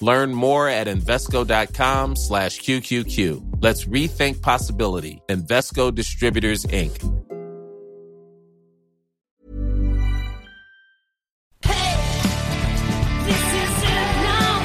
[0.00, 3.58] Learn more at Invesco.com slash QQQ.
[3.62, 5.20] Let's rethink possibility.
[5.28, 6.96] Invesco Distributors, Inc.
[13.28, 14.56] This is it now.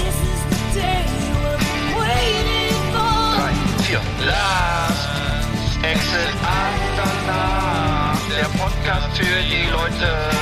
[0.00, 1.58] This is the day we're
[2.02, 3.14] waiting for.
[3.38, 4.26] 3, 4.
[4.26, 5.08] Last
[5.84, 8.18] Exit Andernach.
[8.28, 10.33] Der Podcast für die Leute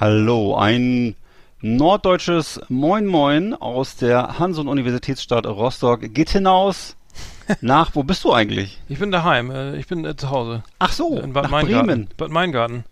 [0.00, 1.14] Hallo, ein
[1.60, 6.96] norddeutsches Moin Moin aus der Hanse- und Universitätsstadt Rostock geht hinaus
[7.60, 8.80] nach, wo bist du eigentlich?
[8.88, 10.62] Ich bin daheim, äh, ich bin äh, zu Hause.
[10.78, 11.86] Ach so, In Bad nach Meingarten.
[11.86, 12.08] Bremen.
[12.16, 12.84] Bad Meingarten.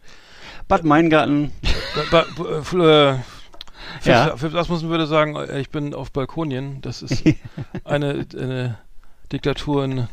[0.69, 1.51] Bad Meingarten.
[2.11, 3.17] Ba ba äh,
[4.05, 4.36] Ja.
[4.36, 6.83] für das muss man würde sagen, ich bin auf Balkonien.
[6.83, 7.25] Das ist
[7.84, 8.77] eine, eine
[9.33, 10.09] Diktatur in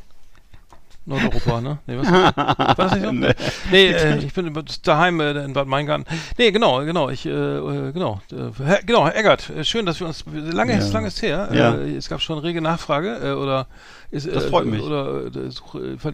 [1.06, 1.78] Nordeuropa, ne?
[1.86, 2.08] Nee, was?
[2.12, 3.12] War das nicht so?
[3.12, 3.34] Nee.
[3.72, 4.52] Nee, äh, ich bin
[4.84, 6.06] daheim äh, in Bad Meingarten.
[6.38, 10.00] Nee, genau, genau, ich, äh, äh, genau, äh, Herr, genau, Herr Eggert, äh, schön, dass
[10.00, 10.80] wir uns, lange Ja.
[10.80, 11.76] ist, lange ist her, Ja.
[11.76, 13.68] es gab schon rege Nachfrage, oder
[14.12, 14.82] ist, Das freut mich.
[14.82, 15.30] Oder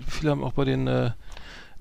[0.07, 1.11] viele haben auch bei den, äh,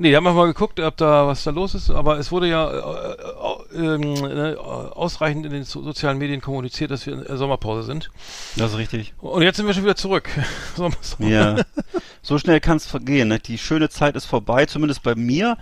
[0.03, 2.71] Nee, haben wir mal geguckt, ob da was da los ist, aber es wurde ja
[2.71, 7.83] äh, äh, äh, ausreichend in den so sozialen Medien kommuniziert, dass wir in der Sommerpause
[7.83, 8.11] sind.
[8.57, 9.13] Das ist richtig.
[9.19, 10.31] Und jetzt sind wir schon wieder zurück.
[11.19, 11.57] Ja.
[12.23, 13.29] So schnell kann es vergehen.
[13.29, 13.41] Ne?
[13.41, 15.59] Die schöne Zeit ist vorbei, zumindest bei mir.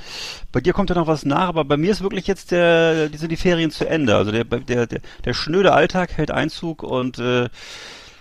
[0.53, 3.19] Bei dir kommt ja noch was nach, aber bei mir ist wirklich jetzt der, die
[3.19, 4.15] sind die Ferien zu Ende.
[4.15, 7.49] Also der, der, der, der schnöde Alltag hält Einzug und äh,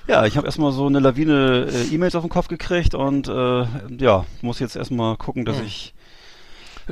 [0.08, 3.66] ja, ich habe erstmal so eine Lawine äh, E-Mails auf den Kopf gekriegt und äh,
[4.00, 5.97] ja, muss jetzt erstmal gucken, dass ich Äh,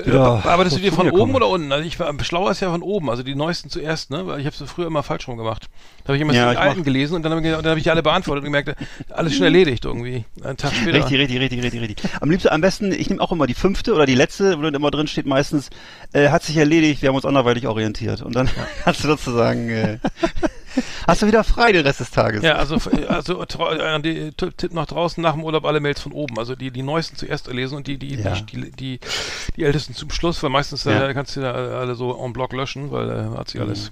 [0.05, 1.71] Ja, Arbeitest du wo dir von oben oder unten?
[1.71, 4.27] Also ich war schlauer ist ja von oben, also die neuesten zuerst, ne?
[4.27, 5.67] Weil ich habe es früher immer falsch rum gemacht.
[6.03, 7.77] Da habe ich immer Ja, die alten mach- gelesen und dann habe ich, dann hab
[7.77, 8.75] ich die alle beantwortet und gemerkt,
[9.09, 10.25] alles schon erledigt irgendwie.
[10.43, 10.97] Einen Tag später.
[10.97, 12.09] Richtig, richtig, richtig, richtig, richtig.
[12.21, 14.73] Am liebsten, am besten, ich nehme auch immer die fünfte oder die letzte, wo dann
[14.73, 15.69] immer drin steht meistens,
[16.13, 18.21] äh, hat sich erledigt, wir haben uns anderweitig orientiert.
[18.21, 18.49] Und dann
[18.85, 19.97] hast du sozusagen, äh,
[21.07, 22.43] hast du wieder frei den Rest des Tages.
[22.43, 22.75] Ja, also,
[23.07, 26.37] also äh, die, Tipp nach draußen nach dem Urlaub alle Mails von oben.
[26.39, 28.31] Also die, die neuesten zuerst erlesen und die, die, Ja.
[28.41, 28.99] die, die,
[29.55, 31.07] die, ältesten zum Schluss, weil meistens Ja.
[31.09, 33.67] äh, kannst du da alle so en bloc löschen, weil äh, hat sich Mhm.
[33.67, 33.91] alles, sich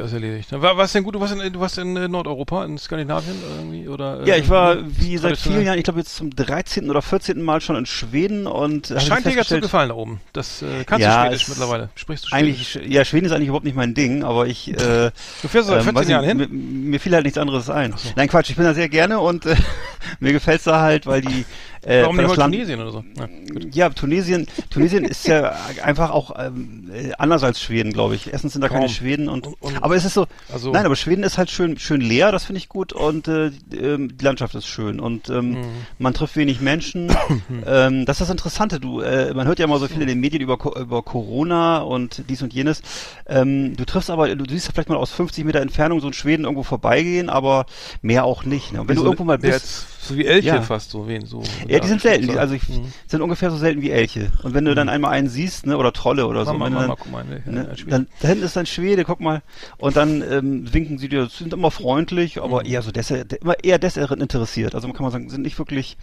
[0.00, 0.50] alles erledigt.
[0.52, 1.14] War, war's denn gut?
[1.14, 3.88] Du warst in, du warst in äh, Nordeuropa, in Skandinavien irgendwie?
[3.88, 6.88] Oder, äh, Ja, ich war äh, wie seit vielen Jahren, ich glaube jetzt zum 13.
[6.90, 7.42] oder 14.
[7.42, 10.20] Mal schon in Schweden und hab Scheint dir ganz zu gefallen da oben.
[10.32, 11.88] Das äh, kannst Ja, du Schwedisch es- mittlerweile.
[11.94, 12.76] Sprichst du Schwedisch?
[12.76, 15.10] eigentlich, ja, Schweden ist eigentlich überhaupt nicht mein Ding, aber ich, äh,
[15.42, 16.38] Du fährst seit ähm, 14 weiß Jahren hin?
[16.38, 17.94] Mir, mir fiel halt nichts anderes ein.
[18.16, 19.56] Nein, Quatsch, ich bin da sehr gerne und äh,
[20.20, 21.44] mir gefällt's da halt, weil die
[21.82, 23.04] äh, Warum nicht das mal Land- Tunesien oder so?
[23.18, 23.28] Ja.
[23.72, 28.32] Ja, Tunesien, Tunesien ist ja einfach auch ähm, äh, anders als Schweden, glaube ich.
[28.32, 28.88] Erstens sind da keine Kaum.
[28.94, 31.78] Schweden und, Und- und- aber es ist so, also- nein, aber Schweden ist halt schön,
[31.78, 35.50] schön leer, das finde ich gut und äh, ähm, die Landschaft ist schön und ähm,
[35.50, 35.66] Mhm.
[35.98, 37.14] man trifft wenig Menschen.
[37.66, 40.20] ähm, das ist das Interessante, du, äh, man hört ja immer so viel in den
[40.20, 42.82] Medien über, über Corona und dies und jenes.
[43.26, 46.44] Ähm, du triffst aber, du siehst vielleicht mal aus 50 Meter Entfernung so in Schweden
[46.44, 47.66] irgendwo vorbeigehen, aber
[48.00, 48.72] mehr auch nicht.
[48.72, 48.80] Ne?
[48.80, 50.62] Und wenn du So- irgendwo mal bist, So wie Elche Ja.
[50.62, 51.44] fast, so wen, so.
[51.68, 52.26] ja, die sind selten.
[52.26, 52.92] Die, so- also ich, Mhm.
[53.06, 54.32] sind ungefähr so selten wie Elche.
[54.42, 56.86] Und wenn du dann einmal einen siehst, ne, oder Trolle oder so, Mama, du Mama,
[56.88, 59.42] dann, guck mal, ne, ne, dann da hinten ist ein Schwede, guck mal,
[59.78, 63.78] und dann ähm, winken sie dir, sind immer freundlich, aber eher so des, immer eher
[63.78, 64.74] desinteressiert.
[64.74, 65.96] Also man kann man sagen, sind nicht wirklich.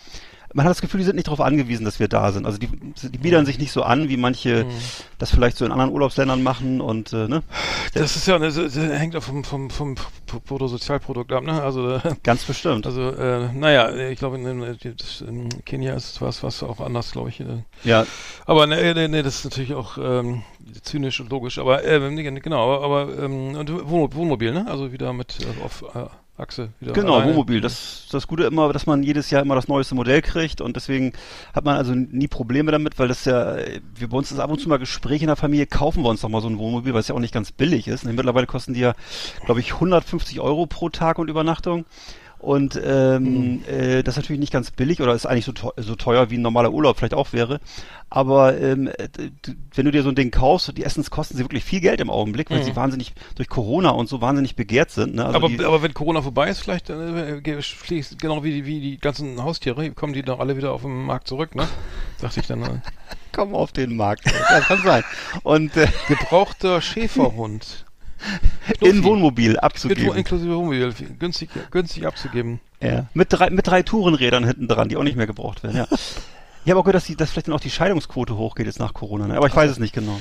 [0.53, 2.45] Man hat das Gefühl, die sind nicht darauf angewiesen, dass wir da sind.
[2.45, 4.65] Also die, die biedern sich nicht so an, wie manche
[5.17, 7.43] das vielleicht so in anderen Urlaubsländern machen und äh, ne,
[7.93, 9.95] Das ist ja, das, das hängt auch vom, vom, vom
[10.45, 11.61] Bruttosozialprodukt ab, ne?
[11.61, 12.85] Also, äh, ganz bestimmt.
[12.85, 17.39] also äh, naja, ich glaube, in, in, Kenia ist was, was auch anders, glaube ich.
[17.41, 17.63] äh.
[17.83, 18.05] ja,
[18.45, 20.43] Aber ne, ne, ne, das ist natürlich auch ähm,
[20.81, 21.59] zynisch und logisch.
[21.59, 21.99] Aber äh,
[22.39, 24.65] genau, aber, aber ähm, und Wohn Wohnmobil, ne?
[24.67, 26.05] Also wieder mit äh, auf äh,
[26.39, 26.93] Achse wieder.
[26.93, 27.31] Genau, alleine.
[27.31, 27.61] Wohnmobil.
[27.61, 31.13] Das das Gute immer, dass man jedes Jahr immer das neueste Modell kriegt und deswegen
[31.53, 33.57] hat man also nie Probleme damit, weil das ja,
[33.95, 36.21] wir bei uns ist ab und zu mal Gespräch in der Familie, kaufen wir uns
[36.21, 38.05] doch mal so ein Wohnmobil, weil es ja auch nicht ganz billig ist.
[38.05, 38.93] Und mittlerweile kosten die ja,
[39.45, 41.85] glaube ich, 150 Euro pro Tag und Übernachtung.
[42.39, 45.95] Und ähm, äh, das ist natürlich nicht ganz billig oder ist eigentlich so, teu so
[45.95, 47.59] teuer wie ein normaler Urlaub vielleicht auch wäre.
[48.09, 49.09] Aber ähm, äh,
[49.75, 52.09] wenn du dir so ein Ding kaufst, die erstens kosten sie wirklich viel Geld im
[52.09, 55.15] Augenblick, weil sie wahnsinnig durch Corona und so wahnsinnig begehrt sind.
[55.15, 55.25] Ne?
[55.25, 58.97] Also aber, die, aber wenn Corona vorbei ist, vielleicht äh, genau wie die, wie die
[58.97, 61.67] ganzen Haustiere, kommen die doch alle wieder auf den Markt zurück, ne?
[62.21, 62.63] Dachte ich dann.
[62.63, 62.79] Äh.
[63.33, 64.25] kommen auf den Markt.
[64.25, 65.03] Ja, kann sein.
[65.43, 67.85] Und äh, Gebrauchter Schäferhund.
[68.81, 70.15] in Wohnmobil Mit, abzugeben.
[70.15, 70.93] inklusive Wohnmobil.
[71.19, 72.59] Günstig, günstig abzugeben.
[72.81, 73.07] Ja.
[73.13, 75.87] Mit drei, mit drei Tourenrädern hinten dran, die auch nicht mehr gebraucht werden, ja.
[76.65, 78.93] Ich habe auch gehört, dass, die, dass vielleicht dann auch die Scheidungsquote hochgeht jetzt nach
[78.93, 79.37] Corona, ne?
[79.37, 80.19] aber ich weiß es nicht genau.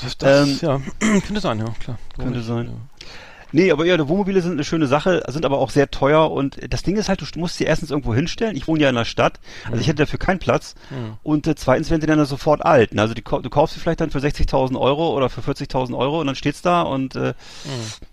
[0.00, 0.80] Das, das Ähm, ja,
[1.20, 1.98] könnte sein, ja, klar.
[2.16, 2.66] Könnte sein.
[2.66, 3.06] Ja.
[3.52, 6.58] Nee, aber ja, die Wohnmobile sind eine schöne Sache, sind aber auch sehr teuer und
[6.72, 8.56] das Ding ist halt, du musst sie erstens irgendwo hinstellen.
[8.56, 10.74] Ich wohne ja in der Stadt, also ich hätte dafür keinen Platz.
[10.90, 11.16] Mhm.
[11.22, 12.96] Und äh, zweitens werden sie dann sofort alt.
[12.98, 16.26] Also die, du kaufst sie vielleicht dann für 60.000 Euro oder für 40.000 Euro und
[16.26, 17.34] dann steht's da und äh,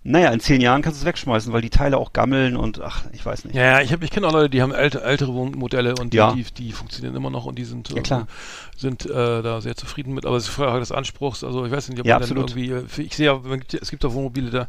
[0.04, 3.04] naja, in zehn Jahren kannst du es wegschmeißen, weil die Teile auch gammeln und ach,
[3.14, 3.56] ich weiß nicht.
[3.56, 6.34] Ja, ich, hab, ich kenne auch Leute, die haben alte, ältere Wohnmodelle und die, Ja.
[6.34, 8.28] die, die funktionieren immer noch und die sind, Ja, klar.
[8.76, 10.26] sind äh, da sehr zufrieden mit.
[10.26, 11.44] Aber es ist Frage des Anspruchs.
[11.44, 12.56] Also ich weiß nicht, ob Ja, man dann absolut.
[12.58, 13.42] irgendwie, äh, ich sehe ja-
[13.82, 14.68] es gibt auch Wohnmobile, da,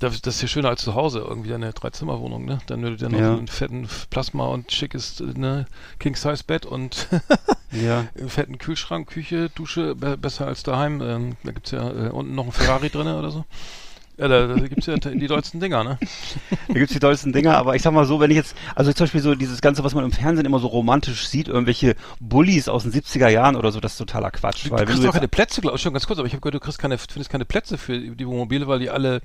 [0.00, 2.58] das, das ist ja schöner als zu Hause, irgendwie eine Dreizimmerwohnung, ne?
[2.66, 3.36] Dann würde der noch Ja.
[3.36, 5.66] einen fetten Plasma und schickes, äh, ne,
[6.00, 7.06] King-Size-Bett und
[7.72, 8.06] Ja.
[8.18, 11.00] einen fetten Kühlschrank, Küche, Dusche, be besser als daheim.
[11.00, 13.44] Ähm, da gibt's ja äh, unten noch einen Ferrari drinne oder so.
[14.18, 15.98] Ja, da, da gibt's ja die dollsten Dinger, ne?
[16.68, 19.04] Da gibt's die dollsten Dinger, aber ich sag mal so, wenn ich jetzt, also zum
[19.04, 22.82] Beispiel so dieses Ganze, was man im Fernsehen immer so romantisch sieht, irgendwelche Bullies aus
[22.82, 24.66] den 70er Jahren oder so, das ist totaler Quatsch.
[24.66, 26.34] Du weil wenn kriegst du doch keine Plätze, glaube ich, schon ganz kurz, aber ich
[26.34, 29.22] habe gehört, du kriegst keine, findest keine Plätze für die Wohnmobile, weil die alle,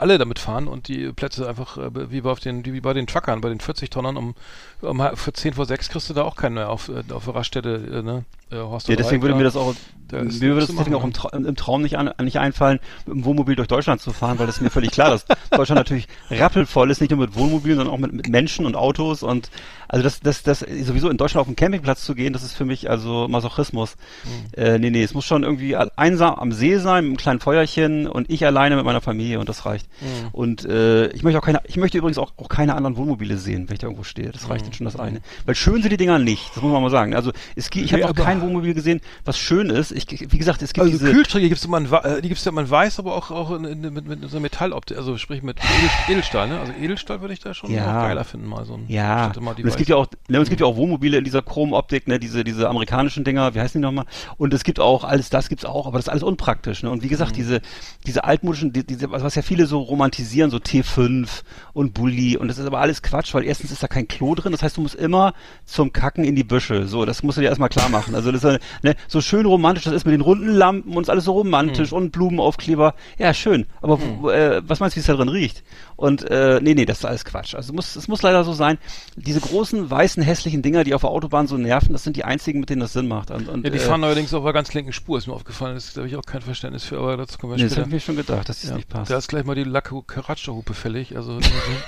[0.00, 3.06] alle damit fahren und die Plätze einfach, äh, wie bei, auf den, wie bei den
[3.06, 4.34] Truckern, bei den 40-Tonnern, um,
[4.80, 7.34] um für 10 vor 6 kriegst du da auch keinen mehr auf, äh, auf der
[7.34, 8.24] Raststätte, äh, ne?
[8.50, 9.74] Äh, Horst ja, deswegen würde mir das auch,
[10.08, 13.14] Da mir würde das deswegen auch im, Tra im Traum nicht, an, nicht einfallen, mit
[13.14, 16.08] dem Wohnmobil durch Deutschland zu fahren, weil das ist mir völlig klar, dass Deutschland natürlich
[16.30, 19.50] rappelvoll ist, nicht nur mit Wohnmobilen, sondern auch mit, mit Menschen und Autos und
[19.86, 22.64] also das, das, das sowieso in Deutschland auf den Campingplatz zu gehen, das ist für
[22.64, 23.96] mich also Masochismus.
[24.24, 24.60] Mhm.
[24.60, 28.08] Äh, nee, nee, es muss schon irgendwie einsam am See sein, mit einem kleinen Feuerchen
[28.08, 29.86] und ich alleine mit meiner Familie und das reicht.
[30.00, 30.28] Mhm.
[30.32, 33.68] Und äh, ich möchte auch keine, ich möchte übrigens auch, auch keine anderen Wohnmobile sehen,
[33.68, 34.30] wenn ich da irgendwo stehe.
[34.30, 34.50] Das Mhm.
[34.52, 35.20] reicht dann schon das eine.
[35.46, 37.14] Weil schön sind die Dinger nicht, das muss man mal sagen.
[37.14, 39.92] Also es, gibt- ich habe Nee, auch kein Wohnmobil gesehen, was schön ist.
[39.92, 42.44] Ich, wie gesagt, es gibt Also diese Kühlschränke gibt's immer in, wa- äh, die gibt's
[42.44, 45.16] ja immer in weiß, aber auch, auch in, in, mit, mit so einer Metalloptik, also
[45.18, 46.60] sprich mit Edel, Edelstahl, ne?
[46.60, 48.02] Also Edelstahl würde ich da schon Ja.
[48.06, 50.38] geiler finden, mal so ein Ja, immer die und es weiß- gibt ja auch, ne,
[50.38, 53.80] es gibt ja auch Wohnmobile in dieser Chromoptik, ne, diese, diese amerikanischen Dinger, wie heißen
[53.80, 54.04] die nochmal?
[54.36, 56.90] Und es gibt auch, alles das gibt's auch, aber das ist alles unpraktisch, ne?
[56.90, 57.10] Und wie Mhm.
[57.10, 57.60] gesagt, diese,
[58.06, 61.26] diese altmodischen, die, diese, was ja viele so romantisieren, so T5
[61.72, 64.52] und Bulli, und das ist aber alles Quatsch, weil erstens ist da kein Klo drin,
[64.52, 65.34] das heißt, du musst immer
[65.64, 68.14] zum Kacken in die Büsche, so, das musst du dir erstmal klar machen.
[68.14, 71.08] Also das ist, ne, so schön romantisch das ist mit den runden Lampen und ist
[71.10, 75.06] alles so romantisch und Blumenaufkleber, ja, schön, aber wo- äh, was meinst du, wie es
[75.06, 75.62] da drin riecht?
[76.00, 77.54] Und, äh, nee, nee, das ist alles Quatsch.
[77.54, 78.78] Also muss, es muss leider so sein,
[79.16, 82.58] diese großen, weißen, hässlichen Dinger, die auf der Autobahn so nerven, das sind die einzigen,
[82.58, 83.30] mit denen das Sinn macht.
[83.30, 85.74] Und, und, Ja, die äh, fahren allerdings auf der ganz linken Spur, ist mir aufgefallen.
[85.74, 87.82] Das habe ich auch kein Verständnis für, aber dazu kommen wir Nee, das später.
[87.82, 89.10] habe ich mir schon gedacht, dass das Ja, nicht passt.
[89.10, 91.16] Da ist gleich mal die Lacke Karatscha-Hupe fällig.
[91.16, 91.38] Also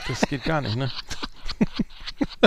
[0.08, 0.90] das geht gar nicht, ne?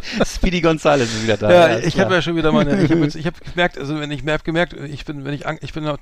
[0.26, 1.52] Speedy Gonzales ist wieder da.
[1.52, 4.12] Ja, ist ich habe ja schon wieder meine, ich habe ich habe gemerkt, also wenn
[4.12, 5.98] ich mehr hab gemerkt, ich bin, wenn ich, ich bin ja,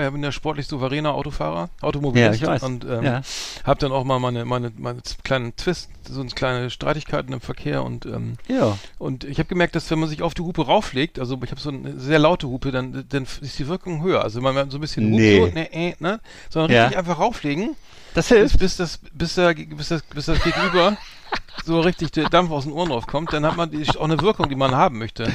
[0.00, 2.62] ja- bin ja sportlich souveräner Autofahrer, Automobilist Ja, ich weiß.
[2.62, 3.22] und ähm, Ja.
[3.64, 7.82] habe dann auch mal meine, meine, meine kleinen Twist, so eine kleine Streitigkeiten im Verkehr
[7.84, 8.78] und ähm, Ja.
[8.98, 11.60] und ich habe gemerkt, dass wenn man sich auf die Hupe rauflegt, also ich habe
[11.60, 14.22] so eine sehr laute Hupe, dann, dann ist die Wirkung höher.
[14.22, 15.38] Also wenn man so ein bisschen hupt, Nee.
[15.40, 16.20] so, ne, äh, ne,
[16.50, 16.82] sondern Ja.
[16.84, 17.76] richtig einfach rauflegen,
[18.14, 18.58] Das bis, hilft.
[18.58, 20.96] bis das, bis der, bis das, bis das Gegenüber
[21.64, 24.48] so richtig der Dampf aus den Ohren raufkommt, dann hat man die, auch eine Wirkung,
[24.50, 25.32] die man haben möchte.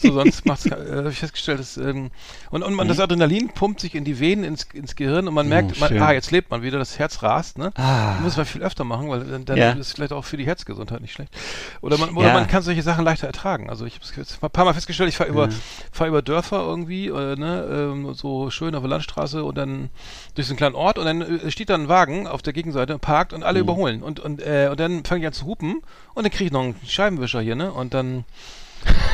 [0.00, 2.10] So, sonst macht's, äh, habe ich festgestellt, dass, ähm,
[2.50, 5.48] und, und man, das Adrenalin pumpt sich in die Venen, ins, ins Gehirn und man
[5.48, 6.02] merkt, man, schön.
[6.02, 7.70] ah, jetzt lebt man wieder, das Herz rast, ne?
[7.76, 8.16] Ah.
[8.20, 9.70] Muss man viel öfter machen, weil dann, dann Ja.
[9.70, 11.32] ist es vielleicht auch für die Herzgesundheit nicht schlecht.
[11.80, 12.34] Oder man, oder Ja.
[12.34, 13.70] man kann solche Sachen leichter ertragen.
[13.70, 15.48] Also ich habe es jetzt ein paar Mal festgestellt, ich fahre über,
[15.92, 19.90] fahr über Dörfer irgendwie, äh, ne, ähm, so schön auf der Landstraße und dann
[20.34, 22.98] durch so einen kleinen Ort und dann äh, steht da ein Wagen auf der Gegenseite,
[22.98, 23.64] parkt und alle Mhm.
[23.68, 24.02] überholen.
[24.02, 25.82] Und, und, äh, und dann fange zu hupen
[26.14, 27.72] und dann kriege ich noch einen Scheibenwischer hier, ne?
[27.72, 28.24] Und dann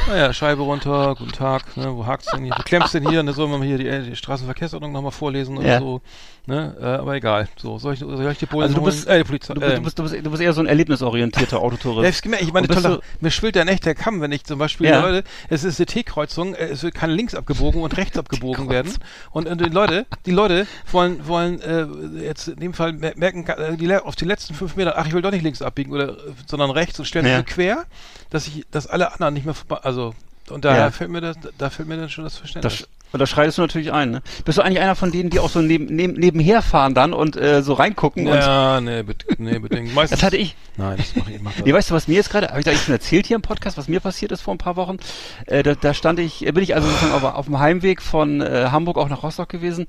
[0.07, 2.55] naja, Scheibe runter, guten Tag, ne, wo hakt's denn hier?
[2.57, 3.21] Wo klemmst denn hier?
[3.21, 5.79] Und dann soll man hier die, äh, die Straßenverkehrsordnung nochmal vorlesen oder Ja.
[5.81, 6.01] so.
[6.47, 6.75] Ne?
[6.81, 7.47] Äh, aber egal.
[7.59, 9.53] So, soll ich, soll ich die Bullen Also du bist, äh, die Polizei.
[9.53, 12.09] du, ähm, du, bist, du, bist, du bist eher so ein erlebnisorientierter ja, Autotourist.
[12.17, 14.89] ich, gemerkt, ich meine, du- mir schwillt ja echt der Kamm, wenn ich zum Beispiel,
[14.89, 15.03] Ja.
[15.03, 18.95] Leute, es ist eine T-Kreuzung, äh, es kann links abgebogen und rechts abgebogen werden.
[19.31, 21.87] Und, und die Leute, die Leute wollen, wollen äh,
[22.25, 25.13] jetzt in dem Fall mer- merken, äh, die, auf die letzten fünf Meter, ach, ich
[25.13, 26.15] will doch nicht links abbiegen, oder, äh,
[26.47, 27.43] sondern rechts und stellen sich Ja.
[27.43, 27.85] quer,
[28.31, 30.15] dass ich, dass alle anderen nicht mehr also,
[30.51, 30.91] und daher Ja.
[30.91, 32.79] fällt mir das, da fällt mir dann schon das Verständnis.
[32.81, 34.23] Das, Und da schreitest du natürlich ein, ne?
[34.45, 37.37] Bist du eigentlich einer von denen, die auch so neben, neben, nebenher fahren dann und
[37.37, 38.27] äh, so reingucken?
[38.27, 39.95] Und, Ja, nee, bet nee bedingt.
[39.95, 40.55] Meistens, das hatte ich.
[40.77, 41.41] Nein, das mache ich.
[41.41, 41.65] Mach das.
[41.65, 43.43] Nee, weißt du, was mir jetzt gerade, habe ich da eigentlich schon erzählt hier im
[43.43, 44.99] Podcast, was mir passiert ist vor ein paar Wochen?
[45.47, 48.43] Äh, da, da stand ich, äh, bin ich also sozusagen auf, auf dem Heimweg von
[48.43, 49.87] äh, Hamburg auch nach Rostock gewesen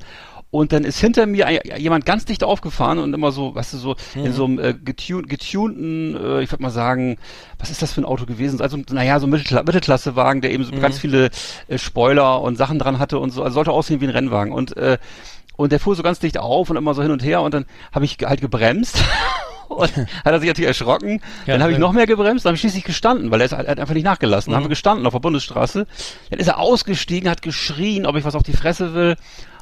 [0.51, 3.77] und dann ist hinter mir ein, jemand ganz dicht aufgefahren und immer so, weißt du,
[3.77, 7.17] so in so einem äh, getun getunten, äh, ich würde mal sagen,
[7.59, 8.59] was ist das für ein Auto gewesen?
[8.59, 11.29] Also, naja, so ein Mittelkla Mittelklassewagen, der eben so ganz viele
[11.67, 14.75] äh, Spoiler und Sachen dran hatte und so, also sollte aussehen wie ein Rennwagen und
[14.75, 14.97] äh,
[15.55, 17.65] und der fuhr so ganz dicht auf und immer so hin und her und dann
[17.91, 19.03] habe ich halt gebremst.
[19.69, 21.21] Und hat er sich natürlich erschrocken.
[21.45, 23.51] Ja, dann habe ich noch mehr gebremst, dann habe ich schließlich gestanden, weil er ist
[23.51, 24.49] er hat einfach nicht nachgelassen.
[24.49, 25.85] Dann haben wir gestanden auf der Bundesstraße.
[26.31, 29.15] Dann ist er ausgestiegen, hat geschrien, ob ich was auf die Fresse will.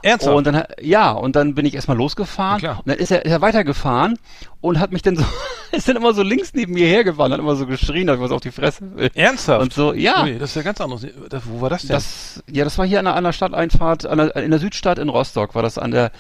[0.04, 0.36] Ernsthaft?
[0.36, 2.62] Und dann, ja, und dann bin ich erstmal losgefahren.
[2.62, 4.18] Ja, und dann ist er, ist er weitergefahren
[4.62, 5.24] und hat mich dann so,
[5.72, 8.32] ist dann immer so links neben mir hergefahren, hat immer so geschrien, ob ich was
[8.32, 9.10] auf die Fresse will.
[9.16, 9.62] Ernsthaft?
[9.62, 10.24] Und so, ja.
[10.24, 11.06] Ui, das ist ja ganz anders.
[11.30, 11.90] Das, wo war das denn?
[11.92, 15.00] Das, ja, das war hier an der, an der Stadteinfahrt, an der, in der Südstadt
[15.00, 16.12] in Rostock, war das an der,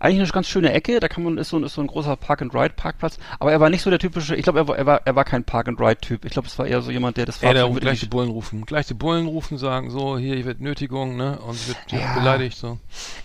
[0.00, 2.16] eigentlich eine ganz schöne Ecke, da kann man, ist so, ein- ist so ein großer
[2.16, 5.14] Park-and-Ride-Parkplatz, aber er war nicht so der typische, ich glaube, er war, er war, er
[5.16, 7.80] war kein Park-and-Ride-Typ, ich glaube, es war eher so jemand, der das Ey, da Fahrzeug
[7.82, 8.64] gleich die Bullen rufen.
[8.66, 11.38] Gleich die Bullen rufen, sagen so, hier, hier wird Nötigung, ne?
[11.46, 12.14] Und wird hier Ja.
[12.14, 12.78] beleidigt, so.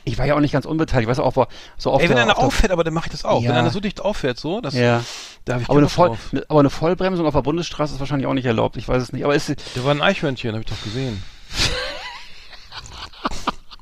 [0.07, 1.47] Ich war ja auch nicht ganz unbeteiligt, ich weiß auch, war
[1.77, 3.41] so auf Ey, wenn der, einer auffährt, aber dann mache ich das auch.
[3.41, 3.49] Ja.
[3.49, 5.03] Wenn einer so dicht auffährt, so, das, ja,
[5.45, 8.27] da habe ich aber eine, Voll, ne, aber eine Vollbremsung auf der Bundesstraße ist wahrscheinlich
[8.27, 10.69] auch nicht erlaubt, ich weiß es nicht, aber ist, Da war ein Eichhörnchen, habe ich
[10.69, 11.21] doch gesehen.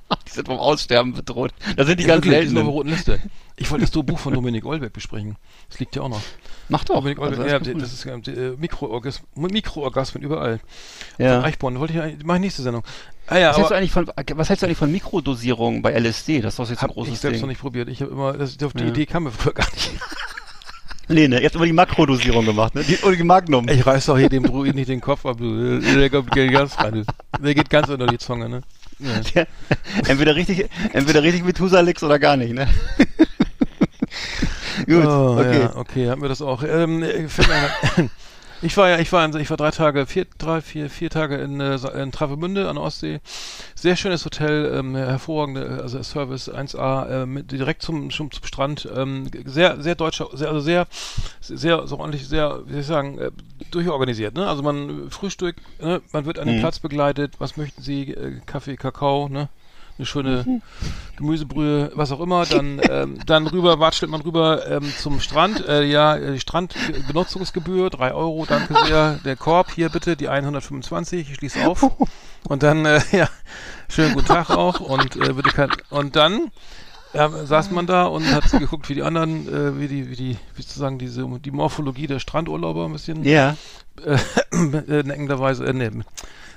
[0.27, 2.57] die sind vom Aussterben bedroht, da sind die Ja, ganz selten.
[2.57, 3.19] auf der roten Liste.
[3.57, 5.37] Ich wollte das Buch von Dominik Olbeck besprechen.
[5.69, 6.19] Das liegt ja auch noch.
[6.67, 6.95] Mach doch.
[6.95, 10.59] Dominik also Olbeck, das ja, das ist äh, Mikroorgas Mikroorgasmen überall.
[11.17, 11.41] ja.
[11.41, 12.83] Eichborn, wollte ich eigentlich- mache ich nächste Sendung.
[13.27, 16.41] Ah ja, Was hältst, du eigentlich von, was hältst du eigentlich von Mikrodosierung bei LSD?
[16.41, 17.41] Das ist doch jetzt ein großes ich selbst Ding.
[17.43, 17.87] noch nicht probiert.
[17.87, 18.89] Ich habe immer, das, auf die Ja.
[18.89, 19.91] Idee kam mir früher gar nicht.
[21.07, 22.83] Nee, ne, jetzt immer die Makrodosierung gemacht, ne?
[22.83, 23.69] Die, die Magnum.
[23.69, 25.79] Ich reiß doch hier dem Druid nicht den Kopf ab, du.
[25.79, 27.05] Der geht ganz rein.
[27.39, 28.61] Der geht ganz unter die Zunge, ne?
[28.99, 29.19] Ja.
[29.35, 29.47] Der,
[30.07, 32.67] entweder richtig, entweder richtig Methusalix oder gar nicht, ne?
[34.85, 35.61] Gut, oh, okay.
[35.61, 36.63] Ja, okay, haben wir das auch.
[36.63, 37.03] Ähm,
[38.61, 41.09] äh, ich war ja, ich war, in, ich war drei Tage, vier, drei, vier, vier
[41.09, 43.19] Tage in, äh, in Travemünde an der Ostsee.
[43.75, 48.87] Sehr schönes Hotel, ähm, hervorragende, also Service 1A, äh, mit, direkt zum, zum, zum Strand.
[48.95, 50.87] Ähm, sehr, sehr deutscher, sehr, also sehr,
[51.41, 53.31] sehr, so ordentlich, sehr, wie soll ich sagen, äh,
[53.71, 54.35] durchorganisiert.
[54.35, 54.47] Ne?
[54.47, 56.01] Also man Frühstück, ne?
[56.11, 56.61] man wird an den Mhm.
[56.61, 57.33] Platz begleitet.
[57.39, 58.11] Was möchten Sie?
[58.11, 59.49] Äh, Kaffee, Kakao, ne?
[59.97, 60.61] Eine schöne.
[61.15, 65.65] Gemüsebrühe, was auch immer, dann, ähm, dann rüber, watschelt man rüber ähm, zum Strand.
[65.67, 69.19] Äh, ja, äh, Strandbenutzungsgebühr, 3 Euro, danke sehr.
[69.23, 71.89] Der Korb, hier bitte, die 125, ich schließe auf.
[72.47, 73.29] Und dann, äh, ja,
[73.89, 76.51] schönen guten Tag auch und äh, bitte kein, und dann
[77.11, 80.37] ja, saß man da und hat geguckt, wie die anderen, äh, wie die, wie die,
[80.55, 83.55] wie sozusagen diese, die Morphologie der Strandurlauber ein bisschen Ja,
[84.03, 84.17] äh,
[84.51, 85.89] äh, neckenderweise, äh, nee,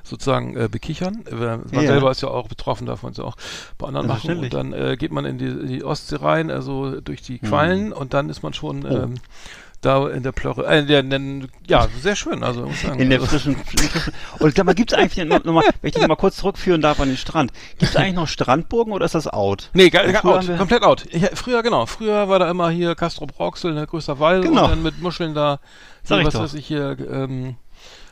[0.08, 1.24] sozusagen äh, bekichern.
[1.30, 1.82] Äh, man Ja.
[1.86, 3.36] selber ist ja auch betroffen, man es ja auch
[3.78, 4.38] bei anderen machen.
[4.38, 8.14] Und dann äh, geht man in die, die Ostsee rein, also durch die Quallen und
[8.14, 8.88] dann ist man schon Oh.
[9.04, 9.14] ähm,
[9.80, 11.20] da in der Plörre, äh, der, der,
[11.68, 12.98] ja, sehr schön, also muss sagen.
[12.98, 15.94] in der also, frischen, frischen Und sag mal, gibt's eigentlich noch, noch mal, wenn ich
[15.94, 19.28] dich mal kurz zurückführen darf an den Strand, gibt's eigentlich noch Strandburgen oder ist das
[19.28, 19.70] out?
[19.74, 21.04] Nee, ga, Ja, ga, früher out, komplett out.
[21.10, 24.64] Ich, früher, genau, früher war da immer hier Castro Brauxel, ne, größter Wall Genau.
[24.64, 25.60] und dann mit Muscheln da,
[26.02, 27.54] Sag hier, ich was weiß ich hier, ähm,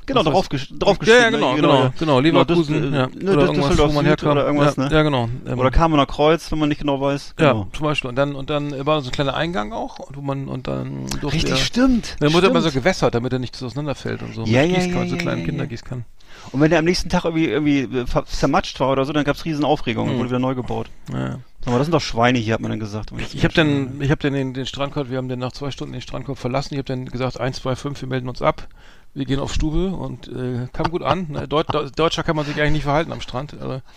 [0.06, 1.56] Genau, Was drauf, drauf ja, ja, genau, ne?
[1.60, 1.92] genau, ja.
[1.98, 4.30] genau, Leverkusen, Genau, ja, das- ne, oder das irgendwas, wo man herkam.
[4.32, 4.94] oder irgendwas, ja, ne?
[4.94, 5.28] Ja, genau.
[5.46, 7.34] Ähm, Oder Kamener Kreuz, wenn man nicht genau weiß.
[7.40, 7.66] Ja, Genau.
[7.72, 8.08] zum Beispiel.
[8.10, 11.06] Und dann, und dann war so ein kleiner Eingang auch, und wo man, und dann
[11.20, 12.16] durfte Richtig, er, stimmt.
[12.20, 14.44] dann wurde immer so gewässert, damit er nicht auseinanderfällt und so.
[14.44, 15.50] Ja, mit ja, Gießkannen, ja, so ja, kleinen ja, ja.
[15.50, 16.04] Kindergießkannen.
[16.52, 19.44] Und wenn der am nächsten Tag irgendwie, irgendwie äh, zermatscht war oder so, dann gab's
[19.44, 20.18] riesen Aufregung und Mhm.
[20.20, 20.88] wurde wieder neu gebaut.
[21.12, 21.38] Ja.
[21.64, 23.10] Aber das sind doch Schweine hier, hat man dann gesagt.
[23.10, 25.72] Und Ich habe dann, ich habe dann den, den Strandkorb, wir haben dann nach zwei
[25.72, 26.74] Stunden den Strandkorb verlassen.
[26.74, 28.68] Ich habe dann gesagt, 1, 2, 5, wir melden uns ab.
[29.16, 31.46] Wir gehen auf Stube und äh, kam gut an.
[31.48, 33.54] Deut, Deu- Deutscher kann man sich eigentlich nicht verhalten am Strand.
[33.60, 33.80] Also,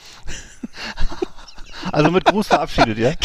[1.92, 3.12] Also mit Gruß verabschiedet, ja?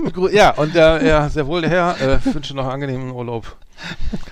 [0.00, 0.28] genau.
[0.28, 3.56] ja, und der, ja, sehr wohl der Herr, äh, wünsche noch einen angenehmen Urlaub.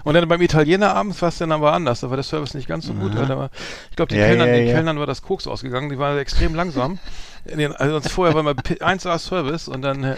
[0.03, 2.01] Und dann beim Italiener abends war es dann aber anders.
[2.01, 3.15] Da war der Service nicht ganz so gut.
[3.15, 3.51] Da war,
[3.91, 4.75] ich glaube, den, Ja, Kellnern, ja, den ja.
[4.75, 5.91] Kellnern war das Koks ausgegangen.
[5.91, 6.99] Die waren extrem langsam.
[7.45, 10.17] Den, also sonst vorher war mal P- 1A Service und dann, äh,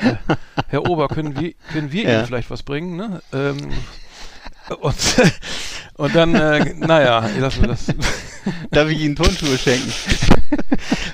[0.69, 2.05] Herr Ober, können wir, können wir.
[2.05, 2.97] Ihnen vielleicht was bringen?
[2.97, 3.21] Ne?
[3.35, 3.57] Ähm,
[4.81, 4.97] und,
[5.95, 7.87] und dann, äh, naja, lassen wir das.
[8.71, 9.93] Darf ich Ihnen Turnschuhe schenken?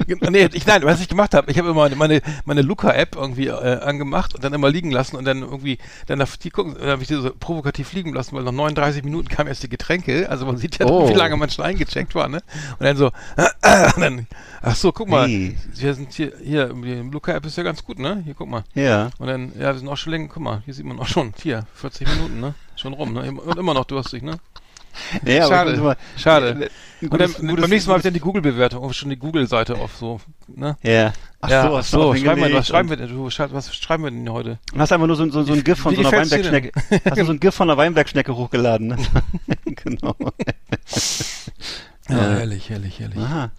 [0.31, 3.81] nee, ich, nein, was ich gemacht habe, ich habe immer meine, meine Luca-App irgendwie äh,
[3.81, 7.03] angemacht und dann immer liegen lassen und dann irgendwie, dann auf die gucken, dann habe
[7.03, 10.47] ich die so provokativ liegen lassen, weil nach 39 Minuten kamen erst die Getränke, also
[10.47, 11.09] man sieht ja, Oh.
[11.09, 12.43] wie lange man schon eingecheckt war, ne?
[12.79, 14.27] Und dann so, und dann,
[14.63, 15.57] ach so, guck mal, Hey.
[15.75, 18.23] wir sind hier, hier, die Luca-App ist ja ganz gut, ne?
[18.25, 18.65] Hier, guck mal.
[18.75, 19.11] Ja.
[19.19, 21.33] Und dann, ja, wir sind auch schon länger, guck mal, hier sieht man auch schon,
[21.43, 22.55] hier, 40 Minuten, ne?
[22.85, 23.33] Schon rum, ne?
[23.33, 24.37] Und immer noch durstig, ne?
[25.23, 26.49] Nee, aber Schade, mal- schade.
[26.51, 26.63] Ein
[27.01, 29.75] Und gutes- dann, gutes- beim nächsten Mal habe ich dann die Google-Bewertung, schon die Google-Seite
[29.77, 30.77] auf so, ne?
[30.83, 31.15] Ja.
[31.41, 33.17] Ach ja, so, ach du so schreiben wir, hingelegt was schreiben und- wir denn?
[33.17, 34.59] Du, schreib- was schreiben wir denn heute?
[34.75, 36.19] Und hast einfach nur so, so, so ein GIF von Wie so einer?
[36.19, 36.73] Weinbergschnecke.
[37.07, 38.97] Hast du so ein GIF von einer Weinbergschnecke hochgeladen, ne?
[39.65, 40.15] genau.
[42.09, 42.37] Ja, Äh.
[42.39, 43.19] herrlich, herrlich, herrlich.
[43.19, 43.51] Aha.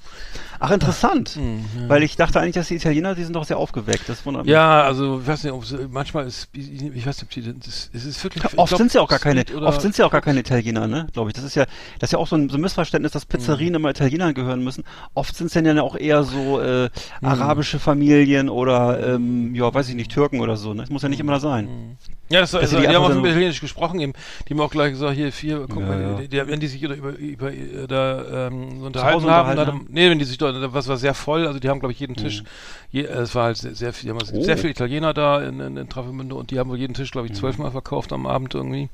[0.59, 1.29] Ach, interessant.
[1.35, 1.89] Hm, ja.
[1.89, 4.07] Weil ich dachte eigentlich, dass die Italiener, die sind doch sehr aufgeweckt.
[4.07, 4.53] Das wundert mich.
[4.53, 7.89] Ja, also ich weiß nicht, ob es, manchmal ist, ich weiß nicht, ob die, das,
[7.91, 8.43] es ist wirklich.
[8.45, 11.07] ich Oft sind sie auch gar keine, oft sind sie auch gar keine Italiener, ne?
[11.11, 11.33] Glaube ich.
[11.35, 11.65] Das ist ja,
[11.99, 13.75] das ist ja auch so ein, so ein Missverständnis, dass Pizzerien Mhm.
[13.75, 14.83] immer Italienern gehören müssen.
[15.15, 16.89] Oft sind es dann ja auch eher so äh,
[17.21, 17.27] Mhm.
[17.27, 20.73] arabische Familien oder ähm, ja, weiß ich nicht, Türken oder so.
[20.73, 20.83] Ne?
[20.83, 21.65] Das muss ja nicht immer sein.
[21.65, 21.97] Mhm.
[22.29, 24.13] Ja, das, also, die, die haben auch mit so- Italienisch gesprochen, eben,
[24.47, 26.15] die haben auch gleich gesagt, hier, vier, guck Ja, mal, ja.
[26.15, 27.51] Die, die, wenn die sich über, über, über
[27.87, 31.13] da ähm, unterhalten Hause haben, unterhalten dann, nee, wenn die sich dort, was war sehr
[31.13, 32.43] voll, also die haben, glaube ich, jeden Tisch,
[32.91, 34.43] je, äh, es war halt sehr, sehr viel, haben also Oh.
[34.43, 37.27] sehr viele Italiener da in, in, in Travemünde und die haben wohl jeden Tisch, glaube
[37.27, 38.89] ich, zwölfmal verkauft am Abend irgendwie.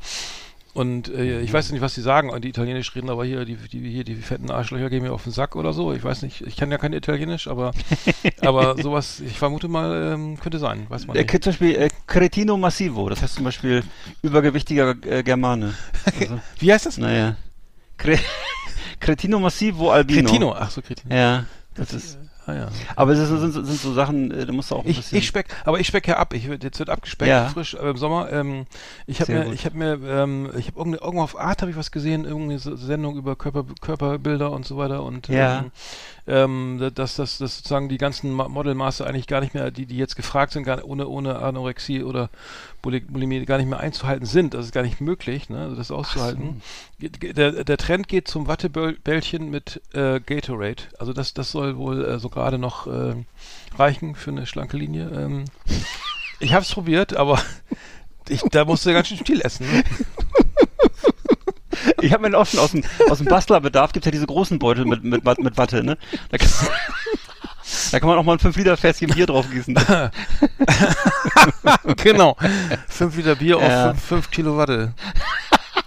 [0.74, 3.90] Und äh, ich weiß nicht, was die sagen, die Italienisch reden, aber hier die, die
[3.90, 5.92] hier die fetten Arschlöcher gehen mir auf den Sack oder so.
[5.92, 7.74] Ich weiß nicht, ich kann ja kein Italienisch, aber
[8.42, 11.44] aber sowas, ich vermute mal, ähm, könnte sein, weiß man Äh, nicht.
[11.44, 13.84] zum Beispiel äh, Cretino Massivo, das heißt zum Beispiel
[14.22, 15.74] übergewichtiger äh, Germane.
[16.06, 16.98] Also, Wie heißt das?
[16.98, 17.36] naja.
[17.98, 18.18] Cre
[19.01, 20.30] Cretino Massivo Albino.
[20.30, 20.56] Cretino.
[20.58, 21.13] Ach so, Cretino.
[21.13, 22.18] Ja, das ist.
[22.48, 22.67] Ah, ja.
[22.95, 25.17] Aber es ist, sind, sind so Sachen, äh, da musst du auch ein Ich, bisschen.
[25.19, 26.33] ich speck, aber ich speck ja ab.
[26.33, 27.48] Ich, jetzt wird abgespeckt, Ja.
[27.50, 28.31] frisch äh, im Sommer.
[28.31, 28.65] Ähm,
[29.05, 29.53] ich habe mir, gut.
[29.53, 32.57] ich habe mir, ähm, ich habe irgendwo, irgendwo auf Art habe ich was gesehen, irgendeine
[32.60, 35.60] Sendung über Körper, Körperbilder und so weiter und Ja.
[35.60, 35.71] ähm,
[36.27, 39.86] ähm, da- dass das dass sozusagen die ganzen Ma- Modelmaße eigentlich gar nicht mehr, die
[39.86, 42.29] die jetzt gefragt sind, gar ohne ohne Anorexie oder
[42.81, 44.53] Bulimie gar nicht mehr einzuhalten sind.
[44.53, 46.61] Das ist gar nicht möglich, ne, das auszuhalten.
[47.00, 50.83] Ge- Der, der Trend geht zum Wattebällchen mit äh, Gatorade.
[51.00, 53.15] Also das das soll wohl äh, so gerade noch äh,
[53.77, 55.09] reichen für eine schlanke Linie.
[55.13, 55.45] Ähm,
[56.39, 57.41] ich habe es probiert, aber
[58.29, 59.67] ich, da musst du ganz schön viel essen.
[59.71, 59.83] Ne?
[62.01, 65.03] Ich habe mir schon aus dem, aus dem Bastlerbedarf, gibt's ja diese großen Beutel mit,
[65.03, 65.97] mit, mit Watte, ne?
[66.29, 66.50] Da kann,
[67.92, 69.75] da kann man auch mal ein 5 Liter Fässchen Bier drauf gießen.
[72.04, 72.38] genau.
[72.88, 74.94] Fünf Liter Bier auf fünf, fünf Kilo Watte.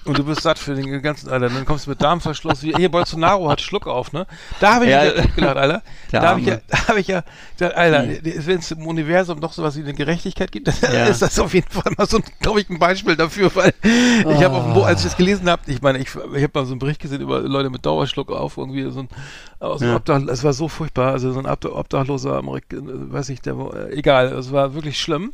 [0.07, 1.49] Und du bist satt für den ganzen, Alter.
[1.49, 2.63] Dann kommst du mit Darmverschluss.
[2.63, 4.27] Wie, hier, Bolsonaro hat Schluck auf, ne?
[4.61, 5.11] Da habe ich Ja.
[5.11, 5.83] totgelacht, Alter.
[6.13, 7.23] Da habe ich ja, da habe ich ja,
[7.59, 11.07] gesagt, Alter, wenn es im Universum noch sowas wie eine Gerechtigkeit gibt, dann Ja.
[11.07, 14.55] ist das auf jeden Fall mal so, glaube ich, ein Beispiel dafür, weil ich habe
[14.55, 16.79] auf dem als ich das gelesen habe, ich meine, ich, ich habe mal so einen
[16.79, 19.09] Bericht gesehen über Leute mit Dauerschluck auf, irgendwie so ein,
[19.61, 19.97] aus Ja.
[19.97, 23.95] Obdach, es war so furchtbar, also so ein Obdach, obdachloser Amerik, weiß ich, der, äh,
[23.95, 25.33] egal, es war wirklich schlimm.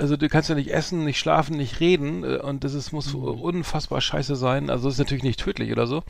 [0.00, 3.12] Also du kannst ja nicht essen, nicht schlafen, nicht reden äh, und das ist, muss
[3.12, 3.22] Mhm.
[3.24, 4.70] unfassbar scheiße sein.
[4.70, 6.02] Also das ist natürlich nicht tödlich oder so.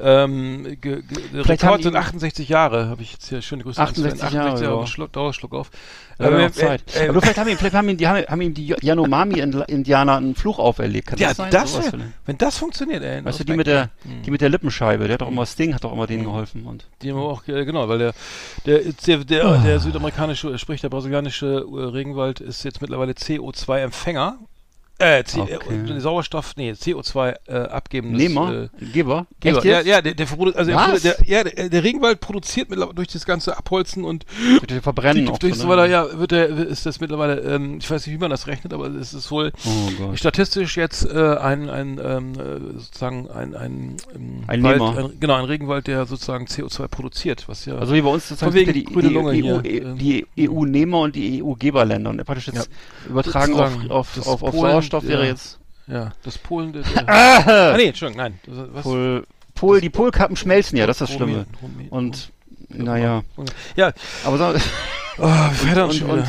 [0.00, 3.80] Ähm, ge, ge, Rekord sind ihm- 68 Jahre, habe ich jetzt hier schöne Grüße.
[3.80, 4.06] an Sven.
[4.12, 4.76] 68 Jahre, ja.
[4.80, 5.70] mit Schluck, Dauerschluck auf.
[6.20, 6.82] Ja, Aber, wir äh, Zeit.
[6.96, 10.58] äh, Aber vielleicht haben ihm, vielleicht haben ihm, die, haben, ihm die Yanomami-Indianer einen Fluch
[10.58, 11.08] auferlegt.
[11.08, 11.50] Kann ja, das sein?
[11.50, 13.24] das wär, wenn das funktioniert, ey.
[13.24, 14.22] Weißt du, die mit der, ey.
[14.24, 16.86] die mit der Lippenscheibe, der hat doch immer Sting, hat doch immer denen geholfen und.
[17.02, 18.12] Die haben auch, äh, genau, weil der,
[18.66, 19.58] der, der, der, Ah.
[19.64, 24.38] der südamerikanische, äh, sprich der brasilianische Regenwald ist jetzt mittlerweile CO2-Empfänger.
[24.98, 25.92] Äh, C Okay.
[25.96, 28.20] äh, Sauerstoff, nee, CO2 äh, abgebendes.
[28.20, 28.68] Nehmer?
[28.80, 29.26] Äh, Geber?
[29.38, 29.64] Geber.
[29.64, 33.56] Ja, ja, der, der, also der, der, ja, der, Regenwald produziert mittlerweile durch das ganze
[33.56, 34.26] Abholzen und
[34.68, 38.06] den Verbrennen durch, durch so, weiter, ja, wird der, ist das mittlerweile, ähm, ich weiß
[38.06, 42.00] nicht, wie man das rechnet, aber es ist wohl Oh statistisch jetzt äh, ein, ein
[42.02, 46.88] ähm, äh, sozusagen ein, ein, ähm, Ein Wald, ein, genau, ein Regenwald, der sozusagen CO2
[46.88, 49.90] produziert, was ja Also wie bei uns sozusagen ja grüne die, Lunge die, hier, EU,
[49.90, 49.98] ähm.
[49.98, 52.10] die EU-Nehmer und die EU-Geberländer.
[52.10, 52.68] Und praktisch jetzt
[53.08, 55.28] übertragen auf, auf, auf, auf Polen, Sauerstoff wäre ja.
[55.30, 56.72] jetzt Ja, das Polen.
[56.72, 58.38] Der, der, ah, nee, Entschuldigung, nein.
[58.46, 58.82] Das, was?
[58.82, 61.46] Pol, Pol, die Polkappen schmelzen ja, das ist das Schlimme.
[61.62, 62.30] Romi- Romi- Und
[62.68, 63.92] naja, Romi- Ja,
[64.24, 64.60] aber so,
[65.18, 66.26] oh, weiter und, und, schon und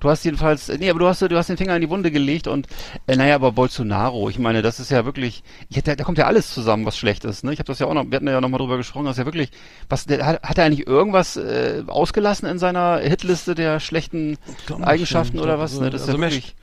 [0.00, 2.48] du hast jedenfalls, nee, aber du hast, du hast den Finger in die Wunde gelegt
[2.48, 2.66] und
[3.06, 6.26] äh, naja, aber Bolsonaro, ich meine, das ist ja wirklich, ich, da, da kommt ja
[6.26, 7.44] alles zusammen, was schlecht ist.
[7.44, 7.52] Ne?
[7.52, 9.18] Ich habe das ja auch noch, wir hatten ja noch mal drüber gesprochen, das ist
[9.20, 9.50] ja wirklich,
[9.88, 14.38] was, der, hat, hat er eigentlich irgendwas äh, ausgelassen in seiner Hitliste der schlechten
[14.80, 15.42] Eigenschaften ja.
[15.44, 15.80] oder Also- was?
[15.80, 15.90] Ne?
[15.90, 16.56] Das ist also ja mehr wirklich,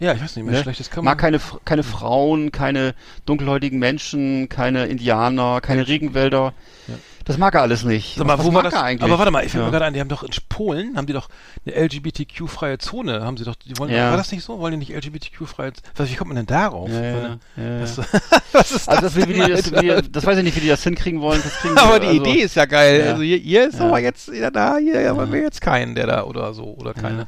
[0.00, 0.62] Ja, ich weiß nicht, mehr Ne?
[0.62, 1.12] schlechtes kann man.
[1.12, 2.94] mag keine, keine Frauen, keine
[3.26, 6.52] dunkelhäutigen Menschen, keine Indianer, keine Regenwälder.
[6.88, 6.94] Ja.
[7.26, 8.16] Das mag er alles nicht.
[8.18, 8.74] Sag mal, was wo mag war das?
[8.74, 9.02] er eigentlich?
[9.10, 9.66] Aber warte mal, ich fällt Ja.
[9.66, 11.30] mir gerade ein, die haben doch in Polen, haben die doch
[11.64, 14.10] eine LGBTQ-freie Zone, haben sie doch, die wollen, Ja.
[14.10, 14.58] war das nicht so?
[14.58, 16.90] Wollen die nicht LGBTQ-freie, was, wie kommt man denn darauf?
[16.90, 17.38] Ja, ja.
[17.80, 17.96] Das,
[18.52, 21.40] was ist Also das, die, weiß ich nicht, wie die das hinkriegen wollen.
[21.62, 23.08] Kriegen aber wir, die also, Idee ist ja geil.
[23.08, 26.52] Also hier, hier ist aber jetzt da, hier haben wir jetzt keinen, der da oder
[26.52, 27.26] so oder keine,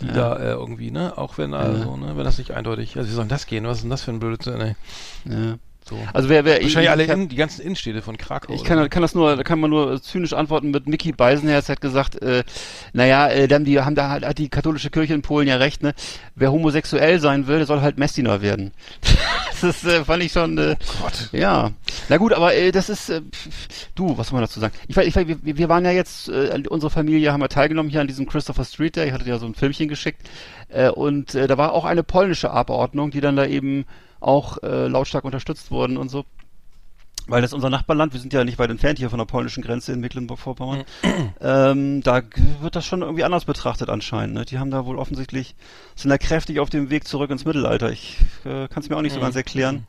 [0.00, 0.12] die Ja.
[0.12, 3.24] da äh, irgendwie, ne, auch wenn also, ne, wenn das nicht eindeutig, also wie soll
[3.24, 3.64] denn das gehen?
[3.66, 4.76] Was ist denn das für ein Blödsinn, ey?
[5.24, 5.56] Ja.
[5.88, 5.96] So.
[6.12, 8.52] Also wer, wer Wahrscheinlich ich, alle hab- in, die ganzen Innenstädte von Krakau.
[8.52, 11.80] Ich kann, kann das nur, da kann man nur zynisch antworten mit Mickey Beisenherz hat
[11.80, 12.42] gesagt, äh,
[12.92, 15.84] naja, äh, dann die haben da halt, hat die katholische Kirche in Polen ja recht,
[15.84, 15.94] ne?
[16.34, 18.72] Wer homosexuell sein will, der soll halt Messdiener werden.
[19.60, 21.28] das ist, äh, fand ich schon, äh, Gott.
[21.30, 21.70] ja.
[22.08, 23.22] Na gut, aber äh, das ist, äh,
[23.94, 24.74] du, was soll man dazu sagen?
[24.88, 28.00] Ich, weiß- ich, wir, wir waren ja jetzt, äh, unsere Familie haben ja teilgenommen hier
[28.00, 30.22] an diesem Christopher Street Day, ich hatte ja so ein Filmchen geschickt,
[30.68, 33.84] äh, und äh, da war auch eine polnische Abordnung, die dann da eben
[34.26, 36.24] auch äh, lautstark unterstützt wurden und so.
[37.28, 39.62] Weil das ist unser Nachbarland, wir sind ja nicht weit entfernt hier von der polnischen
[39.62, 40.84] Grenze in Mecklenburg-Vorpommern.
[41.40, 42.22] ähm, da
[42.60, 44.34] wird das schon irgendwie anders betrachtet anscheinend.
[44.34, 44.44] Ne?
[44.44, 45.56] Die haben da wohl offensichtlich,
[45.96, 47.90] sind da kräftig auf dem Weg zurück ins Mittelalter.
[47.90, 49.86] Ich äh, kann es mir auch nicht so ganz erklären.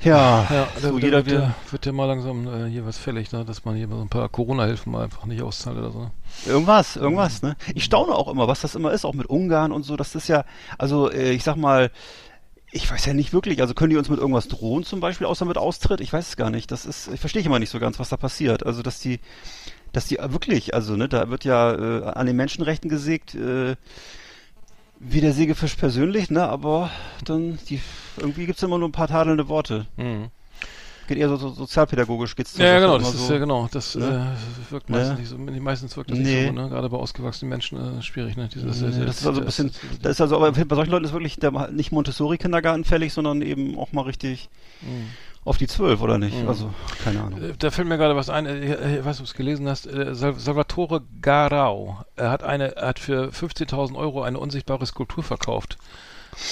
[0.00, 2.98] Ja, Ja, so da, jeder wird, wir, ja, wird ja mal langsam äh, hier was
[2.98, 3.44] fällig, ne?
[3.44, 6.00] dass man hier mal so ein paar Corona-Hilfen mal einfach nicht auszahlt oder so.
[6.00, 6.10] ne?
[6.46, 7.42] irgendwas, irgendwas.
[7.42, 7.56] Ne?
[7.74, 9.96] Ich staune auch immer, was das immer ist, auch mit Ungarn und so.
[9.96, 10.44] Das ist ja,
[10.78, 11.90] also äh, ich sag mal,
[12.74, 15.44] ich weiß ja nicht wirklich, also können die uns mit irgendwas drohen zum Beispiel, außer
[15.44, 16.00] mit Austritt?
[16.00, 16.72] Ich weiß es gar nicht.
[16.72, 18.66] Das ist, ich verstehe immer nicht so ganz, was da passiert.
[18.66, 19.20] Also dass die,
[19.92, 23.76] dass die äh, wirklich, also ne, da wird ja äh, an den Menschenrechten gesägt, äh,
[24.98, 26.90] wie der Sägefisch persönlich, ne, aber
[27.24, 27.80] dann die,
[28.16, 29.86] irgendwie gibt's immer nur ein paar tadelnde Worte.
[29.96, 30.30] Mhm.
[31.06, 33.32] Geht eher so, so sozialpädagogisch geht's Ja, ja, genau, das ist so.
[33.34, 34.34] ja genau, das ne?
[34.36, 34.96] äh, wirkt Ne?
[34.98, 36.46] meistens nicht so, meistens wirkt das Nee.
[36.46, 36.68] nicht so, ne?
[36.70, 38.48] Gerade bei ausgewachsenen Menschen äh, schwierig, ne?
[38.54, 41.04] Dieses, Nee, das ist also ein bisschen, das- das ist also, aber bei solchen Leuten
[41.04, 44.48] ist wirklich der, nicht Montessori-Kindergarten fällig, sondern eben auch mal richtig
[44.80, 45.08] Mhm.
[45.44, 46.40] auf die Zwölf, oder nicht?
[46.42, 46.48] Mhm.
[46.48, 46.70] Also,
[47.04, 47.42] keine Ahnung.
[47.42, 49.68] Äh, Da fällt mir gerade was ein, äh, ich weiß nicht, ob du es gelesen
[49.68, 54.86] hast, äh, Sal- Salvatore Garau, er hat eine, er hat für 15.000 Euro eine unsichtbare
[54.86, 55.76] Skulptur verkauft.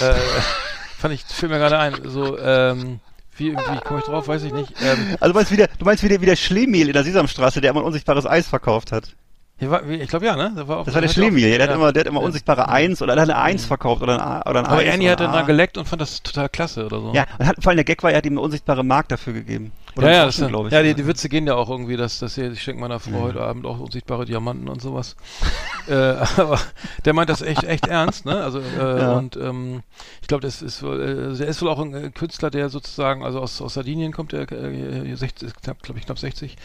[0.01, 0.13] Äh,
[0.99, 3.01] fand ich, fällt mir gerade ein, so, ähm,
[3.43, 4.73] wie, wie komme ich drauf, weiß ich nicht.
[4.83, 7.71] Ähm, Also, du meinst wieder, du meinst wieder, wie der Schlemehl in der Sesamstraße, der
[7.71, 9.15] immer ein unsichtbares Eis verkauft hat.
[9.61, 10.53] war, ich glaube ja, ne?
[10.57, 11.67] Das war, Das war der er Schlemehl, der ja.
[11.69, 14.61] hat immer, der hat immer unsichtbare Eins oder eine Eins verkauft oder ein A oder
[14.61, 17.13] ein Aber Eis Annie oder hat dann geleckt und fand das total klasse oder so.
[17.15, 19.33] Ja, und hat, vor allem der Gag war, er hat ihm eine unsichtbare Mark dafür
[19.33, 19.73] gegeben.
[19.95, 20.73] Oder ja, ja, glaub ich.
[20.73, 23.11] ja die, die Witze gehen ja auch irgendwie, dass, dass hier, ich schenke meiner Frau
[23.11, 23.21] Ja.
[23.21, 25.17] heute Abend auch unsichtbare Diamanten und sowas.
[25.87, 26.59] äh, aber
[27.05, 28.43] der meint das echt, echt ernst, ne?
[28.43, 29.19] Also, äh, Ja.
[29.19, 29.83] und ähm,
[30.23, 33.23] ich glaube, das ist wohl, äh, der ist wohl auch ein äh, Künstler, der sozusagen,
[33.23, 36.57] also aus, aus Sardinien kommt, der äh, 60, ist knapp, glaube ich, knapp 60.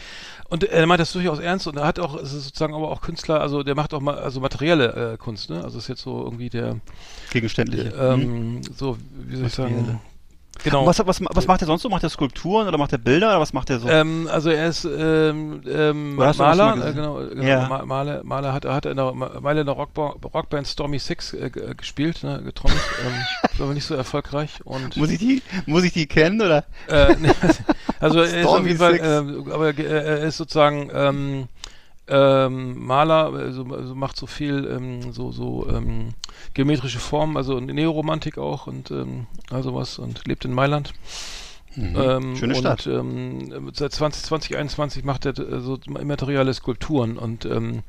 [0.50, 3.42] Und er meint das durchaus ernst und er hat auch, ist sozusagen aber auch Künstler,
[3.42, 5.62] also der macht auch mal, also materielle äh, Kunst, ne?
[5.64, 6.78] Also ist jetzt so irgendwie der,
[7.32, 7.90] Gegenständliche.
[8.00, 10.00] ähm, so, wie soll ich sagen.
[10.64, 10.86] Genau.
[10.86, 11.90] Was, was, was macht er sonst so?
[11.90, 13.88] Macht er Skulpturen oder macht er Bilder oder was macht er so?
[13.88, 17.68] Ähm, also er ist ähm, ähm, Maler, mal äh, genau, genau Ja.
[17.68, 21.34] Ma- Maler, Maler hat, er hat in der, Weile in der Rockba Rockband Stormy Six
[21.34, 25.84] äh, äh, gespielt, ne, getrommelt, ähm, aber nicht so erfolgreich und muss ich die, muss
[25.84, 26.66] ich die kennen oder?
[26.88, 27.30] äh, nee,
[28.00, 31.48] also er ist auf jeden Fall, ähm, aber äh, er ist sozusagen ähm,
[32.08, 36.14] ähm, Maler, also, also macht so viel ähm, so so ähm,
[36.54, 40.94] geometrische Formen, also Neoromantik auch und ähm, also was und lebt in Mailand.
[41.78, 42.36] Ähm, Mhm.
[42.36, 42.88] Schöne und, Stadt.
[42.88, 47.84] Ähm, seit 20, 2021 macht er äh, so immaterielle Skulpturen und ähm,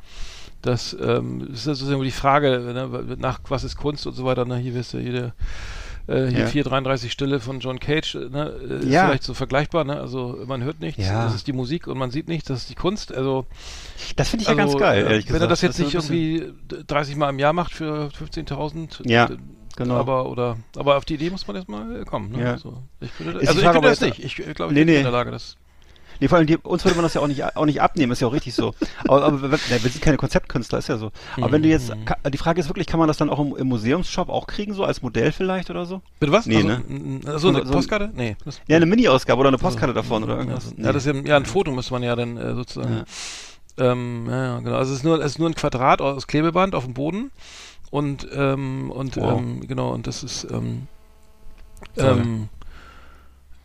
[0.60, 4.44] das ähm, ist also die Frage, ne, nach was ist Kunst und so weiter.
[4.44, 4.56] Ne?
[4.58, 5.32] Hier wisst ihr, jede
[6.08, 6.46] äh, hier Ja.
[6.46, 9.06] 433 Stille von John Cage, äh, ne, äh, ist Ja.
[9.06, 10.00] vielleicht so vergleichbar, ne?
[10.00, 11.24] Also man hört nichts, Ja.
[11.24, 13.12] das ist die Musik und man sieht nichts, das ist die Kunst.
[13.14, 13.46] Also,
[14.16, 15.42] Das finde ich also ja ganz geil, äh, ehrlich wenn gesagt.
[15.42, 16.52] er das jetzt ist nicht irgendwie
[16.86, 19.36] 30 Mal im Jahr macht für 15.000, Ja, d-
[19.76, 19.96] genau.
[19.96, 22.32] Aber oder aber auf die Idee muss man erstmal äh, kommen.
[22.32, 22.42] Ne?
[22.42, 22.52] Ja.
[22.52, 24.18] Also, ich würde, also Frage, das nicht.
[24.18, 24.96] Ich äh, glaube, ich Nee, bin nicht nee.
[24.98, 25.56] in der Lage, das.
[26.20, 28.20] Nee, vor allem die, uns würde man das ja auch nicht, auch nicht abnehmen, ist
[28.20, 28.74] ja auch richtig so.
[29.06, 31.10] Aber, aber wir, ne, wir sind keine Konzeptkünstler, ist ja so.
[31.36, 32.30] Aber wenn du jetzt, Mhm.
[32.32, 34.84] die Frage ist wirklich, kann man das dann auch im, im Museumsshop auch kriegen, so
[34.84, 36.00] als Modell vielleicht oder so?
[36.20, 36.46] Bitte was?
[36.46, 37.38] Nee, also, ne?
[37.38, 38.10] so eine So- Postkarte?
[38.14, 38.36] Nee.
[38.66, 40.74] Ja, eine Mini-Ausgabe oder eine Postkarte davon oder ja, irgendwas.
[40.76, 43.04] Ja, das ist ja, ja ein Foto müsste man ja dann äh, sozusagen.
[43.78, 44.76] Ähm, ja, ja, genau.
[44.76, 47.30] Also es ist nur, es ist nur ein Quadrat aus Klebeband auf dem Boden
[47.90, 49.38] und ähm, und Wow.
[49.38, 50.88] ähm, genau und das ist ähm,
[51.96, 52.48] ähm,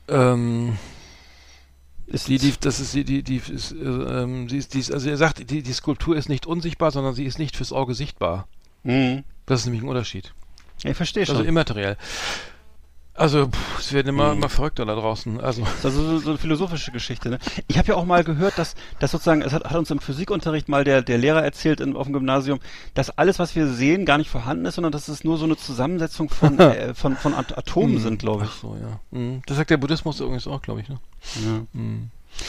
[0.08, 0.78] ähm,
[2.08, 4.92] ist die, die, das ist die, die, die ist, äh, ähm, sie ist, die ist,
[4.92, 7.94] also er sagt, die, die Skulptur ist nicht unsichtbar, sondern sie ist nicht fürs Auge
[7.94, 8.48] sichtbar.
[8.84, 9.24] Mhm.
[9.46, 10.34] Das ist nämlich ein Unterschied.
[10.84, 11.38] Ich verstehe schon.
[11.38, 11.98] Also immateriell.
[13.16, 14.38] Also, pff, es werden immer, Mhm.
[14.40, 15.40] immer verrückter da draußen.
[15.40, 17.30] Also, Das ist so, so eine philosophische Geschichte.
[17.30, 17.40] Ne?
[17.68, 20.68] Ich habe ja auch mal gehört, dass, dass sozusagen, es hat, hat uns im Physikunterricht
[20.68, 22.60] mal der, der Lehrer erzählt in, auf dem Gymnasium,
[22.96, 25.58] dass alles, was wir sehen, gar nicht vorhanden ist, sondern dass es nur so eine
[25.58, 29.00] Zusammensetzung von, äh, von, von At Atomen sind, glaube Ach so, ja.
[29.18, 29.44] Mhm.
[29.46, 30.98] Das sagt der Buddhismus übrigens auch, glaube ich, ne?
[31.22, 31.46] ich.
[31.46, 31.62] Ja.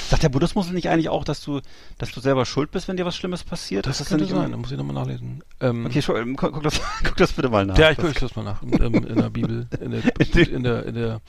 [0.09, 1.61] Sagt der Buddhismus nicht eigentlich auch, dass du,
[1.99, 3.87] dass du selber schuld bist, wenn dir was Schlimmes passiert?
[3.87, 5.43] Das Ist könnte nicht sein, da muss ich nochmal nachlesen.
[5.61, 7.77] Ähm, Okay, schau, ähm, guck, guck, das, guck das bitte mal nach.
[7.79, 8.63] ja, ich Das- gucke das mal nach.
[8.63, 10.03] In, ähm, in der Bibel, in der,
[10.51, 11.21] in der, in der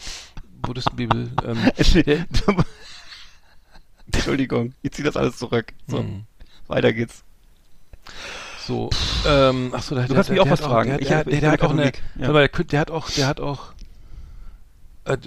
[0.61, 1.29] Buddhistenbibel.
[1.45, 1.57] Ähm,
[2.05, 2.25] der-
[4.11, 5.73] Entschuldigung, ich ziehe das alles zurück.
[5.87, 6.23] So, mhm.
[6.67, 7.23] weiter geht's.
[8.65, 8.89] So,
[9.27, 10.97] ähm, ach so, der, Du kannst mich auch was fragen.
[10.97, 11.17] Der,
[11.51, 13.73] hat auch eine, der, hat auch, der hat auch,
[15.05, 15.17] äh,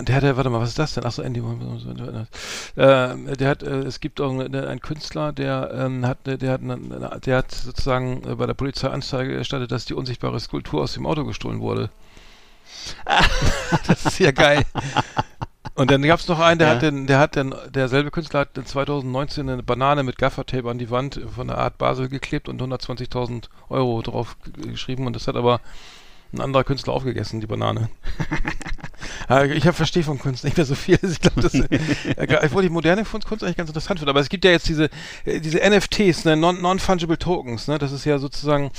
[0.00, 1.04] der hat, ja- warte mal, was ist das denn?
[1.04, 1.40] Achso, Andy.
[1.40, 6.60] Äh, der hat, äh, es gibt auch eine, einen Künstler, der ähm, hat, der hat,
[6.62, 10.94] eine, der hat sozusagen äh, bei der Polizei Anzeige erstattet, dass die unsichtbare Skulptur aus
[10.94, 11.90] dem Auto gestohlen wurde.
[13.86, 14.64] das ist ja geil.
[15.74, 16.74] Und dann gab es noch einen, der Ja.
[16.74, 20.78] hat den, der hat den, derselbe Künstler hat in 2019 eine Banane mit Gaffertape an
[20.78, 25.36] die Wand von der Art Basel geklebt und 120.000 Euro drauf geschrieben und das hat
[25.36, 25.60] aber
[26.32, 27.88] ein anderer Künstler aufgegessen, die Banane.
[29.28, 30.98] Ja, ich verstehe von Kunst nicht mehr so viel.
[31.10, 31.68] Ich glaube, das, äh,
[32.44, 34.10] obwohl die moderne Kunst eigentlich ganz interessant finde.
[34.10, 34.90] Aber es gibt ja jetzt diese,
[35.24, 37.78] äh, diese NFTs, ne, Non- Non-Fungible Tokens, ne?
[37.78, 38.70] Das ist ja sozusagen,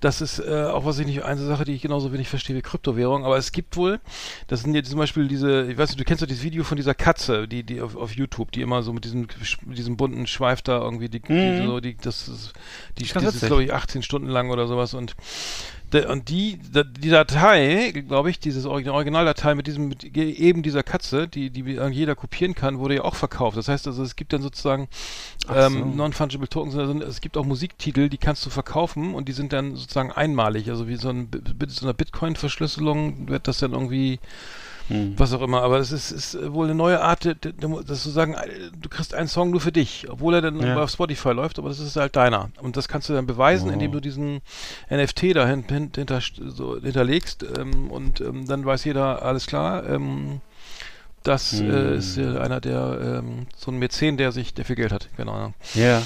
[0.00, 2.62] das ist äh, auch was ich nicht, eine Sache, die ich genauso wenig verstehe wie
[2.62, 3.24] Kryptowährung.
[3.24, 4.00] Aber es gibt wohl,
[4.48, 6.76] das sind jetzt zum Beispiel diese, ich weiß nicht, du kennst doch dieses Video von
[6.76, 9.26] dieser Katze, die, die auf, auf YouTube, die immer so mit diesem,
[9.64, 11.66] diesem bunten Schweif da irgendwie, die, die Mhm.
[11.66, 12.52] so, die, das ist,
[12.98, 15.14] die, das ist, glaube ich, 18 Stunden lang oder sowas und
[16.08, 16.58] Und die,
[17.00, 21.62] die Datei, glaube ich, dieses Origin- Originaldatei mit diesem, mit eben dieser Katze, die, die
[21.62, 23.56] jeder kopieren kann, wurde ja auch verkauft.
[23.56, 24.88] Das heißt also, es gibt dann sozusagen
[25.46, 25.54] so.
[25.54, 29.52] ähm, Non-Fungible Tokens, also es gibt auch Musiktitel, die kannst du verkaufen und die sind
[29.52, 30.68] dann sozusagen einmalig.
[30.68, 31.28] Also wie so, ein,
[31.68, 34.18] so einer Bitcoin-Verschlüsselung wird das dann irgendwie
[34.88, 35.14] Hm.
[35.18, 38.34] was auch immer, aber es ist, ist wohl eine neue Art, dass du sagen,
[38.80, 40.82] du kriegst einen Song nur für dich, obwohl er dann Ja.
[40.82, 42.50] auf Spotify läuft, aber das ist halt deiner.
[42.62, 43.72] Und das kannst du dann beweisen, Oh.
[43.72, 44.40] indem du diesen
[44.90, 49.86] NFT da hin, hin, hinter, so, hinterlegst ähm, und ähm, dann weiß jeder, alles klar,
[49.88, 50.40] ähm,
[51.22, 51.70] das Hm.
[51.70, 55.08] äh, ist äh, einer der, ähm, so ein Mäzen, der sich, der viel Geld hat,
[55.16, 55.52] genau.
[55.74, 56.02] Ja.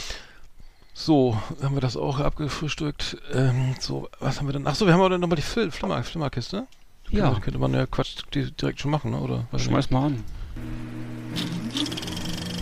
[0.94, 3.16] So, haben wir das auch abgefrühstückt.
[3.32, 4.66] Ähm, so, was haben wir denn?
[4.66, 6.66] Achso, wir haben dann nochmal die Fil Flimmer, Flimmerkiste.
[7.12, 7.26] Ja.
[7.26, 9.18] Könnte, könnte man ja Quatsch di- direkt schon machen, ne?
[9.20, 9.44] oder?
[9.50, 10.24] Weiß ich Schmeiß mal an.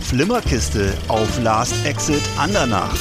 [0.01, 2.95] Flimmerkiste auf Last Exit Andernach.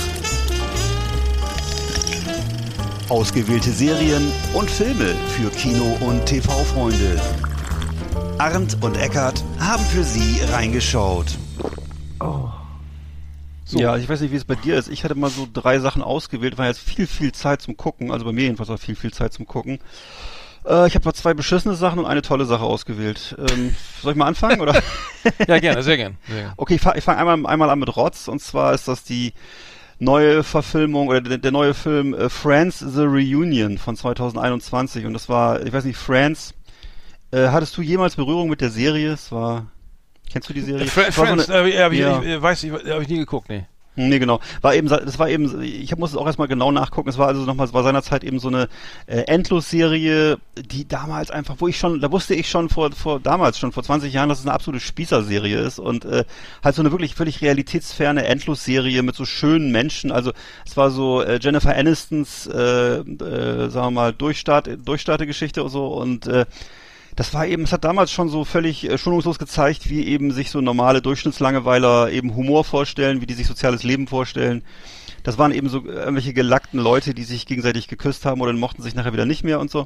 [3.09, 7.21] Ausgewählte Serien und Filme für Kino- und TV-Freunde.
[8.39, 11.37] Arndt und Eckart haben für Sie reingeschaut.
[13.65, 13.79] So.
[13.79, 14.89] Ja, ich weiß nicht, wie es bei dir ist.
[14.89, 18.11] Ich hatte mal so drei Sachen ausgewählt, war jetzt viel, viel Zeit zum Gucken.
[18.11, 19.79] Also bei mir jedenfalls war viel, viel Zeit zum Gucken.
[20.67, 23.35] Äh, ich habe mal zwei beschissene Sachen und eine tolle Sache ausgewählt.
[23.39, 24.61] Ähm, soll ich mal anfangen?
[24.61, 24.81] Oder?
[25.47, 26.17] Ja, gerne, sehr gerne.
[26.27, 26.55] Sehr gerne.
[26.57, 28.27] Okay, ich fange fang einmal, einmal an mit Rotz.
[28.27, 29.35] Und zwar ist das die
[29.99, 35.05] neue Verfilmung oder der, der neue Film äh, Friends The Reunion von 2021.
[35.05, 36.55] Und das war, ich weiß nicht, Friends.
[37.33, 39.13] Äh, hattest du jemals Berührung mit der Serie?
[39.13, 39.67] Es war.
[40.33, 40.87] Kennst du die Serie?
[40.87, 42.21] Fr war so Friends, eine- äh, hab ich, Ja.
[42.23, 43.67] ich, äh, weiß ich, habe ich nie geguckt, nee.
[43.97, 44.41] Nee, genau.
[44.61, 47.09] War eben, das war eben, ich muss es auch erstmal genau nachgucken.
[47.09, 48.69] Es war also nochmal, es war seinerzeit eben so eine
[49.07, 53.59] äh, Endlosserie, die damals einfach, wo ich schon, da wusste ich schon vor, vor damals
[53.59, 56.25] schon vor 20 Jahren, dass es eine absolute Spießerserie ist und äh,
[56.63, 60.13] halt so eine wirklich völlig realitätsferne Endlosserie mit so schönen Menschen.
[60.13, 60.33] Also
[60.65, 65.89] es war so äh, Jennifer Anistons, äh, äh, sagen wir mal Durchstart, Durchstartegeschichte und so
[65.89, 66.47] und äh,
[67.21, 70.51] das war eben, es hat damals schon so völlig äh, schonungslos gezeigt, wie eben sich
[70.51, 74.63] so normale Durchschnittslangeweiler eben Humor vorstellen, wie die sich soziales Leben vorstellen.
[75.23, 78.81] Das waren eben so äh, irgendwelche gelackten Leute, die sich gegenseitig geküsst haben oder mochten
[78.81, 79.85] sich nachher wieder nicht mehr und so.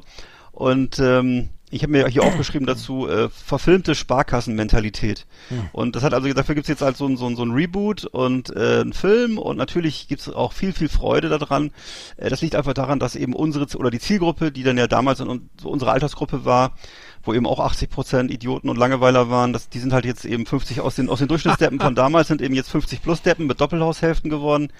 [0.53, 5.25] Und ähm, ich habe mir hier aufgeschrieben dazu, äh, verfilmte Sparkassenmentalität.
[5.73, 8.05] Und das hat also, dafür gibt's jetzt halt so ein, so ein, so ein Reboot
[8.05, 11.71] und äh, einen Film und natürlich gibt's auch viel, viel Freude daran.
[12.15, 15.19] Äh, das liegt einfach daran, dass eben unsere, oder die Zielgruppe, die dann ja damals
[15.19, 16.77] in, so unsere Altersgruppe war,
[17.25, 20.45] wo eben auch 80 Prozent Idioten und Langeweiler waren, das, die sind halt jetzt eben
[20.45, 23.59] 50 aus den, aus den Durchschnittsdeppen von damals sind eben jetzt 50 plus Deppen mit
[23.59, 24.71] Doppelhaushälften geworden.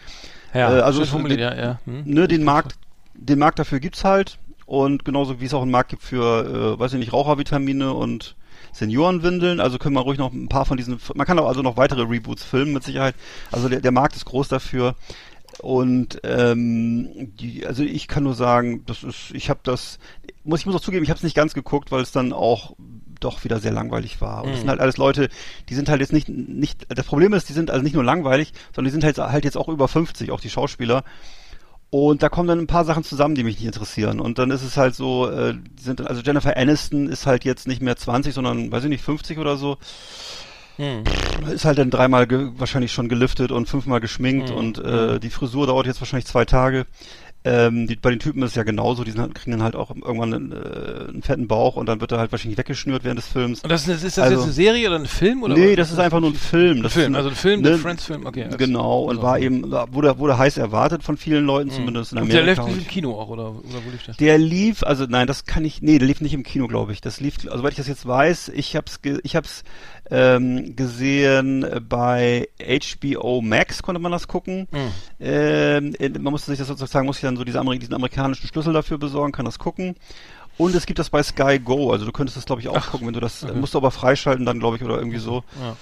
[0.54, 1.80] Ja, Äh, also formuliert, ja, ja.
[1.86, 2.04] Hm.
[2.06, 2.76] Ne, den Markt,
[3.14, 6.80] den Markt dafür gibt's halt und genauso wie es auch einen Markt gibt für, äh,
[6.80, 8.36] weiß ich nicht, Rauchervitamine und
[8.72, 9.60] Seniorenwindeln.
[9.60, 12.02] Also können wir ruhig noch ein paar von diesen, man kann auch also noch weitere
[12.02, 13.16] Reboots filmen mit Sicherheit.
[13.52, 14.96] Also der, der Markt ist groß dafür.
[15.60, 20.00] Und ähm, die, also ich kann nur sagen, das ist, ich habe das,
[20.46, 22.76] muss ich muss auch zugeben, ich habe es nicht ganz geguckt, weil es dann auch
[23.20, 24.44] doch wieder sehr langweilig war.
[24.44, 25.30] Und das sind halt alles Leute,
[25.70, 28.54] die sind halt jetzt nicht, nicht, das Problem ist, die sind also nicht nur langweilig,
[28.74, 31.04] sondern die sind halt, halt jetzt auch über 50, auch die Schauspieler.
[31.90, 34.20] Und da kommen dann ein paar Sachen zusammen, die mich nicht interessieren.
[34.20, 37.46] Und dann ist es halt so, äh, die sind dann, also Jennifer Aniston ist halt
[37.46, 39.78] jetzt nicht mehr 20, sondern, weiß ich nicht, 50 oder so.
[40.78, 41.04] Hm.
[41.54, 42.28] Ist halt dann dreimal
[42.60, 44.56] wahrscheinlich schon geliftet und fünfmal geschminkt Mhm.
[44.58, 46.86] und äh, die Frisur dauert jetzt wahrscheinlich zwei Tage.
[47.48, 49.76] Ähm, die, bei den Typen ist es ja genauso, die sind, halt- kriegen dann halt
[49.76, 53.20] auch irgendwann einen, äh, einen fetten Bauch und dann wird er halt wahrscheinlich weggeschnürt während
[53.20, 53.62] des Films.
[53.62, 55.44] Und das ist, ist das Also- jetzt eine Serie oder ein Film?
[55.44, 55.76] Oder nee, was?
[55.78, 56.78] das ist einfach nur ein Film.
[56.80, 58.48] ein Das Film, ist also ein Film, ne, der Friends-Film, okay.
[58.58, 62.34] Genau, und also- war eben, wurde, wurde heiß erwartet von vielen Leuten, zumindest in Und
[62.34, 62.64] der Amerika.
[62.64, 64.16] und- nicht im Kino auch, oder, oder wo lief der?
[64.16, 67.02] Der lief, also nein, das kann ich, nee, der lief nicht im Kino, glaube ich.
[67.02, 69.64] Das lief, also weil ich das jetzt weiß, ich hab's, ich hab's
[70.12, 74.68] ähm, gesehen bei HBO Max, konnte man das gucken.
[74.72, 74.80] Hm.
[75.20, 78.74] Ähm, man musste sich das sozusagen, muss ich dann so diese Ameri diesen amerikanischen Schlüssel
[78.74, 79.96] dafür besorgen, kann das gucken.
[80.58, 82.92] Und es gibt das bei Sky Go, also du könntest das glaube ich auch Ach,
[82.92, 83.54] gucken, wenn du das, okay.
[83.54, 85.44] musst du aber freischalten dann glaube ich oder irgendwie so.
[85.60, 85.76] Ja.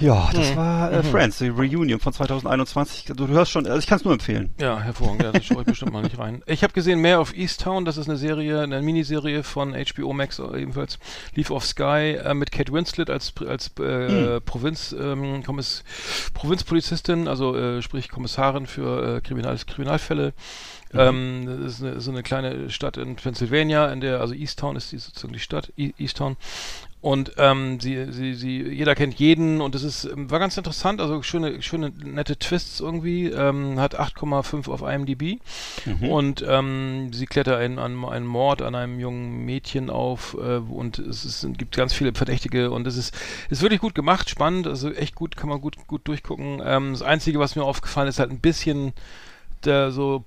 [0.00, 0.56] Ja, das Mhm.
[0.56, 3.04] war äh, Friends, die Reunion von 2021.
[3.04, 4.52] Du, du hörst schon, also ich kann es nur empfehlen.
[4.60, 5.22] Ja, hervorragend.
[5.22, 6.42] Ja, das schaue ich bestimmt mal nicht rein.
[6.46, 7.84] Ich habe gesehen Mayor of Easttown.
[7.84, 10.98] Das ist eine Serie, eine Miniserie von HBO Max äh, ebenfalls.
[11.34, 15.84] Lief auf Sky äh, mit Kate Winslet als als äh, Provinz ähm, Kommiss,
[16.34, 20.32] Provinzpolizistin, also äh, sprich Kommissarin für äh, Kriminal Kriminalfälle.
[20.94, 24.92] Ähm, das ist eine, so eine kleine Stadt in Pennsylvania, in der also Easttown ist
[24.92, 26.36] die, sozusagen die Stadt E- Easttown.
[27.02, 31.00] Und ähm, sie, sie, sie, jeder kennt jeden und es ist, ähm, war ganz interessant,
[31.00, 35.40] also schöne, schöne, nette Twists irgendwie, ähm, hat 8,5 auf IMDb
[36.08, 41.00] und ähm, sie klettert einen, einen, einen Mord an einem jungen Mädchen auf äh, und
[41.00, 43.12] es ist, gibt ganz viele Verdächtige und es ist,
[43.50, 46.62] ist wirklich gut gemacht, spannend, also echt gut, kann man gut, gut durchgucken.
[46.64, 48.92] Ähm, das Einzige, was mir aufgefallen ist, halt ein bisschen
[49.64, 50.24] der so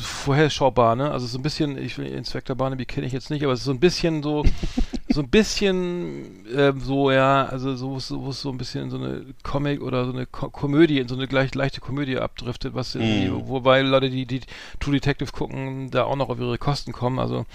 [0.00, 1.10] vorherschaubar, ne?
[1.10, 3.64] Also so ein bisschen, ich will Inspector Barnaby kenne ich jetzt nicht, aber es ist
[3.66, 4.44] so ein bisschen so,
[5.08, 8.96] so ein bisschen ähm, so, ja, also so, wo es- so ein bisschen in so
[8.98, 12.94] eine Comic oder so eine Ko Komödie, in so eine gleich leichte Komödie abdriftet, was
[12.94, 14.40] irgendwie, wobei Leute, die, die
[14.80, 17.18] True Detective gucken, da auch noch auf ihre Kosten kommen.
[17.18, 17.46] Also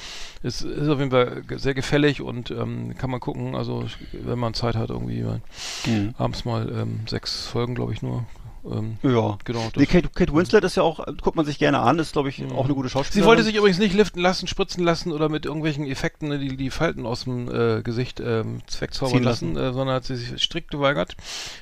[0.43, 4.54] es ist auf jeden Fall sehr gefällig und ähm, kann man gucken, also wenn man
[4.54, 5.41] Zeit hat, irgendwie mal
[6.17, 8.25] abends mal ähm, sechs Folgen, glaube ich, nur.
[8.63, 9.38] Ähm, Ja.
[9.43, 12.13] Genau, Nee, Kate, Kate Winslet ist ja auch, äh, guckt man sich gerne an, ist
[12.13, 13.24] glaube ich auch eine gute Schauspielerin.
[13.24, 16.56] Sie wollte sich übrigens nicht liften lassen, spritzen lassen oder mit irgendwelchen Effekten ne, die,
[16.58, 19.69] die Falten aus dem äh, Gesicht ähm, zweckzaubern lassen, lassen.
[19.71, 21.15] äh, sondern hat sie sich strikt geweigert,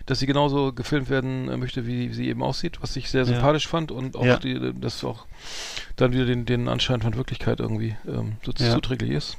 [0.07, 3.67] dass sie genauso gefilmt werden äh, möchte, wie sie eben aussieht, was ich sehr sympathisch
[3.67, 4.37] fand und auch Ja.
[4.37, 5.25] die, das auch
[5.95, 8.71] dann wieder den, den Anschein von Wirklichkeit irgendwie ähm, so Ja.
[8.73, 9.37] zuträglich ist.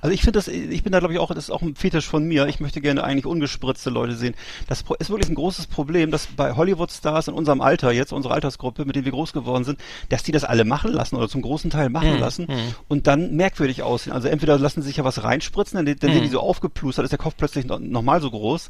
[0.00, 2.06] Also ich finde das, ich bin da glaube ich auch, das ist auch ein Fetisch
[2.06, 2.46] von mir.
[2.46, 4.34] Ich möchte gerne eigentlich ungespritzte Leute sehen.
[4.66, 8.84] Das ist wirklich ein großes Problem, dass bei Hollywood-Stars in unserem Alter jetzt, unsere Altersgruppe,
[8.84, 9.80] mit denen wir groß geworden sind,
[10.10, 12.46] dass die das alle machen lassen oder zum großen Teil machen lassen
[12.88, 14.12] und dann merkwürdig aussehen.
[14.12, 17.10] Also entweder lassen sie sich ja was reinspritzen, dann, dann sehen die so aufgeplustert, ist
[17.12, 18.68] der Kopf plötzlich noch, noch mal so groß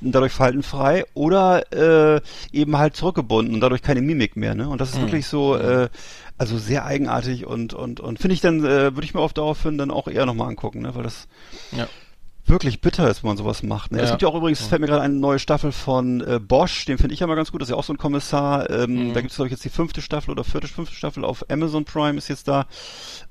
[0.00, 1.72] und dadurch faltenfrei oder
[2.16, 2.20] äh,
[2.52, 4.54] eben halt zurückgebunden und dadurch keine Mimik mehr.
[4.54, 4.68] Ne?
[4.68, 5.88] Und das ist wirklich so, äh,
[6.38, 9.54] also sehr eigenartig und und und finde ich dann äh, würde ich mir auf Dauer
[9.54, 10.94] finden dann auch eher nochmal angucken, ne?
[10.94, 11.28] weil das
[11.72, 11.88] Ja.
[12.48, 13.92] Wirklich bitter ist, wenn man sowas macht.
[13.92, 13.98] Ne?
[13.98, 14.10] Es Ja.
[14.14, 16.98] gibt ja auch übrigens, es fällt mir gerade eine neue Staffel von äh, Bosch, den
[16.98, 18.70] finde ich ja mal ganz gut, das ist ja auch so ein Kommissar.
[18.70, 21.44] Ähm, Da gibt es, glaube ich, jetzt die fünfte Staffel oder vierte, fünfte Staffel auf
[21.50, 22.66] Amazon Prime ist jetzt da.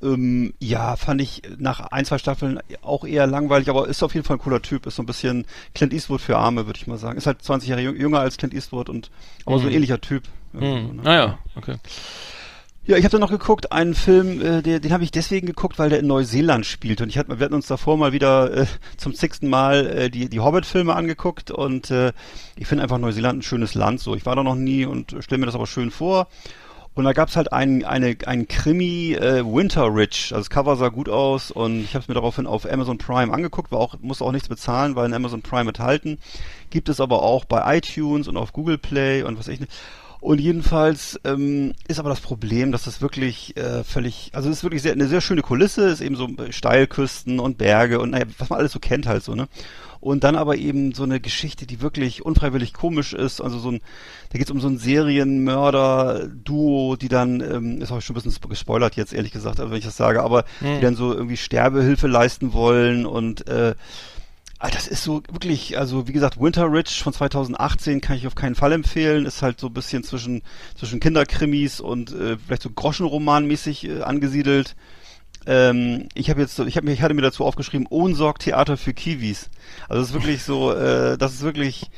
[0.03, 4.25] Ähm, ja, fand ich nach ein, zwei Staffeln auch eher langweilig, aber ist auf jeden
[4.25, 4.85] Fall ein cooler Typ.
[4.85, 7.17] Ist so ein bisschen Clint Eastwood für Arme, würde ich mal sagen.
[7.17, 9.11] Ist halt 20 Jahre jüng- jünger als Clint Eastwood und
[9.45, 10.23] aber so ein ähnlicher Typ.
[10.53, 10.95] Irgendwie so, Hm.
[10.97, 11.01] ne?
[11.03, 11.75] Naja, okay.
[12.87, 15.79] Ja, ich habe dann noch geguckt, einen Film, äh, der, den habe ich deswegen geguckt,
[15.79, 17.01] weil der in Neuseeland spielt.
[17.01, 18.65] Und ich hatte, wir hatten uns davor mal wieder äh,
[18.97, 22.13] zum zigsten Mal äh, die, die Hobbit-Filme angeguckt und äh,
[22.55, 24.01] ich finde einfach Neuseeland ein schönes Land.
[24.01, 26.27] So, ich war da noch nie und stelle mir das aber schön vor.
[26.93, 30.27] Und da gab's halt einen, eine, einen Krimi äh, Winter Ridge.
[30.29, 33.33] Also das Cover sah gut aus und ich habe es mir daraufhin auf Amazon Prime
[33.33, 36.19] angeguckt, war auch, musste auch nichts bezahlen, weil in Amazon Prime enthalten.
[36.69, 39.71] Gibt es aber auch bei iTunes und auf Google Play und was ich nicht.
[40.21, 44.63] Und jedenfalls ähm, ist aber das Problem, dass das wirklich äh, völlig, also es ist
[44.63, 48.25] wirklich sehr, eine sehr schöne Kulisse, ist eben so äh, Steilküsten und Berge und naja,
[48.39, 49.47] was man alles so kennt halt so, ne?
[50.01, 53.41] Und dann aber eben so eine Geschichte, die wirklich unfreiwillig komisch ist.
[53.41, 53.81] Also so ein,
[54.31, 58.31] da geht es um so ein Serienmörder-Duo, die dann, ähm, ist auch schon ein bisschen
[58.31, 60.45] spo- gespoilert jetzt, ehrlich gesagt, wenn ich das sage, aber
[60.77, 63.73] die dann so irgendwie Sterbehilfe leisten wollen und äh,
[64.69, 68.55] das ist so wirklich, also wie gesagt, Winter Ridge von 2018 kann ich auf keinen
[68.55, 69.25] Fall empfehlen.
[69.25, 70.43] Ist halt so ein bisschen zwischen,
[70.75, 74.75] zwischen Kinderkrimis und äh, vielleicht so Groschenroman-mäßig äh, angesiedelt.
[75.47, 79.49] Ähm, ich habe jetzt, ich mir, ich hatte mir dazu aufgeschrieben, Ohnsorg Theater für Kiwis.
[79.87, 81.89] Also das ist wirklich so, äh, das ist wirklich,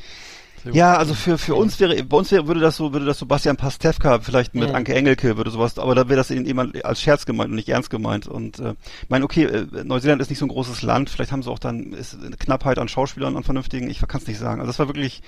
[0.72, 3.26] ja, also für für uns wäre, bei uns wäre, würde das so, würde das so
[3.26, 7.26] Bastian Pastewka vielleicht mit Anke Engelke würde sowas, aber da wäre das jemand als Scherz
[7.26, 8.28] gemeint und nicht ernst gemeint.
[8.28, 11.43] Und äh, ich meine, okay, äh, Neuseeland ist nicht so ein großes Land, vielleicht haben
[11.43, 14.60] sie auch dann ist eine Knappheit an Schauspielern an vernünftigen, ich kann es nicht sagen.
[14.60, 15.22] Also das war wirklich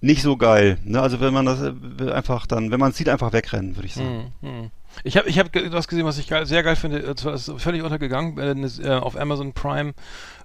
[0.00, 0.78] nicht so geil.
[0.84, 1.00] Ne?
[1.00, 3.94] Also wenn man das äh, einfach dann, wenn man es sieht, einfach wegrennen, würde ich
[3.94, 4.32] sagen.
[4.40, 4.70] Hm.
[5.04, 7.14] Ich habe ich hab was gesehen, was ich geil, sehr geil finde.
[7.16, 9.94] Zwar ist völlig untergegangen äh, äh, auf Amazon Prime.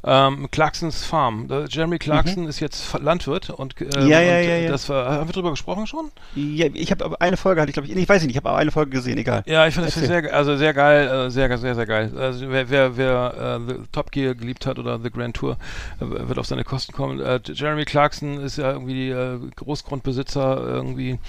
[0.05, 1.47] Ähm, Clarksons Farm.
[1.47, 4.07] Da, Jeremy Clarkson ist jetzt Landwirt und, Mhm.
[4.07, 4.71] Ja, ja, und ja, äh, ja.
[4.71, 6.11] das war, haben wir drüber gesprochen schon?
[6.35, 8.49] Ja, ich habe aber eine Folge, hatte ich glaube ich, ich weiß nicht, ich habe
[8.49, 9.43] aber eine Folge gesehen, egal.
[9.45, 12.11] Ja, ich finde das sehr, also sehr geil, äh, sehr, sehr, sehr geil.
[12.17, 15.57] Also wer, wer, wer äh, The Top Gear geliebt hat oder The Grand Tour,
[15.99, 17.19] äh, wird auf seine Kosten kommen.
[17.19, 21.19] Äh, Jeremy Clarkson ist ja irgendwie äh, Großgrundbesitzer, irgendwie,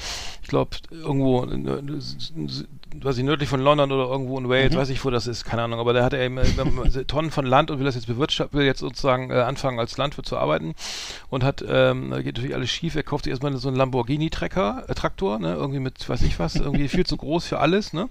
[0.43, 1.83] ich glaube, irgendwo äh,
[3.03, 5.63] weiß ich, nördlich von London oder irgendwo in Wales, weiß ich, wo das ist, keine
[5.63, 8.67] Ahnung, aber der hat eben äh, Tonnen von Land und will das jetzt bewirtschaften, will
[8.67, 10.75] jetzt sozusagen äh, anfangen als Landwirt zu arbeiten
[11.31, 14.85] und hat, ähm, da geht natürlich alles schief, er kauft sich erstmal so einen Lamborghini-Trecker,
[14.89, 18.09] äh, Traktor, ne, irgendwie mit, weiß ich was, irgendwie viel zu groß für alles, ne,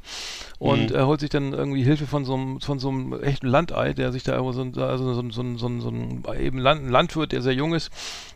[0.59, 0.95] und Mhm.
[0.95, 4.11] er holt sich dann irgendwie Hilfe von so einem, von so einem echten Landei, der
[4.11, 6.89] sich da so, ein- also so, ein- so, ein- so, so ein eben Land, ein
[6.89, 7.89] Landwirt, der sehr jung ist,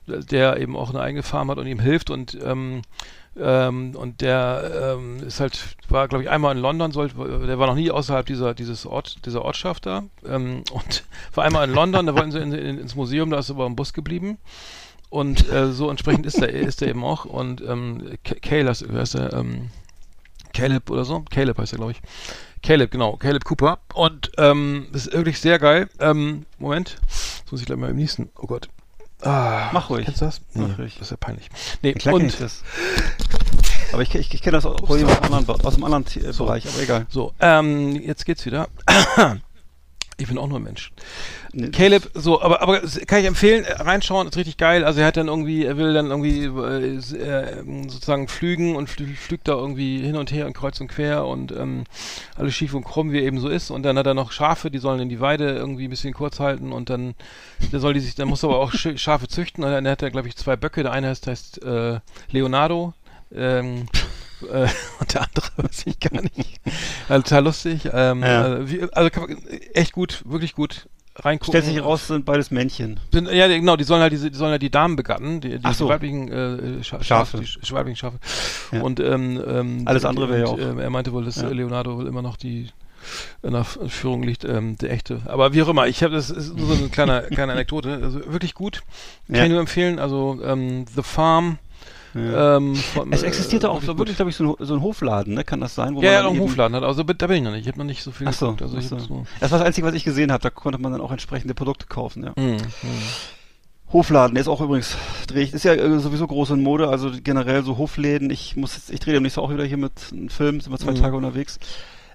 [0.07, 2.81] der eben auch eine eigene Farm hat und ihm hilft und ähm,
[3.39, 5.59] ähm, und der ähm, ist halt,
[5.89, 7.15] war glaube ich einmal in London, sollte,
[7.47, 10.03] der war noch nie außerhalb dieser, dieses Ort, dieser Ortschaft da.
[10.25, 11.03] Ähm, und
[11.35, 13.65] war einmal in London, da wollten sie in, in, ins Museum, da ist er aber
[13.65, 14.37] im Bus geblieben.
[15.09, 17.25] Und äh, so entsprechend ist er, ist eben auch.
[17.25, 19.69] Und ähm, K- Caleb, wie heißt er, ähm,
[20.53, 22.01] Caleb oder so, Caleb heißt er glaube ich,
[22.63, 23.79] Caleb, genau, Caleb Cooper.
[23.93, 26.97] Und ähm, das ist wirklich sehr geil, ähm, Moment,
[27.39, 28.67] jetzt muss ich gleich mal im nächsten, oh Gott,
[29.21, 30.05] Ah, Mach ruhig.
[30.05, 30.41] Kennst du das?
[30.53, 30.93] Nee, Mach ruhig.
[30.93, 31.49] Das ist ja peinlich.
[31.81, 32.61] Nee, kenn und ich das.
[33.93, 36.67] Aber ich, ich, ich kenne das auch aus dem anderen, aus dem anderen äh, Bereich,
[36.67, 37.05] aber egal.
[37.09, 38.67] so, ähm, jetzt geht's wieder.
[40.19, 40.91] Ich bin auch nur ein Mensch.
[41.53, 44.83] Nee, Caleb, so, aber, aber kann ich empfehlen, äh, reinschauen, ist richtig geil.
[44.83, 49.13] Also er hat dann irgendwie, er will dann irgendwie äh, äh, sozusagen flügen und flü
[49.13, 51.83] flügt da irgendwie hin und her und kreuz und quer und ähm,
[52.35, 53.69] alles schief und krumm, wie er eben so ist.
[53.69, 56.39] Und dann hat er noch Schafe, die sollen in die Weide irgendwie ein bisschen kurz
[56.39, 57.13] halten und dann,
[57.71, 59.63] der soll die sich, dann muss er aber auch Sch Schafe züchten.
[59.63, 60.81] Und dann hat er, glaube ich, zwei Böcke.
[60.81, 61.99] Der eine heißt, heißt äh,
[62.31, 62.95] Leonardo.
[63.31, 63.85] Ähm,
[64.43, 64.67] äh,
[64.99, 66.59] und der andere weiß ich gar nicht.
[67.09, 67.89] Also, total lustig.
[67.93, 68.55] Ähm, Ja.
[68.57, 69.37] äh, wie, also kann man,
[69.73, 71.51] echt gut, wirklich gut reingucken.
[71.51, 72.99] Stellt sich heraus, sind beides Männchen.
[73.11, 75.73] Sind, ja, genau, die sollen halt diese, die sollen halt die Damen begatten, die, die,
[75.73, 75.85] so.
[75.85, 77.39] die weiblichen äh, Scha Schafe.
[77.39, 78.19] Die sch weiblichen Schafe.
[78.71, 78.81] Ja.
[78.81, 81.49] Und ähm, ähm, Alles andere wäre ja auch- ähm, er meinte wohl, dass Ja.
[81.49, 82.67] Leonardo wohl immer noch die
[83.41, 85.21] in der Führung liegt, ähm, der echte.
[85.25, 87.99] Aber wie auch immer, ich habe das ist nur so eine kleine, kleine Anekdote.
[88.03, 88.81] Also wirklich gut.
[89.27, 89.43] Kann Ja.
[89.45, 89.97] ich nur empfehlen.
[89.97, 91.57] Also ähm, The Farm.
[92.13, 92.57] Ja.
[92.57, 95.33] Ähm, von, es existierte äh, auch so wirklich, glaube ich, so ein, so ein Hofladen,
[95.33, 95.43] ne?
[95.43, 95.95] Kann das sein?
[95.95, 96.83] Wo Ja, ja, noch einen eben- Hofladen hat.
[96.83, 97.61] Also da bin ich noch nicht.
[97.61, 98.61] Ich habe noch nicht so viel Ach so, geguckt.
[98.63, 99.25] Also ach ich so.
[99.39, 100.41] Das war das Einzige, was ich gesehen habe.
[100.41, 102.33] Da konnte man dann auch entsprechende Produkte kaufen, ja.
[102.35, 102.89] Hm, hm.
[103.93, 104.97] Hofladen, der ist auch übrigens,
[105.27, 108.29] drehe ich, ist ja äh, sowieso groß in Mode, also generell so Hofläden.
[108.31, 110.91] Ich muss jetzt, ich drehe demnächst auch wieder hier mit einem Film, sind wir zwei
[110.91, 111.01] Mhm.
[111.01, 111.57] Tage unterwegs.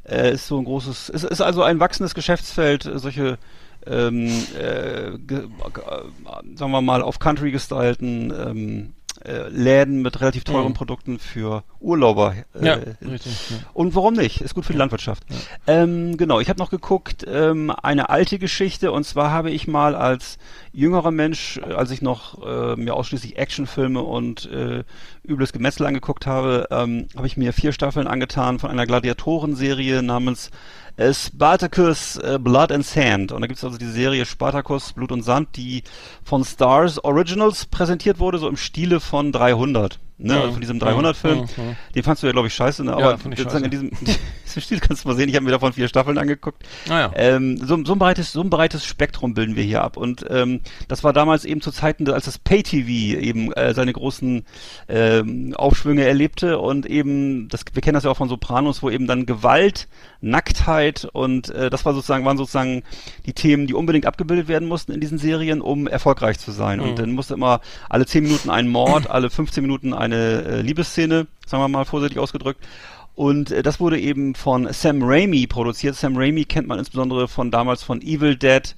[0.05, 3.39] Äh, ist so ein großes, ist, ist also ein wachsendes Geschäftsfeld, äh, solche,
[3.87, 4.27] ähm,
[4.59, 8.93] äh, ge, äh, sagen wir mal, auf Country gestylten ähm,
[9.25, 10.75] äh, Läden mit relativ teuren Mhm.
[10.75, 12.35] Produkten für Urlauber.
[12.61, 12.75] Äh, Ja,
[13.09, 13.51] richtig.
[13.51, 13.57] Ja.
[13.75, 14.41] und warum nicht?
[14.41, 15.25] Ist gut für die Landwirtschaft.
[15.67, 19.95] Ähm, genau, ich habe noch geguckt, ähm, eine alte Geschichte und zwar habe ich mal
[19.95, 20.39] als
[20.73, 24.85] jüngerer Mensch, äh, als ich noch äh, mir ausschließlich Actionfilme und äh,
[25.25, 30.51] übles Gemetzel angeguckt habe, ähm, habe ich mir vier Staffeln angetan von einer Gladiatorenserie namens
[30.97, 33.33] äh, Spartacus äh, Blood and Sand.
[33.33, 35.85] Und da gibt es also die Serie Spartacus Blut und Sand, die
[36.25, 39.99] von Stars Originals präsentiert wurde, so im Stile von 300.
[40.19, 40.35] Ne?
[40.35, 40.41] Mhm.
[40.41, 41.39] Also von diesem 300-Film.
[41.39, 41.45] Mhm.
[41.65, 41.77] Mhm.
[41.95, 42.91] Den fandst du ja, glaube ich, scheiße, ne?
[42.91, 43.65] Ja, aber ich sozusagen scheiße.
[43.65, 44.19] in diesem,
[44.61, 46.63] Stil kannst du mal sehen, ich habe mir davon vier Staffeln angeguckt.
[46.89, 47.13] Ah ja.
[47.15, 49.97] Ähm, so, so, ein breites, so ein breites Spektrum bilden wir hier ab.
[49.97, 54.45] Und ähm, das war damals eben zu Zeiten, als das Pay-TV eben äh, seine großen
[54.89, 59.07] ähm, Aufschwünge erlebte und eben, das, wir kennen das ja auch von Sopranos, wo eben
[59.07, 59.89] dann Gewalt,
[60.21, 62.83] Nacktheit und äh, das war sozusagen, waren sozusagen
[63.27, 66.79] die Themen, die unbedingt abgebildet werden mussten in diesen Serien, um erfolgreich zu sein.
[66.79, 66.85] Mhm.
[66.85, 71.27] Und dann musste immer alle 10 Minuten ein Mord, alle 15 Minuten eine äh, Liebesszene,
[71.47, 72.65] sagen wir mal vorsichtig ausgedrückt.
[73.15, 75.95] Und äh, das wurde eben von Sam Raimi produziert.
[75.97, 78.75] Sam Raimi kennt man insbesondere von damals von Evil Dead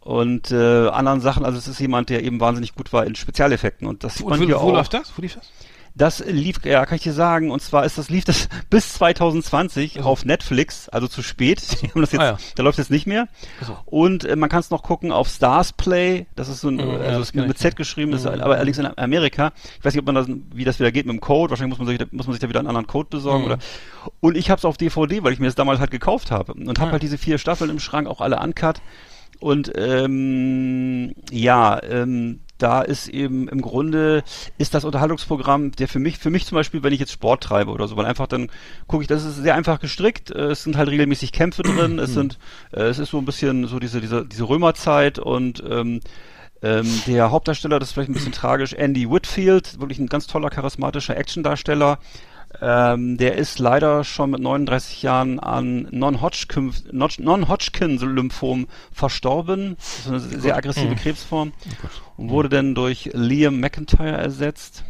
[0.00, 1.44] und äh, anderen Sachen.
[1.44, 3.86] Also es ist jemand, der eben wahnsinnig gut war in Spezialeffekten.
[3.88, 4.72] Und das sieht man Und wo, hier wo auch.
[4.74, 5.12] läuft das?
[5.16, 5.50] Wo lief das?
[5.94, 10.00] Das lief, ja, kann ich dir sagen, und zwar ist das lief das bis 2020
[10.00, 11.62] auf Netflix, also zu spät.
[11.82, 12.38] Die haben das jetzt, Ah, ja.
[12.56, 13.28] Da läuft es nicht mehr.
[13.60, 13.76] Ach so.
[13.84, 16.26] Und äh, man kann es noch gucken auf Stars Play.
[16.34, 17.58] Das ist so ein, Mhm, ja, also kenn mit.
[17.58, 18.40] Z geschrieben, das ist Mhm.
[18.40, 19.52] aber allerdings in Amerika.
[19.78, 21.50] Ich weiß nicht, ob man das, wie das wieder geht mit dem Code.
[21.50, 23.50] Wahrscheinlich muss man sich, muss man sich da wieder einen anderen Code besorgen Mhm.
[23.52, 23.58] oder.
[24.20, 26.78] Und ich habe es auf DVD, weil ich mir das damals halt gekauft habe und
[26.78, 26.92] habe Ah.
[26.92, 28.80] halt diese vier Staffeln im Schrank, auch alle uncut.
[29.40, 34.22] Und ähm, ja, ähm, da ist eben im Grunde
[34.58, 37.70] ist das Unterhaltungsprogramm, der für mich, für mich zum Beispiel, wenn ich jetzt Sport treibe
[37.70, 38.50] oder so, weil einfach dann
[38.86, 42.14] gucke ich, das ist sehr einfach gestrickt, äh, es sind halt regelmäßig Kämpfe drin, es
[42.14, 42.38] sind,
[42.72, 46.00] äh, es ist so ein bisschen so diese, diese, diese Römerzeit und ähm,
[46.62, 50.48] ähm, der Hauptdarsteller, das ist vielleicht ein bisschen tragisch, Andy Whitfield, wirklich ein ganz toller,
[50.48, 51.98] charismatischer Actiondarsteller.
[52.60, 59.76] Ähm, der ist leider schon mit 39 Jahren an Non-Hodgkin Non-Hodgkin-Lymphom verstorben.
[59.76, 61.52] Das ist eine sehr aggressive Krebsform.
[62.16, 64.84] Und wurde dann durch Liam McIntyre ersetzt.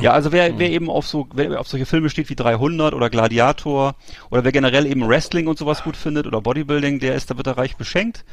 [0.00, 3.10] Ja, also wer, wer eben auf so, wer auf solche Filme steht wie 300 oder
[3.10, 3.94] Gladiator
[4.30, 7.46] oder wer generell eben Wrestling und sowas gut findet oder Bodybuilding, der ist, da wird
[7.46, 8.24] er reich beschenkt.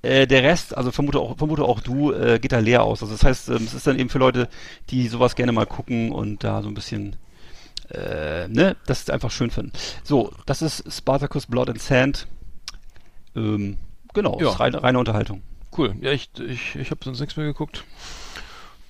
[0.00, 3.02] Äh, der Rest, also vermute auch, vermute auch du, äh, geht da leer aus.
[3.02, 4.48] Also das heißt, ähm, es ist dann eben für Leute,
[4.90, 7.16] die sowas gerne mal gucken und da so ein bisschen
[7.90, 9.72] äh, ne, das ist einfach schön finden.
[10.04, 12.26] So, das ist Spartacus Blood and Sand.
[13.36, 13.76] Ähm,
[14.14, 14.50] genau, Ja.
[14.50, 15.42] ist reine, reine Unterhaltung.
[15.76, 15.94] Cool.
[16.00, 17.84] Ja, ich, ich, ich habe sonst nichts mehr geguckt.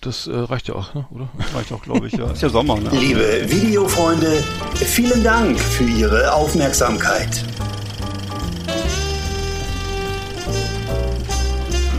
[0.00, 1.06] Das äh, reicht ja auch, ne?
[1.10, 1.28] oder?
[1.54, 2.30] Reicht auch, glaube ich, ja.
[2.30, 2.88] Ist ja Sommer, ne?
[2.90, 4.42] Liebe Videofreunde,
[4.76, 7.44] vielen Dank für Ihre Aufmerksamkeit.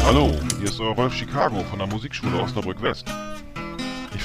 [0.06, 3.06] Hallo, hier ist euer Rolf Chicago von der Musikschule Osnabrück West.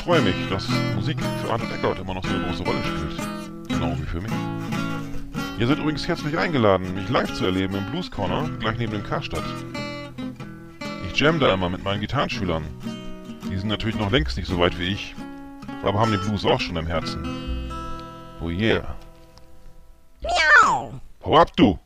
[0.04, 3.68] Ich freue mich, dass Musik für Arndt Eckert immer noch so eine große Rolle spielt.
[3.68, 4.32] Genau wie für mich.
[5.58, 9.02] Ihr seid übrigens herzlich eingeladen, mich live zu erleben im Blues Corner, gleich neben dem
[9.02, 9.42] Karstadt.
[11.10, 12.64] Ich jam da immer mit meinen Gitarrenschülern.
[13.50, 15.14] Die sind natürlich noch längst nicht so weit wie ich,
[15.82, 17.70] aber haben den Blues auch schon im Herzen.
[18.42, 18.96] Oh yeah.
[21.24, 21.78] Hau ab, du!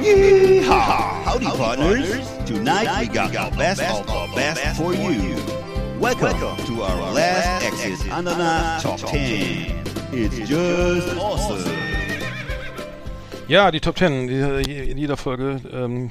[0.00, 1.24] Yeehaw!
[1.26, 2.28] Howdy, partners.
[2.46, 5.61] Tonight we got the best of the best for you.
[6.02, 9.84] Welcome to our last Exit Ananas Top 10.
[10.12, 11.62] It's just awesome.
[13.46, 16.10] Ja, die Top Ten, die, in jeder Folge ähm,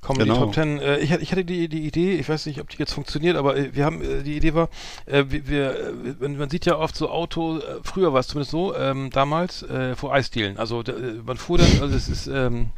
[0.00, 0.34] kommen Genau.
[0.34, 0.78] die Top Ten.
[0.80, 3.36] Äh, ich, hatte- ich hatte die, die Idee, ich weiß nicht, ob die jetzt funktioniert,
[3.36, 4.68] aber äh, wir haben, äh, die Idee war,
[5.06, 9.62] äh, wir, man, sieht ja oft so Auto, früher war es zumindest so, ähm, damals,
[9.62, 10.56] äh, vor Eisdielen.
[10.56, 10.82] Also
[11.24, 12.70] man fuhr dann, also es ist, ähm,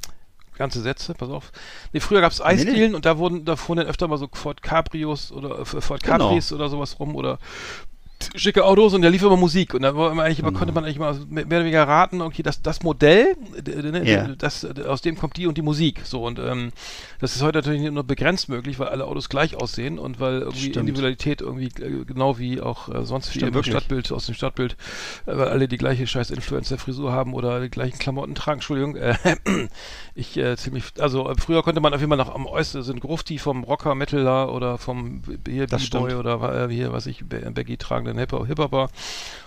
[0.61, 1.51] ganze Sätze, pass auf.
[1.93, 4.63] Nee, früher gab es Eisdielen und da wurden, da fuhren dann öfter mal so Ford
[4.63, 6.29] Cabrios oder äh, Ford Genau.
[6.29, 7.39] Capris oder sowas rum oder
[8.35, 10.85] schicke Autos und da lief immer Musik und da war immer eigentlich, immer, konnte man
[10.85, 15.17] eigentlich mal mehr oder weniger raten, okay, das, das Modell, äh, ne, das, aus dem
[15.17, 16.03] kommt die und die Musik.
[16.05, 16.73] So und ähm,
[17.21, 20.59] das ist heute natürlich nur begrenzt möglich, weil alle Autos gleich aussehen und weil irgendwie
[20.59, 20.77] Stimmt.
[20.77, 23.63] Individualität irgendwie äh, genau wie auch äh, sonst im.
[23.65, 24.77] Stadtbild, aus dem Stadtbild,
[25.27, 28.59] äh, weil alle die gleiche scheiß Influencer-Frisur haben oder die gleichen Klamotten tragen.
[28.59, 29.15] Entschuldigung, äh,
[30.15, 33.39] ich äh, ziemlich, also früher konnte man auf jeden Fall noch am äußersten sind Grufti
[33.39, 37.51] vom Rocker, Metaler oder vom hier B-Boy oder hier, was ich, Be-
[38.11, 38.91] Baggy tragenden Hip- Hip-Hopper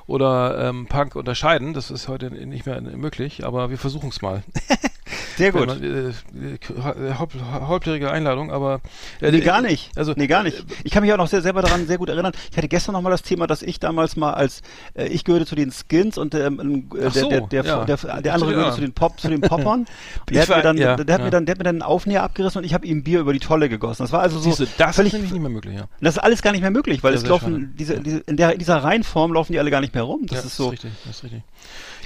[0.08, 1.74] oder ähm, Punk unterscheiden.
[1.74, 4.44] Das ist heute nicht mehr möglich, aber wir versuchen es mal.
[5.38, 5.68] Sehr gut.
[5.68, 8.82] Man, äh, äh, haupt, halbjährige Einladung, aber
[9.22, 9.92] äh, Nee, gar nicht.
[9.98, 10.64] Also nee, gar nicht.
[10.84, 12.34] Ich kann mich auch noch sehr, selber daran sehr gut erinnern.
[12.52, 14.62] Ich hatte gestern noch mal das Thema, dass ich damals mal als,
[14.94, 17.86] äh, ich gehörte zu den Skins und ähm, äh, der, so, der, der, ja.
[17.86, 18.58] der, der, andere Ja.
[18.58, 19.86] gehörte zu den Pop, zu den Poppern.
[20.30, 21.82] Der hat war- mir dann, ja, der hat mir dann, der hat mir dann einen
[21.82, 24.04] Aufnäher abgerissen und ich habe ihm Bier über die Tolle gegossen.
[24.04, 25.86] Das war also so Siehst du, das völlig, ist nämlich nicht mehr möglich, ja.
[26.02, 27.70] das ist alles gar nicht mehr möglich, weil es laufen, schade.
[27.78, 30.22] diese, diese, in, der, in dieser Reihenform laufen die alle gar nicht mehr rum.
[30.28, 30.70] Das ja, ist so.
[30.70, 31.42] richtig, das ist richtig.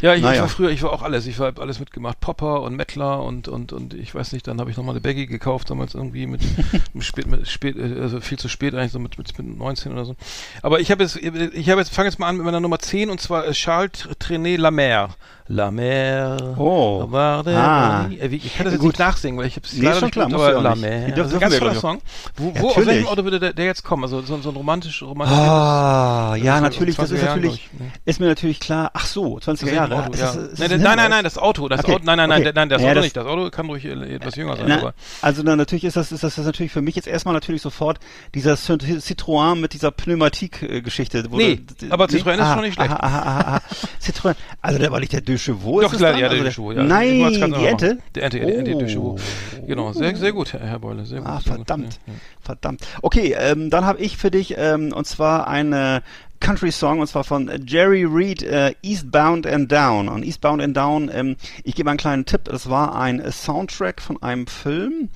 [0.02, 0.42] Ja, ich, ich Naja.
[0.42, 3.48] war früher, ich war auch alles, ich war hab alles mitgemacht, Popper und Mettler und
[3.48, 6.28] und und ich weiß nicht, dann habe ich noch mal eine Baggy gekauft, damals irgendwie
[6.28, 6.42] mit,
[7.00, 10.06] spät, mit spät, äh, also viel zu spät eigentlich so mit mit, mit 19 oder
[10.06, 10.16] so.
[10.62, 13.10] Aber ich habe jetzt, ich habe jetzt fange jetzt mal an mit meiner Nummer 10
[13.10, 15.10] und zwar äh, Charles Trenet La Mer.
[15.50, 16.56] La Mer.
[16.58, 17.00] Oh.
[17.00, 18.06] La Mer de Ah.
[18.10, 18.90] Äh, Ich kann das jetzt Gut.
[18.94, 20.76] nicht nachsingen, weil ich habe es Nee, leider schon klar, aber La.
[20.76, 21.12] Mer.
[21.12, 22.02] Das ist ein ganz toller Song.
[22.36, 22.88] Wo, wo Natürlich.
[22.88, 24.04] welchem Auto würde der, der jetzt kommen?
[24.04, 25.38] Also so, so ein romantisch, romantisch.
[25.38, 27.92] Ah, ja, Das natürlich, das 20er ist Jahren, natürlich, ich, ne?
[28.04, 28.92] ist mir natürlich klar.
[28.94, 29.96] Ach so, 20er Jahre.
[30.04, 30.32] Auto, Ist ja.
[30.32, 32.52] ist nein, nein, nein, nein, das Auto, das Okay, Auto, nein, nein, nein, okay.
[32.54, 33.16] nein, das Ja, Auto das- nicht.
[33.18, 36.12] Das Auto kann ruhig äh, etwas jünger sein, Na, aber also dann natürlich ist das,
[36.12, 38.00] ist das, das natürlich für mich jetzt erstmal natürlich sofort
[38.36, 41.24] dieser Cit- Citroën mit dieser Pneumatik-Geschichte.
[41.30, 42.92] wo Nee, aber Citroën ist aha, schon nicht schlecht.
[42.92, 45.82] Citroën, also der war nicht der De Chevaux.
[45.82, 46.84] Doch, ist klar, ja, also De Chevaux, ja.
[46.84, 47.40] Nein, die Ente?
[47.40, 47.62] machen.
[47.62, 48.80] Die Ente, die Ente, Oh.
[48.80, 49.22] De Chevaux.
[49.68, 51.28] Genau, sehr, sehr gut, Herr, Beule, sehr gut.
[51.28, 52.14] Ah, verdammt, ja.
[52.42, 52.82] verdammt.
[53.02, 56.02] Okay, ähm, dann habe ich für dich ähm, und zwar eine
[56.40, 60.10] Country-Song und zwar von Jerry Reed, äh, Eastbound and Down.
[60.10, 64.02] Und Eastbound and Down, ähm, ich gebe einen kleinen Tipp, das war ein äh, Soundtrack
[64.02, 65.10] von einem Film,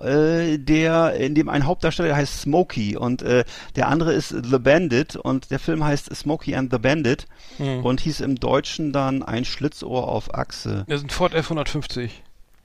[0.00, 3.44] äh, der, in dem ein Hauptdarsteller heißt Smokey und äh,
[3.76, 7.26] der andere ist The Bandit und der Film heißt Smokey and the Bandit
[7.58, 7.84] Hm.
[7.84, 10.84] und hieß im Deutschen dann ein Schlitzohr auf Achse.
[10.86, 12.10] Wir sind Ford F150.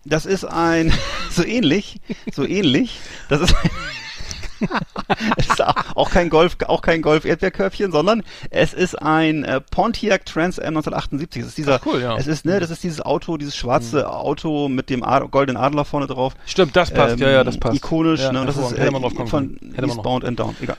[0.06, 0.92] Das ist ein,
[1.30, 2.00] so ähnlich,
[2.32, 3.00] so ähnlich.
[3.28, 3.70] Das ist ein,
[5.38, 10.60] ist auch kein Golf, auch kein Golf Erdbeerkörbchen, sondern es ist ein äh, Pontiac Trans
[10.60, 11.42] Am 1978.
[11.42, 12.18] Es ist dieser, Ach, cool, ja.
[12.18, 15.86] es ist, ne, das ist dieses Auto, dieses schwarze Auto mit dem Ad goldenen Adler
[15.86, 16.34] vorne drauf.
[16.46, 17.76] Stimmt, das passt, ja, ja, das passt.
[17.76, 18.92] Ikonisch, ja, ne, das ist äh,
[19.28, 19.60] von.
[19.76, 20.56] Eastbound and Down.
[20.62, 20.78] Egal.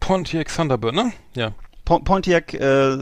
[0.00, 1.12] Pontiac Thunderbird, ne?
[1.34, 1.52] Ja.
[1.90, 2.98] Pon- Pontiac, äh,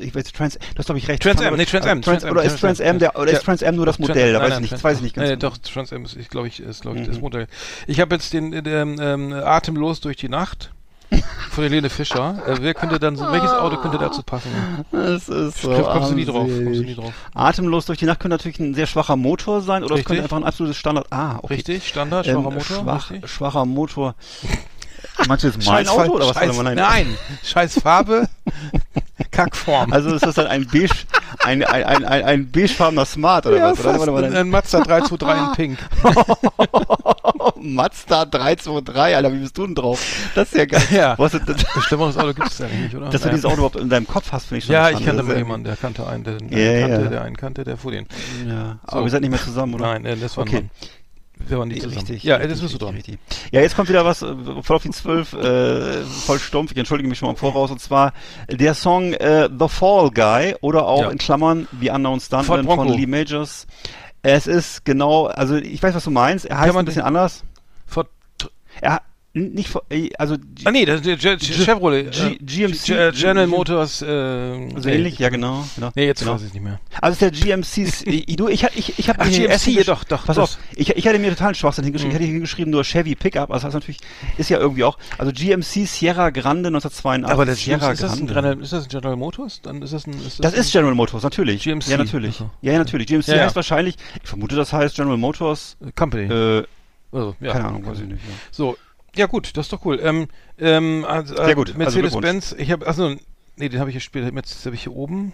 [0.00, 1.22] ich weiß, Trans, du hast glaube ich recht.
[1.22, 3.76] Trans Am, nee, Trans Am, Trans, oder ist Trans Am, der, oder ist Trans Am
[3.76, 4.32] nur das Modell?
[4.32, 5.50] Da nein, weiß ich nicht, das weiß ich nicht ganz nee, genau.
[5.50, 7.20] doch, Trans Am ist, ich glaube ich, ist, glaube ich, das Mhm.
[7.22, 7.46] Modell.
[7.86, 10.72] Ich habe jetzt den, ähm, ähm, Atemlos durch die Nacht
[11.52, 12.42] von Helene Fischer.
[12.48, 14.50] Äh, wer könnte dann so, welches Auto könnte dazu passen?
[14.90, 17.12] Das ist so kommst du nie drauf, kommst du nie drach.
[17.32, 20.06] Atemlos durch die Nacht könnte natürlich ein sehr schwacher Motor sein oder es Richtig.
[20.08, 21.06] könnte einfach ein absolutes Standard.
[21.12, 21.54] Ah, okay.
[21.54, 22.62] Richtig, Standard, Ähm, schwacher Motor.
[22.82, 24.16] Schwach, schwacher Motor.
[25.28, 26.34] Mein Scheiß Auto oder was?
[26.36, 28.28] Scheiß, man nein, scheiß Farbe,
[29.30, 29.92] Kackform.
[29.92, 30.90] Also ist das dann ein beige,
[31.44, 33.84] ein, ein, ein, ein, ein beigefarbener Smart oder Ja, was?
[33.98, 34.12] Oder?
[34.12, 35.78] mal, Ein, ein Mazda 323 in Pink.
[37.60, 40.00] Mazda 323, Alter, wie bist du denn drauf?
[40.34, 40.82] Das ist ja geil.
[40.90, 41.14] Ja.
[41.18, 43.08] Was, das, Ein schlimmeres Auto gibt es eigentlich nicht, oder?
[43.10, 43.34] dass du Ja.
[43.34, 45.36] dieses Auto überhaupt in deinem Kopf hast, finde ich schon Ja, ich kannte Das mal
[45.36, 47.10] jemanden, der kannte einen, der, Ja, einen kannte, ja.
[47.10, 48.06] der einen kannte, der fuhr den.
[48.46, 48.92] Ja, So.
[48.96, 49.86] aber wir sind nicht mehr zusammen, oder?
[49.86, 50.56] Nein, äh, das war Okay.
[50.56, 50.70] ein Mann.
[51.38, 52.00] Wir waren nicht zusammen.
[52.00, 52.22] Richtig.
[52.24, 52.94] ja, richtig, das bist du dran.
[52.94, 53.18] richtig.
[53.52, 56.72] Ja, jetzt kommt wieder was voll auf die 12, äh, voll stumpf.
[56.72, 57.70] Ich entschuldige mich schon mal im Voraus.
[57.70, 58.12] Und zwar
[58.50, 61.10] der Song äh, The Fall Guy oder auch Ja.
[61.10, 62.92] in Klammern The Unknown Ford Stuntman von Bronco.
[62.94, 63.66] Lee Majors.
[64.22, 66.46] Es ist genau, also ich weiß, was du meinst.
[66.46, 67.44] Er heißt ein bisschen anders.
[67.86, 68.06] Vor,
[68.80, 69.02] Er
[69.36, 72.10] nicht, vor- äh, also ah nee, das ist der Ge- Chevrolet.
[72.10, 72.84] G- äh, GMC.
[72.86, 74.02] Ge- General Motors.
[74.02, 74.94] Äh, so nee.
[74.96, 75.64] ähnlich, ja genau.
[75.74, 75.90] genau.
[75.94, 76.34] Nee, jetzt genau.
[76.34, 76.80] weiß ich nicht mehr.
[77.00, 80.38] Also ist der GMC, du, ich, ich, ich habe Ach, GMC, ja, doch, doch, Pass
[80.38, 82.08] auf, ich, ich hatte mir totalen Schwachsinn hingeschrieben.
[82.08, 82.12] Mhm.
[82.12, 84.00] Ich hatte hier hingeschrieben nur Chevy Pickup, also das heißt natürlich,
[84.38, 87.32] ist ja irgendwie auch, also GMC Sierra Grande 1982.
[87.32, 88.50] Aber das Sierra ist, das ein Grande.
[88.50, 89.60] General, ist das ein General Motors?
[89.62, 90.14] Dann ist das ein.
[90.26, 91.62] Ist Das ist General Motors, natürlich.
[91.64, 91.88] GMC.
[91.88, 92.40] Ja, natürlich.
[92.62, 93.06] Ja, ja, natürlich.
[93.06, 96.24] GMC heißt wahrscheinlich, ich vermute, das heißt General Motors, Company.
[96.32, 96.64] äh,
[97.12, 97.52] also, ja.
[97.52, 98.18] keine Ahnung, weiß ich nicht.
[98.24, 98.34] Ja.
[98.50, 98.76] So,
[99.16, 100.00] ja gut, das ist doch cool.
[100.02, 103.14] Ähm, ähm, also, äh, Sehr gut, also Mercedes-Benz, ich habe, achso,
[103.56, 105.32] nee, den habe ich hier später, jetzt habe ich hier oben,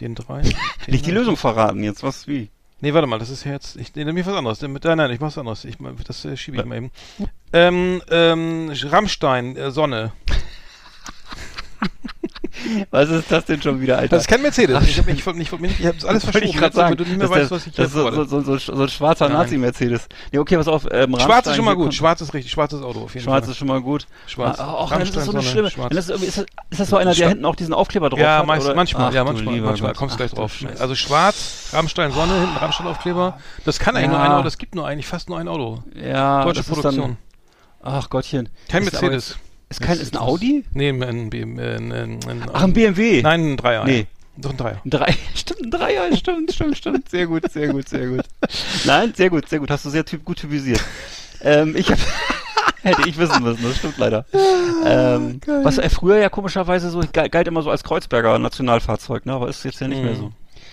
[0.00, 0.42] den drei.
[0.86, 2.48] Den Nicht die Lösung verraten jetzt, was, wie?
[2.82, 4.62] Nee, warte mal, das ist ja jetzt, ich nehme mir was anderes.
[4.62, 5.66] Nein, nein, ich mach was anderes.
[5.66, 6.90] Ich, das äh, schiebe ich mal eben.
[7.52, 10.12] Ähm, ähm, Rammstein, äh, Sonne.
[12.90, 14.16] Was ist das denn schon wieder, Alter?
[14.16, 14.76] Das ist kein Mercedes.
[14.76, 16.96] Ach, ich habe ich, ich, ich, ich hab's alles verschoben, ich jetzt, sagen.
[16.96, 18.82] du nicht mehr das ist weißt, was ich das hier ist so, so, so, so,
[18.82, 19.28] ein schwarzer.
[19.28, 20.08] Nazi-Mercedes.
[20.32, 20.86] Nee, okay, pass auf.
[20.90, 21.94] Ähm, Schwarz ist schon mal gut.
[21.94, 22.52] Schwarz ist richtig.
[22.52, 23.52] Schwarzes Auto auf jeden Schwarz Fall.
[23.52, 24.06] ist schon mal gut.
[24.26, 24.58] Schwarz.
[24.58, 25.64] Ah, wenn das ist so eine schlimme.
[25.64, 26.08] Das schwarz.
[26.08, 28.46] irgendwie, ist, das, ist das so einer, der hinten auch diesen Aufkleber drauf Ja, hat?
[28.46, 28.74] meist, oder?
[28.74, 29.94] manchmal, Ach, ja, manchmal, lieber manchmal.
[29.94, 30.52] Kommst gleich Ach, drauf.
[30.78, 33.38] Also schwarz, Rammstein Sonne, hinten Rammstein-Aufkleber.
[33.64, 35.82] Das kann eigentlich nur ein Auto, das gibt nur eigentlich fast nur ein Auto.
[35.94, 37.16] ja, Deutsche ist Produktion.
[37.82, 38.48] Ach Gottchen.
[38.68, 39.38] Kein Ist Mercedes.
[39.70, 40.64] Ist kein, ist ein Audi?
[40.74, 43.22] Nee, ein, BM, äh, ein, ein, ein, Ach, ein BMW.
[43.22, 43.84] Nein, ein Dreier.
[43.84, 44.06] Nee.
[44.36, 44.80] Doch ein Dreier.
[44.84, 47.08] Ein Drei, stimmt, ein Dreier, stimmt, stimmt, stimmt.
[47.08, 48.22] Sehr gut, sehr gut, sehr gut.
[48.84, 49.70] Nein, sehr gut, sehr gut.
[49.70, 50.80] Hast du sehr typ, gut typisiert.
[51.42, 51.98] ähm, ich hab,
[52.82, 54.26] hätte ich wissen müssen, das stimmt leider.
[54.84, 59.34] Ähm, was äh, früher ja komischerweise so galt immer so als Kreuzberger Nationalfahrzeug, ne?
[59.34, 60.32] Aber ist jetzt ja nicht mehr so.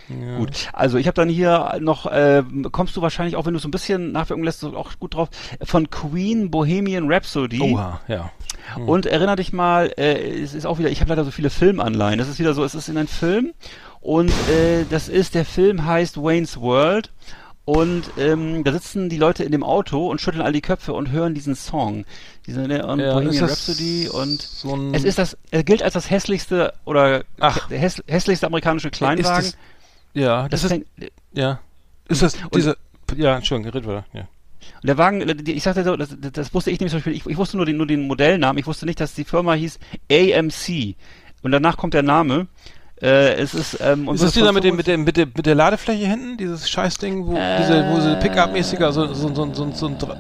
[0.10, 0.38] Ja.
[0.38, 3.68] Gut, also ich habe dann hier noch, äh, kommst du wahrscheinlich auch, wenn du so
[3.68, 5.30] ein bisschen nachwirken lässt, auch gut drauf,
[5.64, 7.62] von Queen Bohemian Rhapsody.
[7.62, 8.32] Oha, ja.
[8.76, 12.20] Und erinner dich mal, äh, es ist auch wieder, ich habe leider so viele Filmanleihen.
[12.20, 13.54] Das ist wieder so, es ist in einem Film
[14.02, 17.12] und äh, das ist, der Film heißt Wayne's World
[17.66, 21.12] und ähm, da sitzen die Leute in dem Auto und schütteln all die Köpfe und
[21.12, 22.06] hören diesen Song.
[22.46, 26.10] Diese ne, und Ja, Bohemian Rhapsody und so es ist das, er gilt als das
[26.10, 27.68] hässlichste oder Ach.
[27.68, 29.48] der häss, hässlichste amerikanische Kleinwagen.
[29.48, 29.58] Ist
[30.14, 30.86] ja, das das ist,
[31.34, 31.60] ja.
[32.10, 32.78] Ist das diese,
[33.16, 34.28] ja, Entschuldigung, red weiter, ja.
[34.82, 37.26] Und der Wagen, äh, ich sagte so, das, das, wusste ich nämlich zum Beispiel, ich,
[37.26, 39.80] ich wusste nur den, nur den Modellnamen, ich wusste nicht, dass die Firma hieß
[40.12, 40.96] AMC.
[41.44, 42.48] Und danach kommt der Name.
[43.02, 45.26] Äh, es ist, ähm, und Ist das dieser mit, dem, mit, 25 der, mit, der,
[45.38, 46.38] mit der Ladefläche hinten?
[46.38, 50.18] Dieses Scheißding, wo, diese, wo sie Pickup-mäßiger, so, so, so, so, so ein,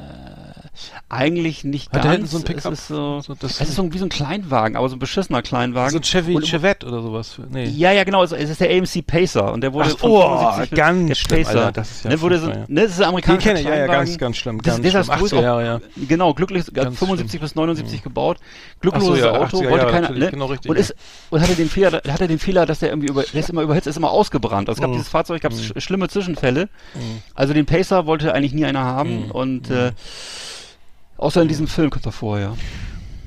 [1.10, 2.18] Eigentlich nicht Hat ganz.
[2.20, 2.74] der so ein Pickup?
[2.74, 4.99] Es ist so, So, das- es ist so wie so ein Kleinwagen, aber so ein
[4.99, 5.91] beschissener Kleinwagen.
[5.91, 7.39] so ein Chevy, Und- Chevette oder sowas.
[7.49, 7.64] Nee.
[7.64, 8.24] Ja, ja, genau.
[8.24, 11.43] Es ist der AMC Pacer und der wurde Ach, oh, 75 bis- ganz der schlimm,
[11.45, 11.60] Pacer.
[11.60, 13.66] Alter, das ist ja ne, wurde so, ne, das ist ein Den amerikanischer kenne ich,
[13.66, 14.05] ja, ja, Kleinwagen.
[14.08, 14.58] ganz, ganz schlimm.
[14.62, 15.20] Das, Ganz das ist schlimm.
[15.22, 15.80] das 80er Jahre, ja.
[16.10, 18.38] Genau, glücklich, Ganz 75 bis 79 gebaut.
[18.41, 20.30] Ach Glückloses so, ja, Auto, 80er wollte Jahre, keiner, ne?
[20.30, 20.93] genau richtig, und ist,
[21.30, 23.88] und hatte den Fehler, hatte den Fehler, dass der irgendwie über, der ist immer überhitzt,
[23.88, 24.68] ist immer ausgebrannt.
[24.68, 24.95] Also es gab Mhm.
[24.95, 26.68] dieses Fahrzeug, gab es schlimme Zwischenfälle.
[27.34, 29.32] Also den Pacer wollte eigentlich nie einer haben Mhm.
[29.32, 29.93] und, äh,
[31.18, 32.55] außer in diesem Film kommt er vor, ja.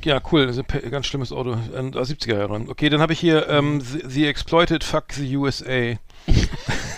[0.05, 1.53] Ja, cool, das ist ein ganz schlimmes Auto.
[1.53, 2.55] Äh, 70er Jahre.
[2.69, 5.97] Okay, dann habe ich hier ähm, the, the Exploited Fuck the USA.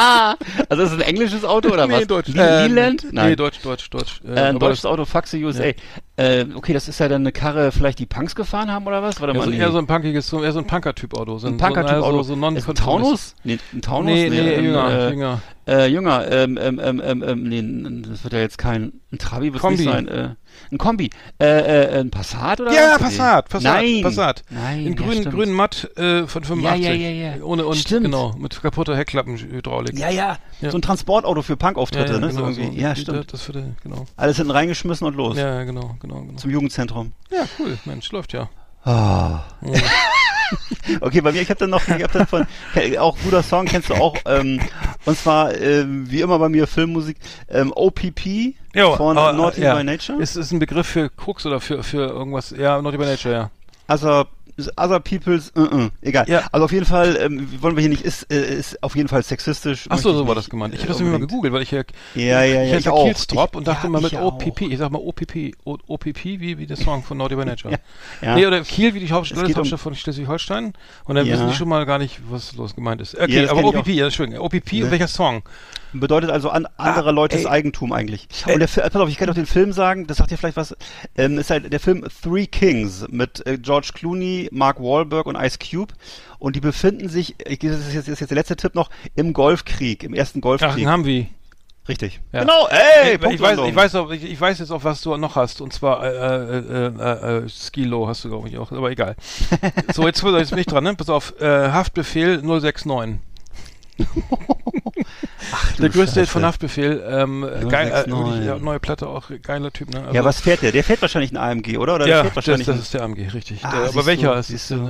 [0.68, 2.06] Also ist es ein englisches Auto oder nee, was?
[2.06, 2.30] Deutsch.
[2.30, 3.06] Ähm, Leland?
[3.12, 4.20] Nee, Deutsch, Deutsch, Deutsch.
[4.24, 5.72] Äh, ein aber deutsches Auto, Faxe USA.
[6.16, 9.20] Äh, okay, das ist ja dann eine Karre, vielleicht die Punks gefahren haben oder was?
[9.20, 9.58] Warte Ja, so, nee.
[9.58, 11.38] eher so ein punkiges, so, eher so ein Punker-Typ-Auto.
[11.38, 12.22] So ein Punker-Typ-Auto.
[12.22, 13.34] So, so, ein Taunus?
[13.42, 14.12] Nee, ein Taunus?
[14.12, 15.42] Nee, nee, ein, jünger, äh, jünger.
[15.66, 19.52] Äh, jünger, ähm, ähm, ähm, ähm, ähm, nee, das wird ja jetzt kein, ein Trabi
[19.52, 20.30] wird nicht sein, äh,
[20.72, 22.98] ein Kombi, äh, äh, ein Passat oder Ja, was?
[23.02, 24.02] Passat, Passat, Nein.
[24.02, 24.42] Passat.
[24.50, 25.34] Nein, In ja, grün, stimmt.
[25.34, 26.84] grünen Matt äh, von 85.
[26.84, 27.42] Ja, ja, ja, ja.
[27.42, 28.04] Ohne und Stimmt.
[28.06, 29.98] genau, mit kaputter Heckklappenhydraulik.
[29.98, 30.70] Ja, ja, Ja.
[30.70, 32.28] so ein Transportauto für Punkauftritte, ne?
[32.28, 33.32] genau, so ja, stimmt.
[33.32, 34.04] Das würde, genau.
[34.16, 35.36] Alles hinten reingeschmissen und los.
[35.36, 36.36] Ja, genau, genau, genau.
[36.38, 37.12] Zum Jugendzentrum.
[37.30, 38.48] Ja, cool, Mensch, läuft ja.
[38.84, 39.40] Ah.
[41.00, 42.46] okay, bei mir, ich habe dann noch, ich hab dann von,
[42.98, 44.60] auch guter Song, kennst du auch, ähm,
[45.04, 47.16] und zwar, ähm, wie immer bei mir Filmmusik,
[47.48, 49.74] ähm, OPP Jo, von aber, Naughty ja.
[49.74, 50.20] by Nature.
[50.20, 52.50] Ist es ein Begriff für Koks oder für, für irgendwas?
[52.50, 53.50] Ja, Naughty by Nature, ja.
[53.86, 54.24] Also,
[54.76, 56.28] Other People's, uh, uh, egal.
[56.28, 56.44] Ja.
[56.52, 59.22] Also auf jeden Fall, ähm, wollen wir hier nicht, ist, äh, ist auf jeden Fall
[59.22, 59.86] sexistisch.
[59.88, 60.74] Ach so, war das gemeint.
[60.74, 61.28] Ich äh, habe das unbedingt.
[61.30, 61.82] gegoogelt, weil ich ja,
[62.14, 64.62] Ja, ja, ich ja, hatte Ich- und dachte ja, mal mit OPP.
[64.62, 65.54] Ich sag mal OPP.
[65.64, 67.78] O- OPP, wie, wie der Song von Naughty by Nature.
[68.22, 68.34] Ja.
[68.34, 70.72] Nee, oder Kiel, wie die Hauptstadt, um- von Schleswig-Holstein.
[71.04, 73.18] Und dann wissen die schon mal gar nicht, was los gemeint ist.
[73.18, 74.44] Okay, aber OPP, ja, Entschuldigung.
[74.44, 74.90] OPP und Ne.
[74.90, 75.42] welcher Song?
[75.92, 77.46] Bedeutet also an anderer Leutes ey.
[77.46, 78.28] Eigentum eigentlich.
[78.46, 80.56] Und der Film, pass auf, ich kann doch den Film sagen, das sagt dir vielleicht
[80.56, 80.76] was,
[81.16, 85.58] ähm, ist halt der Film Three Kings mit äh, George Clooney, Mark Wahlberg und Ice
[85.58, 85.94] Cube.
[86.38, 88.90] Und die befinden sich, ich, das ist jetzt, das ist jetzt der letzte Tipp noch,
[89.14, 90.86] im Golfkrieg, im ersten Ach, Golfkrieg.
[90.86, 91.26] haben wir.
[91.88, 92.20] Richtig.
[92.32, 92.40] Ja.
[92.40, 95.16] Genau, ey, ich, ich, weiß, ich, weiß auch, ich, ich weiß jetzt auch, was du
[95.16, 95.60] noch hast.
[95.60, 98.70] Und zwar äh, äh, äh, äh, Skilo hast du, glaube ich, auch.
[98.70, 99.16] Aber egal.
[99.92, 100.94] so, jetzt, jetzt bin ich dran, ne?
[100.94, 101.34] Pass auf.
[101.40, 103.18] Äh, Haftbefehl 069.
[105.78, 106.44] der größte Hit von.
[106.44, 107.02] Haftbefehl.
[107.08, 108.12] Ähm, geil, äh, 069.
[108.12, 109.30] wirklich, ja, neue Platte auch.
[109.42, 110.00] Geiler Typ, ne?
[110.00, 110.72] Also, ja, was fährt der?
[110.72, 111.94] Der fährt wahrscheinlich ein AMG, oder?
[111.96, 113.64] oder der ja, das, wahrscheinlich das ist der AMG, richtig.
[113.64, 114.70] Ah, der, aber welcher du, ist.
[114.70, 114.82] Äh, äh, äh,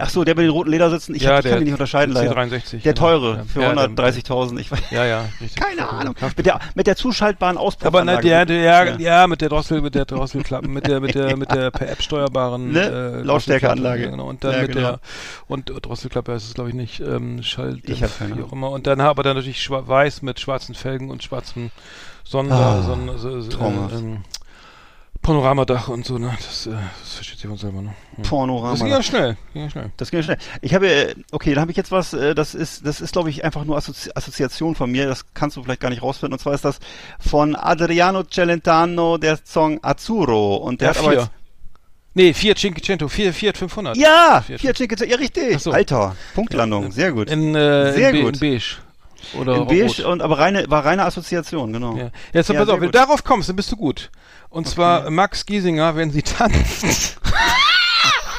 [0.00, 1.72] Ach so, der mit den roten Ledersitzen, ich, Ja, hab, ich der- kann ihn nicht
[1.72, 2.40] unterscheiden der leider.
[2.40, 3.06] C63, Der genau.
[3.06, 4.80] teure, für Ja, der- 130.000, ich weiß.
[4.90, 5.62] Ja, ja, richtig.
[5.62, 6.14] Keine Ahnung.
[6.36, 8.16] Mit der, mit der zuschaltbaren Aber Auspuffanlage.
[8.28, 9.26] na, der, der, ja, Ja.
[9.26, 12.72] mit der Drossel, mit der Drosselklappen, mit der, mit der, mit der per App steuerbaren
[12.72, 13.20] Ne?
[13.20, 14.10] äh, Lautstärkeanlage.
[14.10, 14.28] Genau.
[14.28, 14.88] Und dann mit genau.
[14.92, 15.00] der
[15.48, 18.48] und äh, Drosselklappe heißt es glaube ich nicht, ähm, Schall, Ich hab keine wie Ahnung.
[18.48, 18.70] auch immer.
[18.70, 21.70] Und dann aber dann natürlich schwa weiß mit schwarzen Felgen und schwarzem
[22.24, 23.64] Sonder, Ah, Sonder so, so, äh,
[23.96, 24.24] ähm,
[25.22, 26.32] Panoramadach und so, ne?
[26.36, 26.70] Das, äh,
[27.00, 27.94] das versteht sich von selber, ne?
[28.18, 28.22] Ja.
[28.22, 28.70] Panorama.
[28.72, 29.90] Das ging ja schnell, ging ja schnell.
[29.96, 30.38] Das ging ja schnell.
[30.60, 33.30] Ich habe, äh, okay, dann habe ich jetzt was, äh, das ist, das ist, glaube
[33.30, 36.34] ich, einfach nur Assozi Assoziation von mir, das kannst du vielleicht gar nicht rausfinden.
[36.34, 36.78] Und zwar ist das
[37.18, 40.56] von Adriano Celentano, der Song Azzurro.
[40.56, 41.20] Und der Ja, hat aber vier.
[41.20, 41.30] jetzt,
[42.18, 43.96] Nee, Fiat Cinquecento, Fiat, Fiat 500.
[43.96, 45.58] ja, Fiat- Fiat Cinquecento, ja richtig.
[45.60, 45.72] So.
[45.72, 47.28] Alter, Punktlandung, sehr gut.
[47.30, 48.34] In, äh, Sehr in, gut.
[48.34, 48.76] in Beige.
[49.38, 51.96] Oder In Beige und aber reine, war reine Assoziation, genau.
[51.96, 52.10] Ja.
[52.32, 54.10] Jetzt Ja, pass auf, wenn du darauf kommst, dann bist du gut.
[54.48, 57.18] Und zwar Max Giesinger, wenn sie tanzt.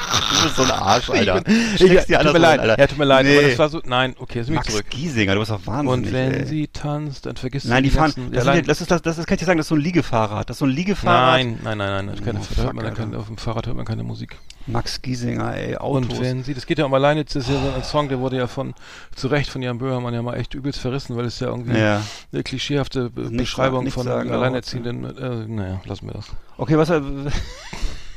[0.08, 1.42] Du bist so ein Arsch, Alter.
[1.46, 2.78] Ich, tut dir mir anders leid, rein, Alter.
[2.80, 3.38] ja, tut mir leid, Nee.
[3.38, 4.86] aber das war so, nein, okay, jetzt bin ich Max zurück.
[4.90, 6.06] Giesinger, du bist doch wahnsinnig.
[6.08, 6.46] Und wenn ey.
[6.46, 9.18] sie tanzt, dann vergisst Nein, du die fahren, ganzen- das, sind, das ist das, das
[9.18, 10.48] ist, kann ich dir sagen, das ist so ein Liegefahrrad.
[10.48, 11.32] Das ist so ein Liegefahrrad.
[11.38, 13.18] Nein, nein, nein, nein, das keine, Oh, fuck, man Alter.
[13.18, 14.36] auf dem Fahrrad hört man keine Musik.
[14.66, 16.18] Max Giesinger, ey, Autos.
[16.18, 18.18] Und wenn sie, das geht ja um alleine, das ist ja so ein Song, der
[18.20, 18.74] wurde ja von,
[19.14, 22.02] zu Recht von Jan Böhmermann ja mal echt übelst verrissen, weil es ja irgendwie ja.
[22.32, 26.26] eine klischeehafte Be Beschreibung nichts von sagen, Alleinerziehenden, äh, naja, lassen wir das.
[26.58, 26.90] Okay, was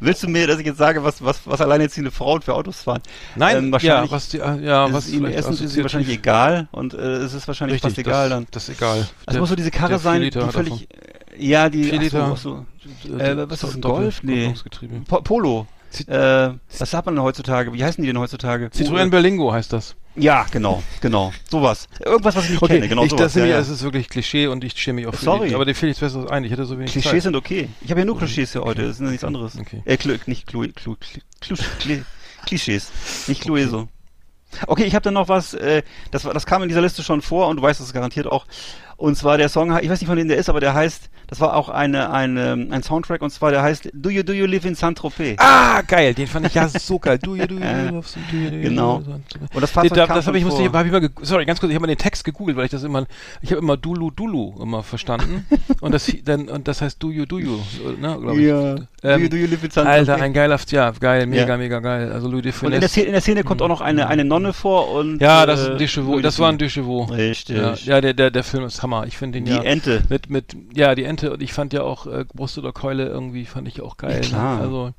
[0.00, 3.02] willst du mir, dass ich jetzt sage, was was was alleinerziehende Frauen für Autos fahren?
[3.36, 5.82] Nein, Ähm, ja, wahrscheinlich was die, äh, ja, ist was ihnen erstens ist es assoziativ-
[5.82, 8.46] wahrscheinlich egal und äh, es ist wahrscheinlich Richtig, fast egal das, dann.
[8.50, 9.08] Das ist egal.
[9.26, 10.88] Es muss so diese Karre sein, die völlig
[11.38, 12.66] ja, die ach so, ach so.
[13.04, 13.20] davon.
[13.20, 14.22] Äh, was ist das, ein Golf?
[14.22, 14.54] Nee.
[15.08, 15.66] Po Polo.
[16.00, 17.72] Äh, was sagt man denn heutzutage?
[17.72, 18.66] Wie heißen die denn heutzutage?
[18.66, 19.96] Citroën Berlingo heißt das.
[20.14, 21.32] Ja, genau, genau.
[21.50, 21.88] Sowas.
[22.04, 23.32] Irgendwas, was ich nicht kenne, genau ich, sowas.
[23.32, 25.48] das, ja, ja, das ist wirklich Klischee und ich schäme mich auch für Sorry.
[25.48, 25.54] die.
[25.54, 26.44] Aber dir fehlt jetzt besser ein.
[26.44, 27.22] Ich hätte so wenig Klischees Zeit.
[27.22, 27.68] sind okay.
[27.80, 29.58] Ich habe ja nur Klischees hier heute, das ist ja nichts anderes.
[29.58, 29.82] Okay.
[29.86, 30.96] Äh, Klu nicht Klu Klu
[31.40, 31.96] Klu Klu
[32.44, 32.90] Klischees.
[33.28, 33.88] Nicht Clueso.
[34.66, 37.48] Okay, ich habe dann noch was, äh, das, das kam in dieser Liste schon vor
[37.48, 38.46] und du weißt es garantiert auch.
[39.02, 41.40] Und zwar der Song, ich weiß nicht von wem der ist, aber der heißt, das
[41.40, 44.64] war auch eine, eine, ein Soundtrack und zwar der heißt Do You Do You Live
[44.64, 45.38] in Saint-Tropez.
[45.40, 46.14] Ah, geil.
[46.14, 47.18] Den fand ich ja so geil.
[47.20, 48.00] Du, du, du, Äh, du, du,
[48.30, 49.02] du, du, genau.
[49.52, 51.70] Und das Fahrzeug da, kam das habe ich, musste hab ich mal, sorry, ganz kurz,
[51.70, 53.04] ich habe mal den Text gegoogelt, weil ich das immer,
[53.40, 55.46] ich habe immer Dulu Dulu immer verstanden
[55.80, 57.58] und das dann und das heißt Do you Do you,
[58.00, 58.46] ne, glaube ich.
[58.46, 58.74] Ja.
[58.76, 60.08] Do Ähm, You Do You Live in Saint-Tropez.
[60.10, 61.56] Alter, ein geiler, ja, geil, mega, Ja.
[61.56, 62.12] mega geil.
[62.12, 62.92] Also Louis de und in der, Funès.
[62.92, 65.66] Szene, in der Szene kommt auch noch eine, eine Nonne vor und Ja, das ist
[65.66, 66.12] äh, ein Déjà vu.
[66.12, 66.76] Louis Das war ein Funès.
[66.76, 67.02] Déjà vu.
[67.04, 67.56] Richtig.
[67.56, 68.91] Ja, ja der, der, der Film ist Hammer.
[69.06, 70.02] Ich finde den Die ja Ente.
[70.08, 73.44] mit, mit, ja, die Ente und ich fand ja auch äh, Brust oder Keule irgendwie
[73.46, 74.20] fand ich auch geil.
[74.22, 74.56] Ja, klar.
[74.56, 74.62] Ne?
[74.62, 74.92] Also,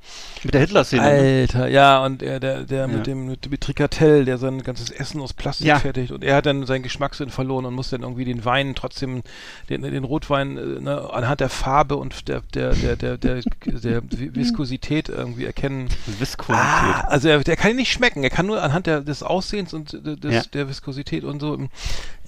[0.44, 1.02] Mit der Hitler-Szene.
[1.02, 1.08] ne?
[1.42, 2.88] Alter, ja, und er, der, der Ja.
[2.88, 5.80] mit dem, mit, mit Tricatell, der sein ganzes Essen aus Plastik Ja.
[5.80, 9.22] fertigt und er hat dann seinen Geschmackssinn verloren und muss dann irgendwie den Wein trotzdem,
[9.70, 14.02] den, den Rotwein, äh, ne, anhand der Farbe und der, der, der, der, der, der
[14.36, 15.88] Viskosität irgendwie erkennen.
[16.20, 16.56] Viskosität.
[16.64, 19.74] Ah, also er, der kann ihn nicht schmecken, er kann nur anhand der, des Aussehens
[19.74, 20.42] und des, Ja.
[20.54, 21.58] der Viskosität und so.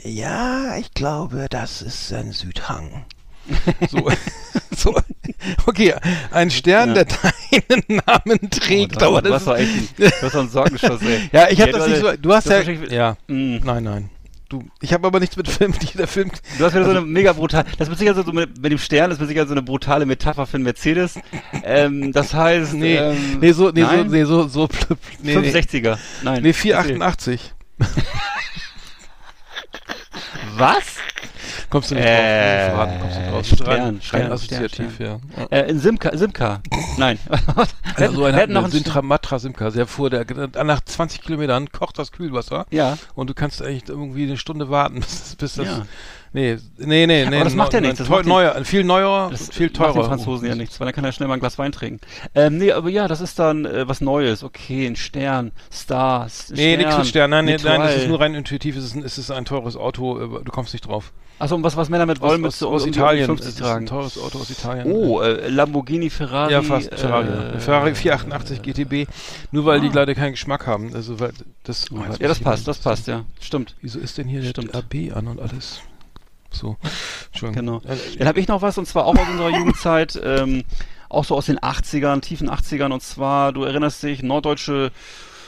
[0.04, 3.06] Ja, ich glaube, das ist ein Südhang.
[3.92, 4.12] So,
[4.76, 4.96] so,
[5.68, 5.94] okay,
[6.32, 7.04] ein Stern, Ja.
[7.04, 7.06] der
[7.70, 11.30] deinen Namen trägt, Oh, aber du das hast doch echt ein, doch einen Sorgenschuss, ey.
[11.32, 12.12] ja, ich habe Ja, das nicht so.
[12.20, 13.58] Du hast du ja, hast ja, Mm.
[13.64, 14.10] nein, nein.
[14.50, 15.74] Du, ich habe aber nichts mit Film.
[15.96, 16.32] Der Film.
[16.58, 18.80] Du hast wieder so eine mega brutale, das ist mit Sicherheit so mit, mit dem
[18.80, 21.20] Stern, das mit Sicherheit so eine brutale Metapher für einen Mercedes.
[21.64, 24.08] Ähm, das heißt, Nee, ähm, nee, so, nee, so, nein?
[24.08, 24.68] nee, so, so,
[25.22, 25.98] nee, 560er.
[26.24, 26.42] Nein.
[26.42, 27.54] nee 488.
[30.58, 30.84] Was?
[31.70, 32.76] Kommst du nicht Äh, drauf?
[32.76, 33.46] Verraten, kommst du nicht drauf.
[33.46, 35.20] Stern, rein, Stern, rein assoziativ, ja.
[35.38, 35.46] ja.
[35.50, 36.62] Äh, in Simca, Simca.
[36.98, 37.20] Nein.
[37.98, 39.70] Ja, so wir ein hätten noch einen Sintra Matra Simca.
[39.70, 40.26] Der fuhr, der,
[40.66, 42.98] nach 20 Kilometern kocht das Kühlwasser Ja.
[43.14, 45.66] und du kannst eigentlich irgendwie eine Stunde warten, bis, bis das.
[45.68, 45.86] Ja.
[46.36, 47.36] Nee, nee, nee, nee.
[47.36, 49.76] Aber das macht ja nichts, das teu- macht den- neuer, viel neuer, Das viel macht
[49.78, 49.94] teurer.
[49.94, 52.02] den Franzosen ja nichts, weil dann kann er schnell mal ein Glas Wein trinken.
[52.36, 54.44] Ähm, nee, aber ja, das ist dann äh, was Neues.
[54.44, 57.30] Okay, ein Stern, Star, S- Nee, Stern, nichts mit Stern.
[57.30, 58.76] Nein, nee, nein, das ist nur rein intuitiv.
[58.76, 60.20] Es ist ein, es ist ein teures Auto.
[60.20, 61.14] äh, Du kommst nicht drauf.
[61.40, 63.26] Achso, und was, was Männer mit Aus, Wollmütze aus, aus um die Italien.
[63.28, 63.84] 50 Es ist tragen.
[63.84, 64.90] ein teures Auto aus Italien.
[64.92, 66.52] Oh, äh, Lamborghini, Ferrari.
[66.54, 66.94] ja, fast.
[66.96, 67.28] Ferrari.
[67.56, 69.08] Äh, Ferrari 488 GTB.
[69.52, 70.94] Nur weil die leider keinen Geschmack haben.
[70.94, 71.32] Also, weil
[71.64, 71.92] das.
[71.92, 73.26] Oh, Ja, das passt, das passt, ja.
[73.42, 73.76] Stimmt.
[73.82, 74.74] Wieso ist denn hier Stimmt.
[74.74, 75.80] der AB an und alles?
[76.58, 76.78] So.
[77.52, 77.78] Genau.
[77.80, 80.64] Äh, Dann habe ich noch was, und zwar auch aus unserer Jugendzeit, ähm,
[81.10, 84.92] auch so aus den 80ern, tiefen 80ern, und zwar, du erinnerst dich, norddeutsche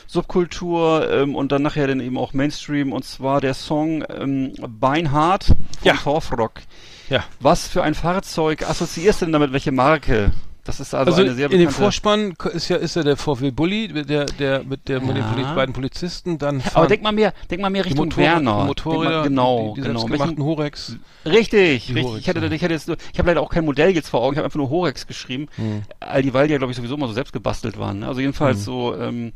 [0.08, 5.46] Subkultur ähm, und dann nachher dann eben auch Mainstream, und zwar der Song ähm, Beinhard
[5.46, 5.94] von Ja.
[5.96, 6.62] Torfrock.
[7.10, 7.24] Ja.
[7.40, 9.52] Was für ein Fahrzeug assoziierst du denn damit?
[9.54, 10.32] Welche Marke?
[10.68, 11.70] Das ist also, Also, eine sehr in dem.
[11.70, 15.54] Vorspann ist ja, ist ja der VW Bulli, der, der, mit, der, mit den Ja.
[15.56, 18.66] Beiden Polizisten, dann Aber denk mal mehr, denk mal mehr Richtung Motorrad- Werner.
[18.66, 20.10] Motorräder, genau, die, die genau.
[20.10, 20.98] Welchen- Horex.
[21.26, 22.04] Richtig, richtig.
[22.04, 22.52] Horex, ich hatte, ja.
[22.52, 24.58] ich hatte jetzt ich habe leider auch kein Modell jetzt vor Augen, ich habe einfach
[24.60, 25.48] nur Horex geschrieben.
[25.56, 25.84] Hm.
[26.02, 28.00] All die, weil die ja, glaube ich, sowieso immer so selbst gebastelt waren.
[28.00, 28.08] Ne?
[28.08, 28.64] Also jedenfalls Hm.
[28.64, 29.32] so, ähm,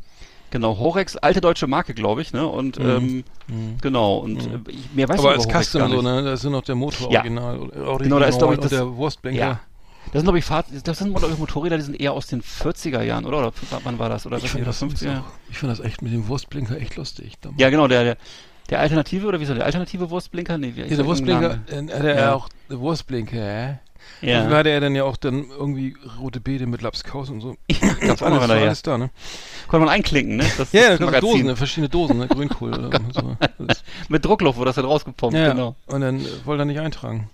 [0.50, 2.46] genau, Horex, alte deutsche Marke, glaube ich, ne?
[2.46, 3.76] Und ähm, Hm.
[3.80, 4.54] genau, und Hm.
[4.66, 6.22] äh, ich, mehr weiß Aber als Custom so, ne?
[6.24, 7.20] Da ist nur noch der Motor Ja.
[7.20, 7.58] original.
[7.58, 9.40] original Genau, da ist, glaub ich, das- der Wurstblinker.
[9.40, 9.60] Ja.
[10.06, 12.42] Das sind, glaube ich, Fahr das sind, glaub ich, Motorräder, die sind eher aus den
[12.42, 13.38] 40er Jahren, oder?
[13.38, 13.52] Oder
[13.84, 14.26] wann war das?
[14.26, 15.20] Oder Ich finde das, übrigens 50er?
[15.20, 17.34] auch- ich find das echt mit dem Wurstblinker echt lustig.
[17.40, 18.16] Da- Ja, genau, der, der,
[18.68, 20.58] der alternative, oder wie soll der alternative Wurstblinker?
[20.58, 22.34] Nee, wie Ja, der Wurstblinker, äh, hat er Ja.
[22.34, 23.78] auch, der Wurstblinker, hä?
[24.20, 24.48] Ja.
[24.48, 27.56] Da hatte er dann ja auch dann irgendwie rote Beete mit Lapskaus und so.
[28.00, 29.10] Ganz alles, andere war alles da, ne?
[29.68, 30.44] Konnte man einklinken, ne?
[30.58, 31.20] Das, Ja, das ja.
[31.20, 31.56] Dosen, ne?
[31.56, 32.26] verschiedene Dosen, ne?
[32.26, 33.36] Grünkohl oder so.
[34.08, 35.76] Mit Druckluft wurde das dann rausgepumpt, Ja, genau.
[35.86, 37.30] und dann wollte er nicht eintragen.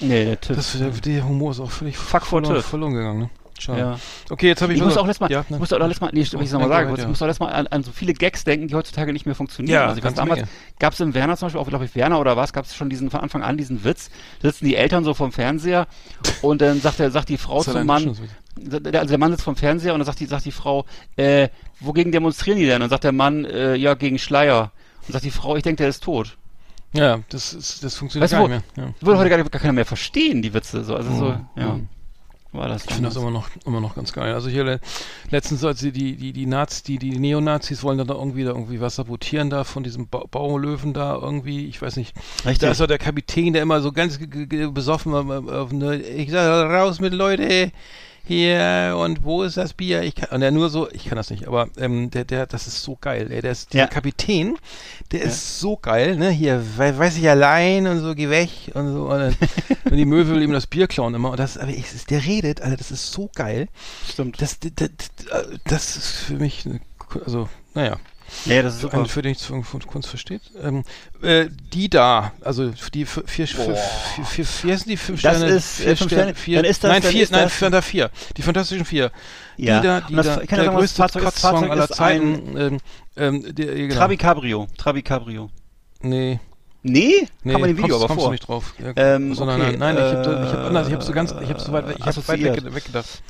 [0.00, 0.56] Nee, der TÜV.
[0.56, 3.30] Das, der, der Humor ist auch völlig Fuck verloren, verloren gegangen, ne?
[3.60, 3.78] Schade.
[3.78, 3.98] ja.
[4.30, 5.58] Okay, jetzt habe ich Ich muss auch letztes Mal, ja, ich ne?
[5.58, 7.08] muss auch letztes Mal, nee, ich nochmal nee, sagen, ich ja.
[7.08, 9.74] muss auch letztes Mal an, an so viele Gags denken, die heutzutage nicht mehr funktionieren.
[9.74, 10.48] Ja, also ich weiß, damals
[10.78, 12.88] gab es im Werner zum Beispiel, auch glaube ich Werner oder was, gab es schon
[12.88, 15.86] diesen von Anfang an diesen Witz, sitzen die Eltern so vom Fernseher
[16.40, 18.16] und dann sagt der, sagt die Frau zum Mann,
[18.56, 20.86] also der Mann sitzt vom Fernseher und dann sagt die, sagt die Frau,
[21.16, 21.48] äh,
[21.80, 22.76] wogegen demonstrieren die denn?
[22.76, 24.72] Und dann sagt der Mann, äh, ja, gegen Schleier.
[25.06, 26.36] Und sagt die Frau, ich denke, der ist tot.
[26.92, 28.86] Ja, das, ist, das funktioniert Weißt gar nicht mehr.
[28.86, 28.94] Ja.
[29.00, 30.84] Würde heute gar, gar keiner mehr verstehen, die Witze.
[30.84, 31.46] So, also so, Mhm.
[31.56, 31.72] ja.
[31.74, 31.88] Mhm.
[32.52, 34.34] War das Ich finde das immer noch, immer noch ganz geil.
[34.34, 34.80] Also hier le
[35.30, 38.80] letztens, als die, die, die, Nazis, die, die Neonazis wollen dann da irgendwie da irgendwie
[38.80, 42.12] was sabotieren da von diesem ba Baulöwen da irgendwie, ich weiß nicht.
[42.44, 42.58] Richtig.
[42.58, 46.32] Da ist doch der Kapitän, der immer so ganz besoffen war, auf, auf eine, ich
[46.32, 47.70] sag raus mit Leute
[48.24, 50.02] hier und wo ist das Bier?
[50.02, 52.66] Ich kann, und er nur so, ich kann das nicht, aber ähm, der, der, das
[52.66, 53.86] ist so geil, ey, der ist, der Ja.
[53.86, 54.56] Kapitän,
[55.10, 58.92] der ist so geil, ne, hier, we weiß ich allein und so, geh weg und
[58.92, 59.36] so, und, dann,
[59.90, 62.60] und die Möwe will ihm das Bier klauen immer und das, aber ich, der redet,
[62.60, 63.68] Alter, das ist so geil,
[64.08, 64.40] Stimmt.
[64.40, 64.88] das, das, das,
[65.64, 66.80] das ist für mich, eine,
[67.24, 67.96] also, naja,
[68.46, 68.96] Ja, das ist super.
[68.98, 70.42] einen, für den von Kunst versteht.
[70.62, 70.84] Ähm,
[71.22, 73.76] äh, die da, also die vier, vier, vier,
[74.24, 75.52] vier, vier sind die fünf Das Sterne.
[75.54, 78.10] ist, vier äh, fünf Sterne, vier, Dann ist das- nein, vier, nein, das- vier.
[78.36, 79.10] Die fantastischen vier.
[79.56, 79.80] Ja.
[79.80, 82.56] Die da, die das- da, ich der sagen, größte Fahrzeug aller Zeiten.
[82.56, 82.78] Ähm,
[83.16, 83.94] ähm, der, genau.
[83.94, 84.66] Trabi Cabrio.
[84.78, 85.50] Trabi Cabrio.
[86.02, 86.40] Nee,
[86.82, 87.28] Nee?
[87.42, 88.28] nee, Kann man im Video kommst, aber kommst vor.
[88.28, 88.74] du nicht drauf.
[88.96, 91.12] Ja, Ähm, sondern okay, nein, nein, ich habe ich hab äh, anders, ich habe so
[91.12, 92.64] ganz, ich habe so weit, ich habe weit assoziiert.
[92.64, 93.22] weg, weggedacht.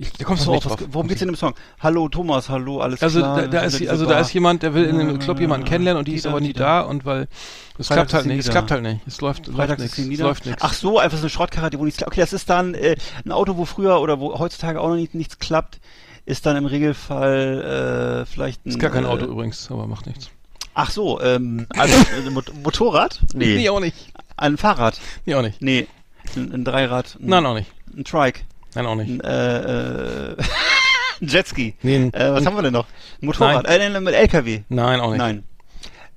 [0.00, 0.64] Ich, da kommst du drauf.
[0.64, 1.54] was, worum geht's in dem Song?
[1.78, 3.42] Hallo Thomas, hallo, alles Also klar?
[3.42, 6.08] da, da ist, also da ist jemand, der will in einem Club jemanden kennenlernen und
[6.08, 7.28] die ist Die aber da, nie die da und weil
[7.76, 10.10] es Freitag klappt halt ist nicht, es klappt halt nicht, es läuft, läuft nichts, ist
[10.10, 10.62] es läuft nichts.
[10.62, 12.12] Ach so, einfach so eine Schrottkarre, wo nichts klappt.
[12.12, 12.96] Okay, das ist dann äh,
[13.26, 15.80] ein Auto, wo früher oder wo heutzutage auch noch nicht, nichts klappt,
[16.24, 18.70] ist dann im Regelfall äh, vielleicht ein...
[18.70, 20.30] Ist gar kein äh, Auto übrigens, aber macht nichts.
[20.72, 21.94] Ach so, ähm, also
[22.26, 23.20] ein Mot Motorrad?
[23.34, 23.56] Nee.
[23.56, 24.14] Nee, auch nicht.
[24.38, 24.98] Ein Fahrrad?
[25.26, 25.60] Nee, auch nicht.
[25.60, 25.88] Nee.
[26.36, 27.18] Ein, ein Dreirad?
[27.20, 27.70] Ein, Nein, auch nicht.
[27.94, 28.40] Ein Trike?
[28.74, 29.24] Nein, auch nicht.
[29.24, 30.36] Äh, äh,
[31.20, 31.74] Jetski?
[31.82, 32.86] Nee, Äh, was haben wir denn noch?
[33.20, 33.66] Motorrad?
[33.66, 34.62] Äh, nein, mit LKW?
[34.68, 35.18] Nein, auch nicht.
[35.18, 35.44] Nein.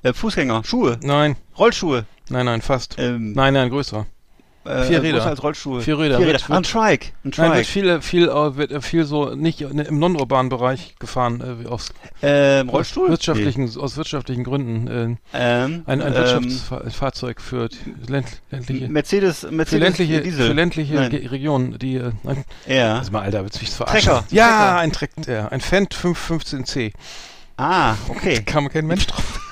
[0.03, 0.63] Äh, Fußgänger?
[0.65, 0.97] Schuhe?
[1.01, 2.05] Nein, Rollschuhe?
[2.29, 2.95] nein, nein, fast.
[2.99, 4.05] Ähm, Nein, nein, größerer.
[4.65, 5.25] Äh, vier Räder.
[5.25, 5.81] als Rollschuhe.
[5.81, 6.17] Vier Räder.
[6.17, 6.39] Vier Räder.
[6.39, 7.07] wird- Ah, ein Trike.
[7.23, 7.65] Ein Nein, wird Trike.
[7.65, 11.93] viel, viel, äh, wird äh, viel so nicht äh, im non-urbanen Bereich gefahren, äh, aus
[12.21, 13.09] Ähm, Rollstuhl?
[13.09, 14.87] wirtschaftlichen, aus wirtschaftlichen Gründen.
[14.87, 15.17] Äh, Nee.
[15.33, 17.69] Ähm, ein ein ähm, Wirtschaftsfahrzeug für
[18.07, 20.47] ländliche, Mercedes, für Mercedes ländliche, Diesel.
[20.47, 21.11] für ländliche Nein.
[21.11, 22.11] Regionen, die, äh,
[22.67, 22.99] Ja.
[22.99, 24.01] also mal, Alter, willst du mich verarschen?
[24.11, 24.25] Trecker.
[24.31, 24.77] Ja, Trecker.
[24.79, 26.93] ein Trecker, ein Fendt 515C.
[27.57, 28.41] Ah, okay.
[28.43, 29.39] Kam kein Mensch drauf.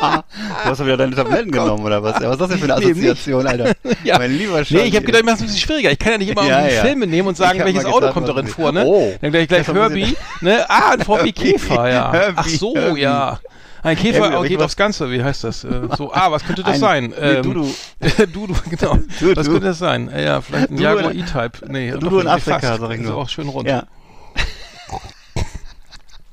[0.00, 2.20] Du hast doch wieder deine Tabletten genommen, oder was?
[2.20, 2.90] Ja, was ist das denn für eine Nee.
[2.92, 3.72] Assoziation, Alter?
[4.04, 4.18] Ja.
[4.18, 4.82] Mein lieber Nee, Schatz.
[4.84, 5.90] ich habe gedacht, ich mach's ein bisschen schwieriger.
[5.92, 6.82] Ich kann ja nicht immer Ja, ja.
[6.82, 8.84] Filme nehmen und Ich sagen, welches Auto gedacht, kommt darin sie- vor, ne?
[8.86, 9.12] Oh.
[9.20, 10.64] Dann gleich gleich Herbie, ne?
[10.68, 11.32] Ah, ein VW.
[11.32, 12.12] Käfer, ja.
[12.12, 13.00] Herbie, Ach so, Herbie.
[13.00, 13.40] ja.
[13.82, 15.62] Ein Käfer aber oh, ich geht aufs Ganze, wie heißt das?
[15.64, 17.04] Äh, so, ah, was könnte das Ein- sein?
[17.20, 17.74] nee, Ähm, Dudu.
[18.32, 18.98] Dudu, genau.
[19.20, 19.36] Dudu.
[19.36, 20.10] Was könnte das sein?
[20.16, 21.52] Ja, vielleicht ein Jaguar E-Type.
[21.68, 23.16] Nee, Dudu in Afrika, sag ich Ist nur.
[23.16, 23.68] auch schön rund.
[23.68, 23.84] Ja.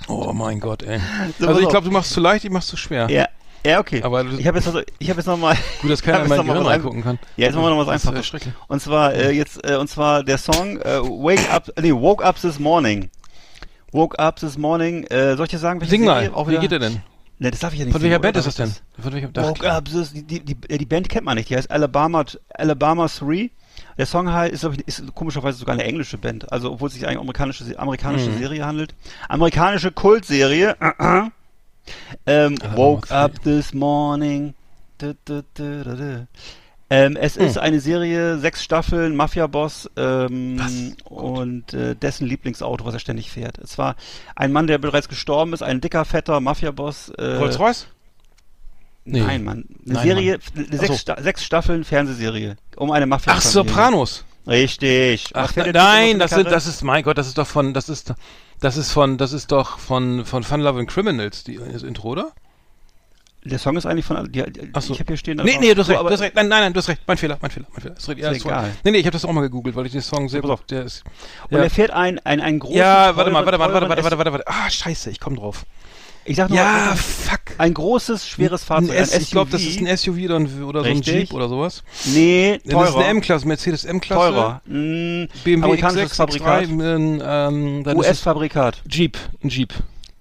[0.07, 0.99] Oh mein Gott, ey.
[1.39, 3.09] So, Also ich glaube, du machst zu leicht, ich mach's zu schwer.
[3.09, 3.24] Ja.
[3.66, 4.01] Ja, okay.
[4.03, 6.32] Aber ich habe jetzt, also, ich habe jetzt noch mal, Gut, dass keiner hab in
[6.32, 7.20] jetzt mein Gehirn reingucken kann.
[7.36, 8.28] Ja, jetzt machen wir noch was Das ist, äh, Einfaches.
[8.28, 8.53] schrecklich.
[8.68, 12.39] Und zwar äh, jetzt äh, und zwar der Song äh, Wake Up, nee, Woke Up
[12.39, 13.09] This Morning.
[13.91, 15.03] Woke Up This Morning.
[15.05, 16.30] Äh, soll ich dir sagen, welche Sing mal?
[16.34, 17.01] Auch wie geht der denn?
[17.39, 17.93] Ne, das darf ich ja nicht.
[17.93, 18.74] Von welcher Band ist das denn?
[18.99, 21.49] Von welcher, Woke Up This, die, die, die, äh, die Band kennt man nicht.
[21.49, 23.49] Die heißt Alabama Alabama 3.
[23.97, 26.51] Der Song halt ist, ich, ist komischerweise sogar eine englische Band.
[26.51, 28.38] Also obwohl es sich eigentlich um amerikanische amerikanische Mhm.
[28.38, 28.95] Serie handelt.
[29.28, 30.76] Amerikanische Kultserie.
[32.25, 33.15] ähm, Woke 3.
[33.15, 34.53] Up This Morning.
[34.97, 36.27] Du, du, du.
[36.89, 42.99] Ähm, es ist eine Serie, sechs Staffeln, Mafia-Boss ähm, und äh, dessen Lieblingsauto, was er
[42.99, 43.57] ständig fährt.
[43.57, 43.95] Es war
[44.36, 47.09] ein Mann, der bereits gestorben ist, ein dicker, fetter Mafia-Boss.
[47.09, 47.88] Äh, Rolls-Royce?
[49.03, 49.21] Nee.
[49.21, 49.65] Nein, Mann.
[49.86, 50.93] Eine Nein, Serie, Ach sechs, so.
[50.93, 52.55] Sta sechs Staffeln Fernsehserie.
[52.75, 53.33] Um eine Mafia.
[53.36, 54.23] Ach, Sopranos.
[54.47, 55.29] Richtig.
[55.33, 58.13] Ach, nein, das sind, das ist, mein Gott, das ist doch von, das ist,
[58.66, 62.32] das ist von, das ist doch von, von Fun Loving Criminals, die, das Intro, oder?
[63.43, 64.18] Der Song ist eigentlich von.
[64.74, 64.93] Ach so.
[64.93, 65.38] Ich habe hier stehen.
[65.38, 66.34] Nee, nee, du hast recht, du hast recht.
[66.34, 67.01] Nein, nein, nein, du hast recht.
[67.05, 67.95] Mein Fehler, mein Fehler, mein Fehler.
[67.95, 68.72] Ist, recht, ja, Ist egal.
[68.84, 70.86] Nee, nee, ich habe das auch mal gegoogelt, weil ich den Song sehr gut, der
[70.86, 71.03] ist,
[71.51, 71.63] Und ja.
[71.63, 72.76] er fährt ein, ein, ein großes.
[72.76, 74.47] ja, warte mal, warte mal, warte, warte, warte, warte, warte.
[74.47, 75.68] Ah, scheiße, ich komm drauf.
[76.28, 77.39] Ich sag nur Ja, mal, fuck.
[77.59, 78.95] ein großes, schweres Fahrzeug.
[78.97, 81.01] S, ich glaube, das ist ein SUV oder, ein, oder so ein.
[81.01, 81.84] Jeep oder sowas.
[82.05, 82.95] Nee, Das ist teurer.
[82.97, 84.32] eine M-Klasse, Mercedes M-Klasse.
[84.32, 84.61] teurer.
[84.65, 86.63] Mm, BMW amerikanisches X6, Fabrikat.
[86.65, 88.82] X3, ähm, US-Fabrikat.
[88.89, 89.73] Jeep, ein Jeep.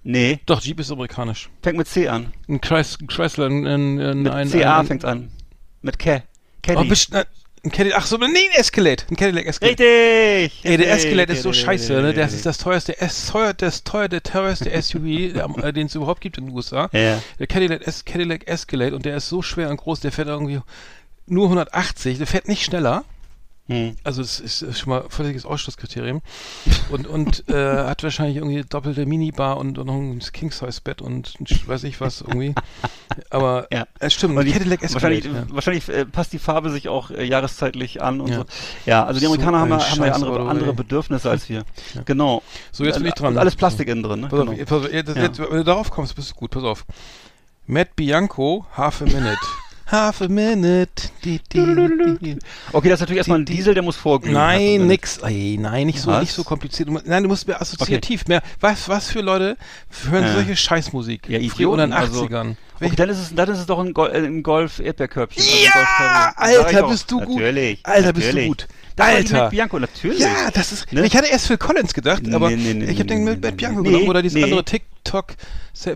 [0.03, 1.49] Nee, Doch, Jeep ist amerikanisch.
[1.63, 2.31] fängt mit C an.
[2.47, 5.31] Ein Chrys Chrysler, ein, ein, ein, Mit CA ein, fängt's an.
[5.81, 6.21] Mit K.
[6.61, 6.79] Caddy.
[6.81, 7.25] Oh, best, äh,
[7.65, 9.83] ein Cadillac, ach so, nee, ein Escalade, ein Cadillac Escalade.
[9.83, 10.63] Richtig!
[10.63, 12.13] Ey, der Escalade ist so scheiße, ne?
[12.13, 16.21] Das ist das teuerste, S, teuer, das teuer, der teuerste SUV, äh, den es überhaupt
[16.21, 16.89] gibt in den USA.
[16.93, 17.21] Ja.
[17.39, 20.61] Der Cadillac, Es Cadillac Escalade und der ist so schwer und groß, der fährt irgendwie
[21.27, 23.03] nur 180, der fährt nicht schneller.
[23.67, 23.95] Hm.
[24.03, 26.21] Also es ist, schon mal völliges Ausschlusskriterium.
[26.91, 27.53] Und, und äh,
[27.85, 31.33] hat wahrscheinlich irgendwie doppelte Minibar und, und noch ein King-Size-Bett und
[31.67, 32.53] weiß ich was irgendwie.
[33.31, 33.87] Aber Ja.
[33.97, 35.15] es stimmt, Und die, Cadillac Escalade.
[35.23, 35.55] wahrscheinlich ja.
[35.55, 38.35] wahrscheinlich äh, passt die Farbe sich auch äh, jahreszeitlich an und Ja.
[38.37, 38.45] so.
[38.85, 40.73] Ja, also die So Amerikaner haben, ein ja- haben ja andere, andere.
[40.73, 41.63] Bedürfnisse als wir.
[42.05, 42.43] Genau.
[42.71, 43.33] So, jetzt bin ich dran.
[43.33, 44.27] Und alles Plastik innen drin, ne?
[44.27, 44.63] Pass auf, Genau.
[44.65, 45.23] pass auf, ja, das, Ja.
[45.23, 46.85] jetzt, wenn du darauf kommst, bist du gut, pass auf.
[47.65, 49.37] Matt Bianco, Half a Minute.
[49.91, 50.89] Half a Minute.
[52.73, 54.33] Okay, das ist natürlich erstmal ein Die- die- Diesel, der muss vorglühen.
[54.33, 55.19] Nein, nix.
[55.19, 56.21] Ey, nein, nicht so, Was?
[56.21, 56.89] nicht so kompliziert.
[57.05, 58.41] Nein, du musst mehr assoziativ, mehr.
[58.59, 59.57] Was, was für Leute
[60.09, 60.33] hören Ja.
[60.33, 61.29] solche Scheißmusik?
[61.29, 62.57] Ja, Früher oder in den Idioten, also- 80ern.
[62.81, 65.41] Okay, dann ist es, dann ist es doch ein, Gol äh, ein Golf-Erdbeerkörbchen.
[65.43, 66.61] also ein Ja, Golf Cabrio.
[66.65, 67.35] Alter, bist du gut.
[67.35, 67.79] Natürlich.
[67.83, 68.47] Alter, bist du natürlich.
[68.47, 68.67] gut.
[68.97, 69.49] Das Alter.
[69.49, 70.19] Bianco, natürlich.
[70.19, 70.91] Ja, das ist.
[70.91, 71.05] Ne?
[71.05, 73.81] Ich hatte erst Phil Collins gedacht, aber Nee, nee, nee, ich habe den mit Bianco
[73.81, 73.89] nee.
[73.89, 74.43] genommen oder dieses Nee.
[74.43, 74.65] andere
[75.05, 75.35] TikTok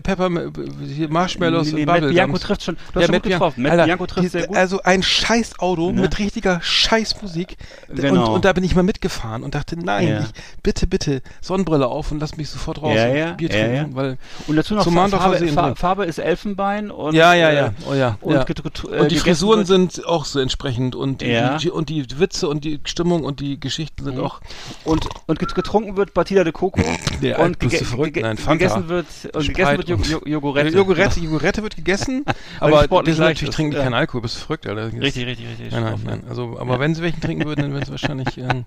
[0.02, 2.14] Pepper Marshmallows Nee, nee, und Matt Bubblegums.
[2.14, 3.44] Bianco trifft schon, du hast schon Matt gut Bianco.
[3.46, 3.62] getroffen.
[3.62, 4.56] Matt Alter, Bianco trifft die- sehr gut.
[4.56, 6.02] Also ein scheiß Auto Ne?
[6.02, 7.56] mit richtiger Scheißmusik.
[7.88, 8.26] Genau.
[8.26, 10.20] Und, und da bin ich mal mitgefahren und dachte, nein, Ja.
[10.20, 10.26] ich,
[10.62, 13.90] bitte, bitte, Sonnenbrille auf und lass mich sofort raus Ja, und ja, Bier ja, trinken,
[13.92, 13.96] ja.
[13.96, 15.76] weil Und dazu noch Mahndorfer Farbe, See in Fa drin.
[15.76, 18.44] Farbe ist Elfenbein und ja, ja, ja, äh, oh ja, und, ja.
[18.44, 21.56] get- äh, Und die Frisuren sind auch so entsprechend und die, Ja.
[21.72, 24.24] und die Witze und die Stimmung und die Geschichten sind Mhm.
[24.24, 24.40] auch
[24.84, 28.18] und und get- getrunken wird Batida de Coco und verrückt?
[28.20, 28.99] Nein, gegessen wird
[29.32, 30.68] und gegessen wird Sprite Jo- und- Jo- Jogurette.
[30.76, 32.24] Jogurette, Jogurette wird gegessen,
[32.60, 33.82] aber die sportlich natürlich ist, trinken die ja.
[33.84, 34.90] keinen Alkohol, bist du verrückt, Alter.
[34.90, 35.70] Das- Richtig, richtig, richtig.
[35.72, 36.22] Nein, nein, nein.
[36.28, 38.64] Also, aber wenn sie welchen trinken würden, dann wären es wahrscheinlich ähm,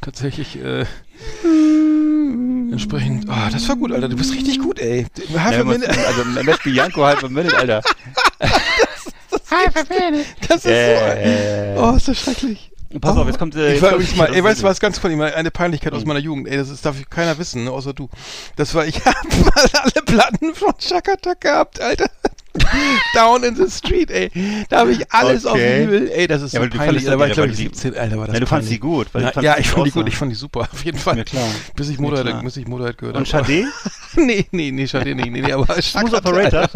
[0.00, 0.84] tatsächlich äh,
[2.72, 3.26] entsprechend.
[3.28, 4.08] Oh, das war gut, Alter.
[4.08, 5.06] Du bist richtig gut, ey.
[5.32, 6.06] Ja, Half a muss- minute.
[6.06, 7.82] also Matt Bianco halb a minute, Alter.
[10.48, 11.82] Das ist Äh, so.
[11.82, 12.70] Oh, ist das schrecklich.
[13.00, 15.16] Pass auf, jetzt kommt äh, Ich war kommt- mal, ey, weißt du was, ganz funny,
[15.16, 15.98] mal eine Peinlichkeit Hm.
[15.98, 18.08] aus meiner Jugend, ey, das ist, darf keiner wissen, ne, außer du.
[18.56, 22.10] Das war, ich hab mal alle Platten von Shakatak gehabt, Alter.
[23.14, 24.30] Down in the street, ey.
[24.68, 25.86] Da habe ich alles auf Okay.
[25.88, 26.86] Vinyl, ey, das ist Ja, so peinlich.
[27.04, 28.78] fandest- Da war ich, glaube ich, die- 17, Alter, war das Ja, du fandst sie
[28.78, 31.18] gut, Ja, fandst ja ich fand die gut, ich fand die super, auf jeden Fall.
[31.18, 31.44] Ja, klar.
[31.76, 33.26] Bis ich Motorhead, bis ich Motorhead gehört Und.
[33.28, 33.64] Sade?
[34.16, 36.68] nee, nee, nee, Schade, nee, nee, nee, aber Smooth Operator?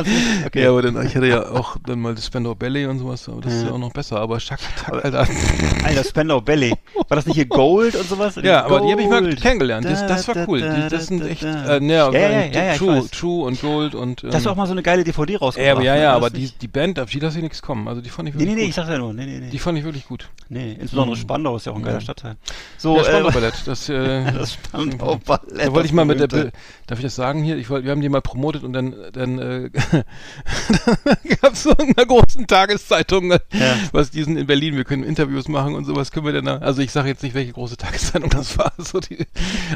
[0.47, 0.63] Okay.
[0.63, 3.41] Ja, aber dann, ich hatte ja auch dann mal das Spandau Ballet und sowas, aber
[3.41, 3.71] das ist Ja.
[3.73, 5.27] auch noch besser, aber Shakatak, Alter.
[5.85, 6.75] Alter, Spandau Ballet.
[7.09, 8.35] War das nicht hier Gold und sowas?
[8.43, 9.85] Ja, aber die habe ich mal kennengelernt.
[9.87, 10.89] Das, das Da, war cool.
[10.91, 13.05] das sind echt, äh, ja, Ja, ja, True.
[13.11, 14.25] True und Gold und.
[14.25, 15.68] Ähm, Das war auch mal so eine geile DVD rausgebracht.
[15.69, 16.01] Ja, aber, ja, ne?
[16.03, 17.89] ja, War aber das die, die Band, auf die lasse ich nichts kommen.
[17.89, 18.69] Also die fand ich Nee, wirklich nee, nee, gut.
[18.71, 19.51] ich sag ja nur, nee, nee, nee.
[19.51, 20.29] Die fand ich wirklich gut.
[20.49, 21.21] nee, insbesondere Mhm.
[21.21, 22.37] Spandau ist ja auch ein geiler Stadtteil.
[22.77, 25.67] So, ja, Spandau äh, Ballett, das, äh, das Spandau Ballett.
[25.67, 26.27] da wollte ich mal mit der.
[26.29, 26.53] Be
[26.87, 27.57] darf ich das sagen hier?
[27.59, 29.71] Ich wollte, wir haben die mal promotet und dann, dann äh,
[31.43, 33.77] gab es so in einer großen Tageszeitung, ne, Ja.
[33.93, 36.81] was diesen in Berlin, wir können Interviews machen und sowas können wir dann, da- also
[36.83, 39.27] ich sage jetzt nicht, welche große Tageszeitung das war, so die,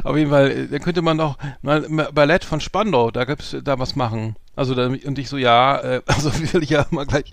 [0.05, 1.81] auf jeden Fall, äh, dann könnte man doch mal
[2.13, 4.37] Ballett von Spandau, da gibt's da was machen.
[4.55, 7.33] Also da, und ich so, ja, äh, also will ich ja immer gleich,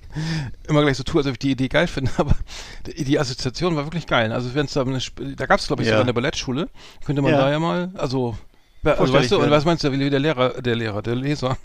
[0.67, 2.33] immer gleich so tun, als ob ich die Idee geil finde, aber
[2.85, 4.31] die, die Assoziation war wirklich geil.
[4.31, 4.99] Also wenn es da eine,
[5.35, 5.93] da gab es glaube ich Ja.
[5.93, 6.69] sogar eine Ballettschule,
[7.05, 7.39] könnte man Ja.
[7.39, 8.37] da ja mal, also,
[8.83, 11.57] also weißt du, und was meinst du, wie der Lehrer, der Lehrer, der Leser,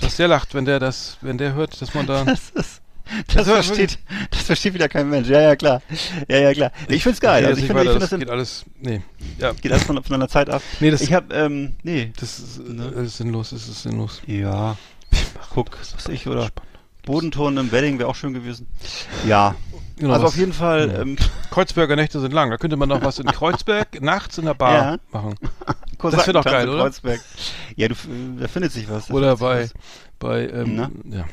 [0.00, 2.24] Dass der lacht, wenn der das, wenn der hört, dass man da.
[2.24, 2.79] Das ist,
[3.26, 3.98] das, hört versteht,
[4.30, 5.28] das versteht wieder kein Mensch.
[5.28, 5.82] Ja, ja, klar.
[6.28, 6.72] Ja, ja, klar.
[6.88, 7.42] Ich find's geil.
[7.42, 8.64] Nee, Also das ich finde, ich finde, das das geht alles.
[8.80, 9.02] Nee.
[9.38, 9.52] Ja.
[9.52, 10.62] geht alles von, von einer Zeit ab.
[10.80, 12.12] Nee, das, Ich habe, ähm, nee.
[12.18, 12.62] das ist, äh,
[12.94, 14.22] das ist sinnlos, das ist sinnlos.
[14.26, 14.76] Ja.
[15.54, 16.48] Guck, was ich, oder?
[17.04, 18.66] Bodenton im Wedding wäre auch schön gewesen.
[19.26, 19.54] Ja.
[19.96, 21.00] Genau, also was- auf jeden Fall, Ja.
[21.02, 21.16] ähm,
[21.50, 22.50] Kreuzberger Nächte sind lang.
[22.50, 24.96] Da könnte man noch was in Kreuzberg nachts in der Bar Ja.
[25.10, 25.34] machen.
[25.98, 26.82] Kosakentanz wär doch geil, oder?
[26.84, 27.20] Kreuzberg.
[27.76, 28.08] Ja, du, f-
[28.38, 29.10] da findet sich was.
[29.10, 29.72] Oder findet sich
[30.18, 30.90] bei, bei, ähm, Na?
[31.18, 31.24] ja.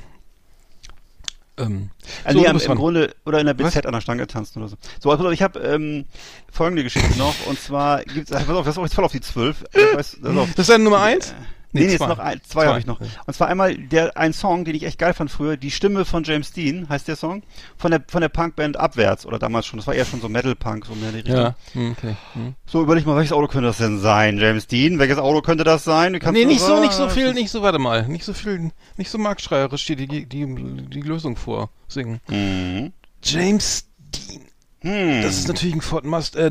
[1.58, 1.90] Ähm,
[2.24, 2.34] was.
[2.34, 2.78] so, nee, im dran.
[2.78, 3.74] Grunde, oder in der Was?
[3.74, 4.78] BZ an der Stange tanzen oder so.
[5.00, 6.06] So, also ich habe ähm,
[6.52, 9.22] folgende Geschichte noch, und zwar gibt's, pass auf, das ist auch jetzt voll auf die
[9.22, 9.64] zwölf.
[9.74, 11.34] Ich weiß, das ist deine Nummer eins?
[11.74, 12.08] Nee, nee, jetzt zwei.
[12.08, 12.68] noch ein, zwei, Zwei.
[12.68, 13.00] habe ich noch.
[13.02, 16.24] Und zwar einmal der ein Song, den ich echt geil fand früher, die Stimme von
[16.24, 17.44] James Dean heißt der Song,
[17.78, 19.78] von der von der Punkband Abwärts oder damals schon.
[19.78, 21.36] Das war eher schon so Metal Punk, so mehr in die Richtung.
[21.36, 21.56] Ja.
[21.74, 22.16] Hm, Okay.
[22.34, 22.56] Hm.
[22.66, 24.98] So überleg mal, welches Auto könnte das denn sein, James Dean?
[24.98, 26.18] Welches Auto könnte das sein?
[26.20, 29.10] Kannst Nee, nicht so, nicht so viel, nicht so, warte mal, nicht so viel, nicht
[29.10, 32.22] so marktschreierisch die, die, die, die Lösung vorsingen.
[32.30, 32.94] Mhm.
[33.24, 34.42] James Dean.
[34.82, 35.22] Hm.
[35.22, 36.50] Das ist natürlich ein Ford Must, äh,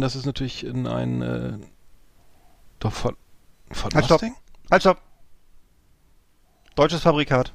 [0.00, 1.52] das ist natürlich in ein, äh,
[2.78, 3.16] doch Ford,
[3.70, 4.10] Ford Halt.
[4.10, 4.34] Mustang?
[4.70, 5.00] Halt, stopp.
[6.76, 7.52] Deutsches Fabrikat.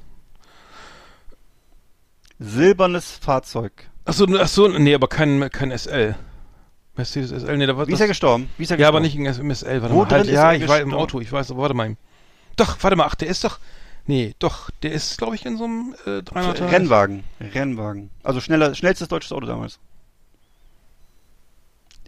[2.38, 3.88] Silbernes Fahrzeug.
[4.04, 6.14] Achso, achso, nee, aber kein, kein SL.
[6.94, 8.48] Mercedes SL, nee, da war Wie ist das, er gestorben?
[8.56, 9.22] Wie ist er Ja, aber gestorben?
[9.26, 10.10] nicht in MSL, warte Wo mal.
[10.10, 11.02] Halt, ja, er ich war im gestorben?
[11.02, 11.96] Auto, ich weiß, aber warte mal.
[12.56, 13.58] Doch, warte mal, ach, der ist doch,
[14.06, 16.70] nee, doch, der ist, glaube ich, in so einem äh, 300er.
[16.70, 17.24] Rennwagen.
[17.40, 18.10] Rennwagen.
[18.22, 19.78] Also schneller, schnellstes deutsches Auto damals.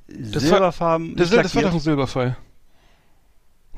[0.09, 1.17] war- Silberfarben.
[1.17, 1.81] Das, nicht das war doch ein.
[1.81, 2.37] Silberfall.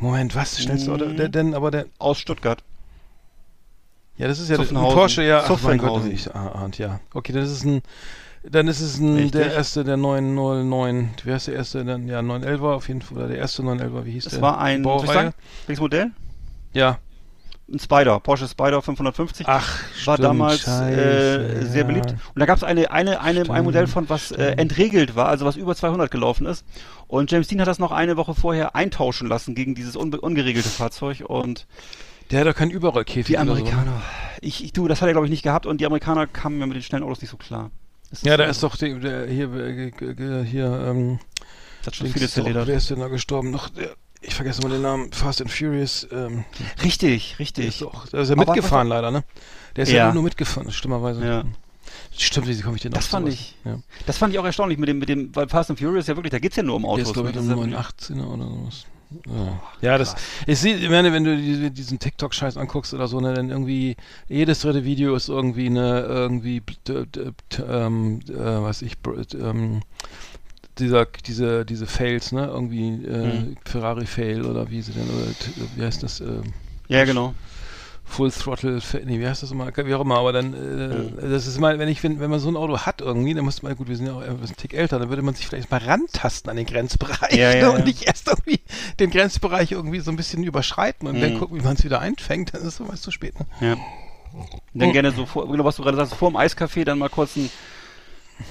[0.01, 0.59] Moment, was?
[0.59, 1.05] Schnellste Auto?
[1.07, 2.65] Der, denn, aber der, aus Stuttgart.
[4.17, 4.75] ja, das ist ja der, ein.
[4.75, 7.01] Porsche, ja, ach mein Gott, ich ah, ahnt, ja.
[7.13, 7.83] Okay, dann ist es ein,
[8.43, 9.33] dann ist es ein, Richtig.
[9.33, 13.19] der erste, der 909, wie heißt der erste, dann, ja, 911 war auf jeden Fall,
[13.19, 14.43] oder der erste 911 wie hieß Es der?
[14.43, 15.35] war ein, Baureihe?
[15.67, 16.11] welches Modell?
[16.73, 16.99] Ja.
[17.71, 19.47] Ein Spider, Porsche Spider 550.
[19.47, 21.87] Ach, war stimmt, damals scheiße, äh, sehr ja.
[21.87, 22.11] beliebt.
[22.11, 25.45] Und da gab es eine, eine, eine, ein Modell von, was äh, entregelt war, also
[25.45, 26.65] was über 200 gelaufen ist.
[27.11, 31.25] Und James Dean hat das noch eine Woche vorher eintauschen lassen gegen dieses ungeregelte Fahrzeug.
[31.27, 31.67] Und
[32.31, 33.39] Der hat doch keinen Überrollkäfig die so.
[33.41, 34.01] Amerikaner,
[34.41, 35.67] ich, ich, du, das hat er glaube ich nicht gehabt.
[35.67, 37.73] Und die Amerikaner kamen mir mit den schnellen Autos nicht so klar.
[38.23, 41.19] Ja, da so- ist doch der, der hier, äh, hier, ähm,
[41.79, 42.29] das hat schon viele
[42.69, 43.51] wer ist denn da gestorben?
[43.51, 43.91] Noch, der,
[44.21, 46.45] ich vergesse mal den Namen, Fast and Furious, ähm,
[46.85, 47.67] Richtig, der richtig.
[47.67, 49.25] ist doch, da ist er mitgefahren leider, ne?
[49.77, 50.05] Der ist ja, Ja.
[50.07, 51.25] nur, nur mitgefahren, stimmerweise.
[51.27, 51.45] Ja.
[52.17, 53.35] Stimmt, wie komme ich denn Das fand sowas?
[53.41, 53.79] ich- Ja.
[54.07, 56.31] Das fand ich auch erstaunlich mit dem, mit dem, weil Fast and Furious ja wirklich,
[56.33, 57.09] da geht's ja nur um Der Autos.
[57.09, 57.41] ist, glaube ich, ne?
[57.43, 58.87] ist nur ein 18er oder sowas.
[59.27, 60.15] Ja, ja das,
[60.47, 63.97] ich sehe, ich meine, wenn du diese, diesen TikTok-Scheiß anguckst oder so, ne, dann irgendwie,
[64.29, 66.63] jedes dritte Video ist irgendwie eine, irgendwie,
[67.69, 68.97] ähm, äh, weiß ich,
[69.35, 69.83] ähm,
[70.79, 73.57] dieser, diese, diese Fails, ne, irgendwie, äh, Mhm.
[73.65, 75.27] Ferrari-Fail oder wie sie denn, oder,
[75.75, 76.43] wie heißt das, äh,
[76.89, 77.35] ja, genau.
[78.11, 81.59] Full Throttle, nee, wie heißt das immer, wie auch immer, aber dann, äh, das ist
[81.61, 83.89] mal, wenn ich, wenn, wenn man so ein Auto hat irgendwie, dann muss man, gut,
[83.89, 86.57] wir sind ja auch ein Tick älter, dann würde man sich vielleicht mal rantasten an
[86.57, 88.61] den Grenzbereich Ja, ja, ne, und nicht erst irgendwie
[88.99, 91.39] den Grenzbereich irgendwie so ein bisschen überschreiten und dann Mhm.
[91.39, 93.39] gucken, wie man es wieder einfängt, dann ist es soweit zu spät.
[93.39, 93.47] Ne?
[93.61, 93.77] Ja.
[94.75, 97.37] Dann gerne so vor, genau, was du gerade sagst, vor dem Eiscafé dann mal kurz
[97.37, 97.49] ein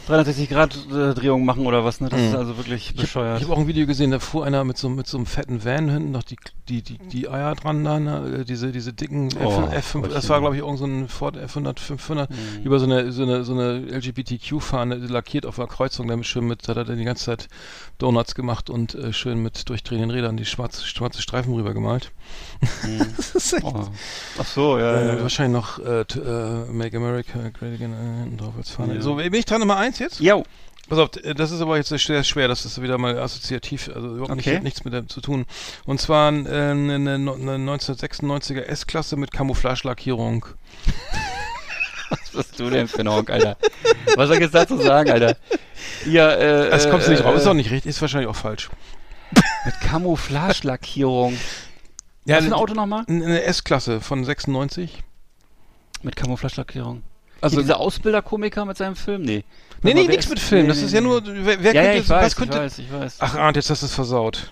[0.08, 2.10] 360 Grad äh, Drehung machen oder was, ne?
[2.10, 2.28] Das Mhm.
[2.28, 3.36] ist also wirklich Ich bescheuert.
[3.42, 5.64] habe hab auch ein Video gesehen, da fuhr einer mit so, mit so einem fetten
[5.64, 6.38] Van hinten noch die,
[6.68, 8.46] die, die, die Eier dran, da, ne?
[8.48, 11.80] diese, diese dicken Oh, F, F5, das war glaube ich irgend so ein Ford F100,
[11.80, 12.36] 500, Mhm.
[12.64, 16.68] über so eine, so eine, so eine LGBTQ-Fahne lackiert auf der Kreuzung, damit schön mit,
[16.68, 17.48] hat er die ganze Zeit
[17.98, 22.12] Donuts gemacht und äh, schön mit durchdrehenden Rädern die schwarze, schwarze Streifen rüber gemalt.
[23.18, 23.88] das ist echt, Oh.
[24.40, 28.38] Ach so, ja, äh, ja, wahrscheinlich noch äh, äh, Make America Great Again äh, hinten
[28.38, 28.96] drauf als Fahne.
[28.96, 29.02] Ja.
[29.02, 30.20] So, bin ich dran Nummer eins jetzt?
[30.20, 30.44] Jo.
[30.90, 34.08] Pass auf, äh, das ist aber jetzt sehr schwer, das ist wieder mal assoziativ, also
[34.16, 34.54] überhaupt Okay.
[34.54, 35.46] nicht, nichts mit dem zu tun.
[35.86, 40.46] Und zwar äh, eine, eine, eine 1996er S-Klasse mit Camouflage-Lackierung.
[42.10, 43.56] Was bist du denn für ein Honk, Alter?
[44.16, 45.38] Was soll ich jetzt dazu sagen, Alter?
[46.08, 46.70] Ja, äh.
[46.72, 48.70] Das kommst du nicht äh, drauf, ist auch nicht richtig, ist wahrscheinlich auch falsch.
[49.66, 51.38] Mit Camouflage-Lackierung.
[52.26, 53.04] Ja, Was für ein Auto nochmal?
[53.08, 55.04] Eine S-Klasse von 96.
[56.02, 57.04] Mit Camouflage-Lackierung.
[57.42, 59.22] Also, Also dieser Ausbilderkomiker mit seinem Film?
[59.22, 59.44] Nee.
[59.84, 61.92] Nee, nee, nichts ist- mit Film, nee, das ist ja nur, wer, wer Ja, ja,
[61.94, 63.16] könnte, ich weiß, was könnte, ich weiß, ich weiß.
[63.20, 64.52] ach Arndt, jetzt hast du es versaut.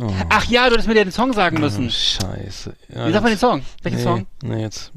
[0.00, 0.12] Oh.
[0.28, 1.88] Ach ja, du hättest mir den Song sagen müssen.
[1.88, 2.72] Oh, scheiße.
[2.94, 3.62] Ja, Wie sagt man den Song?
[3.82, 4.26] Welchen nee, Song?
[4.44, 4.92] Nee, jetzt.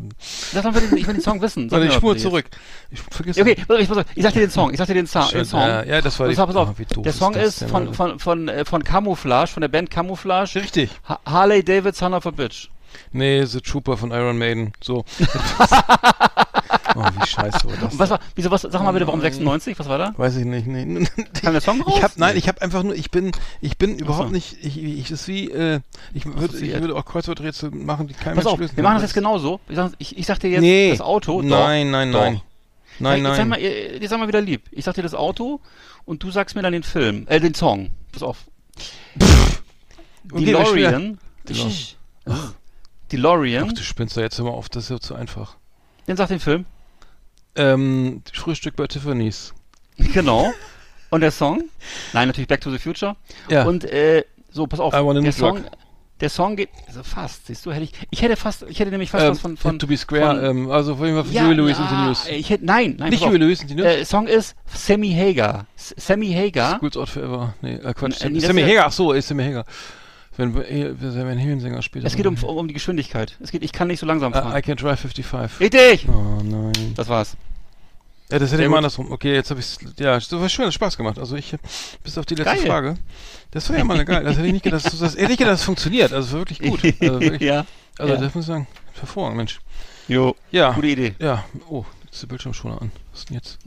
[0.54, 1.70] Sag mal, den, ich will den Song wissen.
[1.70, 2.46] Sag Warte, ich bitte zurück.
[2.92, 3.40] Ich vergiss.
[3.40, 4.70] Okay, ich, ich sag dir den Song.
[4.72, 5.60] Ich sag dir den, Sa Schön, den Song.
[5.60, 6.36] Ja, ja, das war Und die.
[6.36, 9.70] pass auf, doof der Song ist denn, von, von, von, äh, von Camouflage, von der
[9.70, 10.62] Band Camouflage.
[10.62, 10.92] Richtig.
[11.10, 12.70] Ha Harley Davidson of a Bitch.
[13.12, 14.74] Nee, The Trooper von Iron Maiden.
[14.84, 15.04] So.
[16.96, 17.94] Oh, wie scheiße war das.
[17.94, 19.32] Und was war, wieso, was, sag mal bitte, warum Nein.
[19.32, 19.80] 96?
[19.80, 20.14] Was war da?
[20.18, 20.68] Weiß ich nicht.
[20.68, 21.06] Nee.
[21.42, 21.94] Kam der Song raus?
[21.98, 23.32] Ich hab, nein, ich habe einfach nur, ich bin,
[23.62, 24.34] ich bin überhaupt so.
[24.34, 25.80] nicht, ich, ich das ist wie, äh,
[26.14, 28.96] ich würde, ich würde auch Kreuzworträtsel machen, die kein Pass Mensch auf, lösen wir machen
[28.96, 29.60] das jetzt genauso.
[29.70, 30.92] Ich sag, ich, ich sag dir jetzt Nee.
[30.92, 31.42] das Auto.
[31.42, 32.20] Nein, nein, Doch.
[32.22, 32.42] nein.
[33.00, 33.72] Nein, Jetzt sag mal, nein.
[34.02, 34.64] jetzt sag mal wieder lieb.
[34.72, 35.60] Ich sag dir das Auto
[36.06, 37.90] und du sagst mir dann den Film, äh, den Song.
[38.12, 38.46] Pass auf.
[40.32, 41.18] Okay, DeLorean.
[41.48, 41.70] DeLorean.
[42.28, 42.54] Sch-
[43.12, 43.68] DeLorean.
[43.70, 45.56] Ach, du spinnst da jetzt immer auf, das ist ja zu einfach.
[46.06, 46.66] Dann sag den Film.
[47.56, 49.54] Ähm, Frühstück bei Tiffany's.
[49.98, 50.52] Genau.
[51.10, 51.64] Und der Song?
[52.14, 53.16] Nein, natürlich Back to the Future.
[53.50, 53.66] Ja.
[53.66, 54.94] Und äh, so, pass auf.
[54.94, 55.32] Der.
[55.34, 55.66] Song,
[56.22, 57.48] der Song geht also fast.
[57.48, 59.80] Siehst du, hätte ich, ich hätte fast, ich hätte nämlich fast ähm, was von, von
[59.80, 61.90] to be square, von- ähm, also auf jeden Fall von ja, Huey Lewis ja, and
[61.90, 62.28] the News.
[62.40, 63.10] Ich hätte, nein, nein.
[63.10, 63.26] Nicht.
[63.26, 63.86] Huey Lewis and the News.
[63.86, 65.66] Äh, Song ist Sammy Hagar.
[65.76, 66.78] S Sammy Hagar.
[66.80, 67.54] Schools Out Forever.
[67.62, 68.22] Nee, äh, Quatsch.
[68.24, 69.66] N- das Sammy ist- Hager, ach so, ist Sammy Hager.
[70.42, 72.04] Wenn, wenn ein Höhensänger spielt.
[72.06, 73.38] Es geht um, um die Geschwindigkeit.
[73.40, 74.52] Es geht, ich kann nicht so langsam fahren.
[74.52, 75.60] Uh, I Can Drive 55.
[75.60, 76.08] Richtig!
[76.10, 76.94] Oh nein.
[76.96, 77.38] Das war's.
[78.32, 78.78] Ja, das hätte Sehr ich mal gut.
[78.78, 79.12] andersrum.
[79.12, 81.20] Okay, jetzt habe ich Ja, das war schön, hat Spaß gemacht.
[81.20, 81.54] Also ich,
[82.04, 82.66] bis auf die letzte Geil.
[82.66, 82.96] Frage.
[83.52, 84.24] Das war ja mal geil.
[84.24, 86.14] Das hätte ich nicht gedacht, dass, das, hätte ich gedacht, dass es funktioniert.
[86.14, 86.80] Also wirklich gut.
[87.02, 87.66] Also, wirklich, ja.
[87.98, 88.20] also ja.
[88.20, 88.68] das muss ich sagen,
[89.00, 89.60] hervorragend, Mensch.
[90.08, 90.36] Jo.
[90.52, 91.16] Ja, Gute Idee.
[91.20, 91.44] ja.
[91.70, 92.92] Oh, jetzt ist der Bildschirmschoner an.
[93.12, 93.60] Was ist denn jetzt?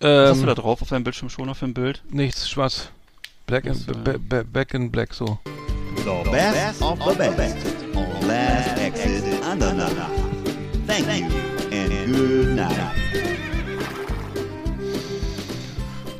[0.00, 2.02] Was hast du da Ähm, drauf auf deinem Bildschirmschoner für ein Bild?
[2.10, 2.90] nichts, schwarz.
[3.48, 5.38] Black and, Das, äh, ba- ba- back in black, so.
[5.96, 7.56] The best of the best
[7.94, 9.90] on Last Exit Andernach.
[10.86, 11.26] Thank you
[11.72, 12.78] and good night.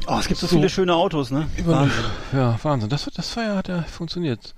[0.07, 0.57] Oh, es gibt so, So.
[0.57, 1.47] viele schöne Autos, ne?
[1.65, 2.05] Wahnsinn.
[2.33, 2.89] Ja, Wahnsinn.
[2.89, 4.55] Das, das war ja, hat ja funktioniert.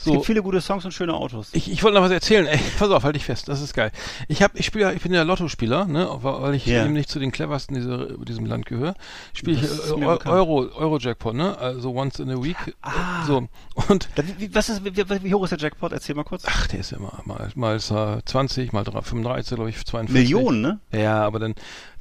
[0.00, 0.12] Es So.
[0.12, 1.50] gibt viele gute Songs und schöne Autos.
[1.52, 2.46] Ich, ich wollte noch was erzählen.
[2.46, 3.48] Ey, pass auf, halt dich fest.
[3.48, 3.92] Das ist geil.
[4.28, 6.84] Ich hab, ich spiele, ich bin ja Lottospieler, ne, weil ich Ja.
[6.84, 8.94] eben nicht zu den cleversten dieser, diesem Land gehöre.
[9.34, 9.92] Spiele ich äh.
[10.26, 12.56] Euro, Euro Jackpot, ne, also once in a week.
[12.80, 13.24] Ah.
[13.26, 13.46] So
[13.88, 14.08] und
[14.38, 15.92] wie, was ist, wie, wie hoch ist der Jackpot?
[15.92, 16.44] Erzähl mal kurz.
[16.46, 19.84] ach, der ist ja mal mal mal ist er 20, mal drei- 35, glaube ich,
[19.84, 20.14] 42.
[20.14, 20.80] Millionen, ne?
[20.92, 21.54] Ja, aber dann,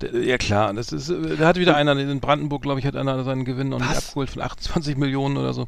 [0.04, 3.24] ja klar, das ist, äh, da hat wieder einer in Brandenburg, glaube ich, hat einer
[3.24, 4.10] seinen Gewinn noch nicht Was?
[4.10, 5.68] abgeholt von 28 Millionen oder so.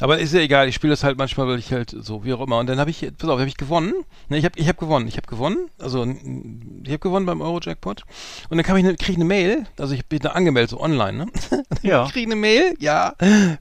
[0.00, 2.40] Aber ist ja egal, ich spiele das halt manchmal, weil ich halt so, wie auch
[2.40, 2.58] immer.
[2.58, 3.92] Und dann habe ich, pass auf, habe ich gewonnen.
[4.28, 8.02] Ne, ich habe ich hab gewonnen, ich habe gewonnen, also ich habe gewonnen beim Euro-Jackpot.
[8.48, 10.80] Und dann kam ich ne, krieg ich eine Mail, also ich bin da angemeldet, so
[10.80, 11.26] online, ne?
[11.82, 12.04] Ja.
[12.04, 13.14] Ich kriege eine Mail, ja,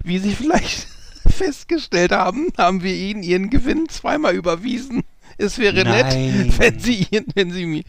[0.04, 0.88] wie Sie vielleicht
[1.28, 5.04] festgestellt haben, haben wir Ihnen Ihren Gewinn zweimal überwiesen.
[5.41, 6.48] Es wäre Nein.
[6.48, 7.86] nett, wenn Sie, wenn Sie,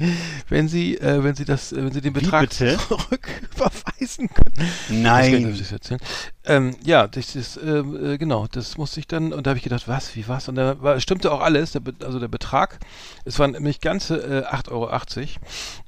[0.49, 4.55] wenn Sie, äh, wenn Sie das, wenn Sie den Betrag zurücküberweisen können.
[4.57, 5.43] Das Nein.
[5.51, 6.01] nicht erzählen.
[6.45, 9.65] Ähm, ja, das ist, ähm, äh, genau, das musste ich dann, und da habe ich
[9.65, 10.49] gedacht, was, wie was?
[10.49, 12.79] Und da war, stimmte auch alles, der, also der Betrag,
[13.25, 14.91] es waren nämlich ganze äh, 8,80 Euro.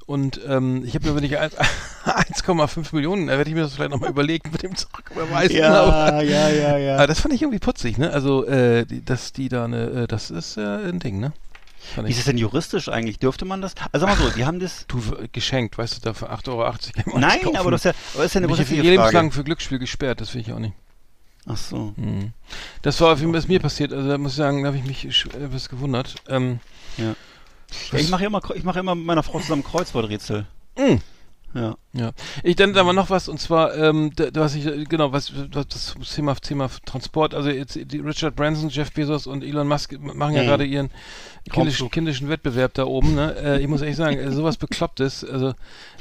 [0.07, 1.51] Und ähm, ich habe mir, wenn ich ein-
[2.05, 5.63] 1,5 Millionen, da werde ich mir das vielleicht nochmal überlegen mit dem Zurücküberweisen.
[5.63, 6.95] aber- Ja, ja, ja, ja.
[6.97, 8.11] aber das fand ich irgendwie putzig, ne?
[8.13, 11.33] Also, äh, dass die da eine, äh, das ist äh, ein Ding, ne?
[12.03, 13.19] Wie ist es denn juristisch eigentlich?
[13.19, 13.75] Dürfte man das?
[13.93, 14.85] Also sag mal so, die haben das.
[14.89, 15.01] Du,
[15.33, 17.57] geschenkt, weißt du, da für 8,80 Euro kann man Nein, kaufen.
[17.57, 19.35] aber das ist ja, aber ist ja eine grundsätzliche lebenslang Frage.
[19.35, 20.75] für Glücksspiel gesperrt, das will ich auch nicht.
[21.47, 21.93] Ach so.
[21.97, 22.33] Mhm.
[22.83, 23.93] Das war auf jeden Fall, was mir passiert.
[23.93, 25.05] Also da muss ich sagen, da habe ich mich
[25.35, 26.15] etwas gewundert.
[26.29, 26.61] Ähm,
[26.97, 27.15] Ja.
[27.91, 30.47] Ja, ich mache ja immer, ich mache immer mit meiner Frau zusammen Kreuzworträtsel.
[30.79, 30.99] mh.
[31.55, 31.77] Ja.
[31.95, 32.13] Ja,
[32.43, 35.31] ich dann da war noch was und zwar ähm, da, was ich äh, genau was,
[35.53, 39.93] was das Thema Thema Transport also jetzt die Richard Branson, Jeff Bezos und Elon Musk
[40.01, 40.47] machen ja Mhm.
[40.47, 40.91] gerade ihren
[41.53, 45.53] kindischen, kindischen Wettbewerb da oben ne äh, ich muss ehrlich sagen äh, sowas beklopptes also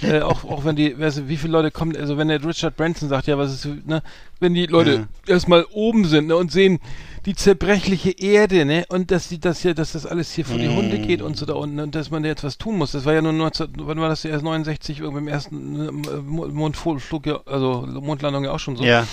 [0.01, 2.77] äh, auch auch wenn die weißt du, wie viele Leute kommen also wenn der Richard
[2.77, 4.01] Branson sagt ja was ist ne
[4.39, 6.79] wenn die Leute erstmal oben sind ne, und sehen
[7.25, 8.85] die zerbrechliche Erde, ne?
[8.89, 11.45] Und dass die das hier, dass das alles hier vor die Hunde geht und so
[11.45, 12.91] da unten und dass man da jetzt was tun muss.
[12.93, 16.47] Das war ja nur 19, wann war das erst 69 irgendwie im ersten äh, Mo-
[16.47, 18.83] Mondflug, ja, also Mondlandung ja auch schon so.
[18.83, 19.05] Ja.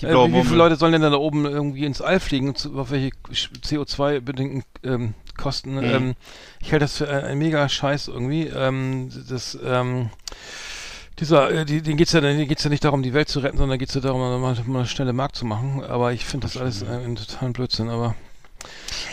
[0.00, 0.56] Äh, wie, wie viele.
[0.56, 5.76] Leute sollen denn da oben irgendwie ins All fliegen, zu, auf welche CO2-bedingten ähm, Kosten?
[5.76, 5.84] Mhm.
[5.84, 6.14] Ähm,
[6.60, 8.44] ich halte das für ein, ein mega Scheiß irgendwie.
[8.44, 10.10] Ähm, das, ähm,
[11.18, 13.58] dieser, äh, die, denen geht's ja, denen geht's ja nicht darum, die Welt zu retten,
[13.58, 15.82] sondern geht's ja darum, mal, mal eine schnelle Markt zu machen.
[15.84, 17.88] Aber ich finde das alles ein, ein totalen Blödsinn.
[17.88, 18.14] Aber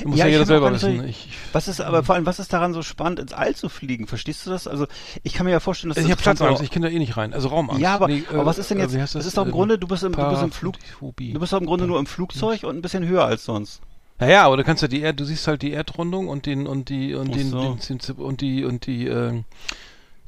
[0.05, 1.07] muss Ja, ja, jeder selber wissen.
[1.07, 4.07] Ich, Was ist aber vor allem, was ist daran so spannend, ins All zu fliegen?
[4.07, 4.67] Verstehst du das?
[4.67, 4.87] Also
[5.23, 7.17] ich kann mir ja vorstellen, dass ich habe interessant Platzangst, ich kann da eh nicht
[7.17, 7.33] rein.
[7.33, 7.81] Also Raumangst.
[7.81, 8.93] Ja, aber, Nee, aber äh, was ist denn äh, jetzt?
[8.93, 11.39] wie heißt das ist doch im Grunde, du bist im, du bist im Flug, du
[11.39, 13.81] bist doch im Grunde nur im Flugzeug und ein bisschen höher als sonst.
[14.19, 16.89] Naja, aber du kannst ja die Erd, du siehst halt die Erdrundung und den und
[16.89, 17.77] die und den, so.
[17.89, 19.43] den, und die und die ähm,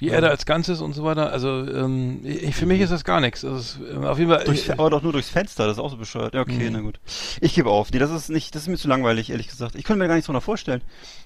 [0.02, 1.32] die Erde als Ganzes und so weiter.
[1.32, 3.46] Also ähm, ich, für mich ist das gar nichts.
[3.46, 4.44] Also auf jeden Fall.
[4.44, 6.34] Durchs, äh, aber doch nur durchs Fenster, das ist auch so bescheuert.
[6.34, 6.74] Ja, okay, Mhm.
[6.74, 7.00] na gut.
[7.42, 7.92] Ich gebe auf.
[7.92, 9.76] Nee, das ist nicht, das ist mir zu langweilig, ehrlich gesagt.
[9.76, 10.82] Ich könnte mir gar nichts drunter vorstellen.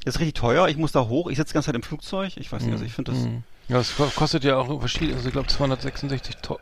[0.05, 2.37] Das ist richtig teuer, ich muss da hoch, ich sitze die ganze Zeit im Flugzeug.
[2.37, 3.21] Ich weiß nicht, also ich finde das.
[3.21, 3.43] Mhm.
[3.69, 6.59] Ja, es ko- kostet ja auch verschiedene, also ich glaube 266 to-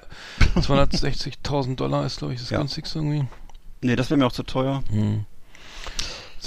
[0.55, 2.57] 260.000 Dollar ist glaube ich das Ja.
[2.57, 3.25] günstigste irgendwie.
[3.81, 4.83] Nee, das wäre mir auch zu teuer.
[4.91, 5.25] Mhm.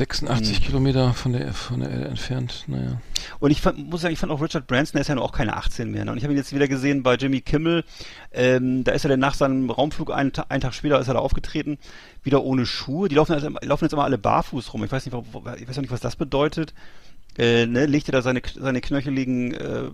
[0.00, 2.64] 86 Kilometer von der von der Erde entfernt.
[2.68, 3.02] Naja.
[3.38, 5.32] Und ich fand, muss sagen, ich fand auch Richard Branson, der ist ja nur auch
[5.32, 6.06] keine 18 mehr.
[6.06, 6.12] Ne?
[6.12, 7.84] Und ich habe ihn jetzt wieder gesehen bei Jimmy Kimmel.
[8.32, 11.20] Ähm, da ist er dann nach seinem Raumflug, einen, einen Tag später ist er da
[11.20, 11.76] aufgetreten,
[12.22, 13.10] wieder ohne Schuhe.
[13.10, 14.84] Die laufen, also, laufen jetzt immer alle barfuß rum.
[14.84, 16.72] Ich weiß nicht, ich weiß auch nicht, was das bedeutet.
[17.36, 17.84] Äh, ne?
[17.84, 19.90] Legt er da seine, seine knöcheligen äh,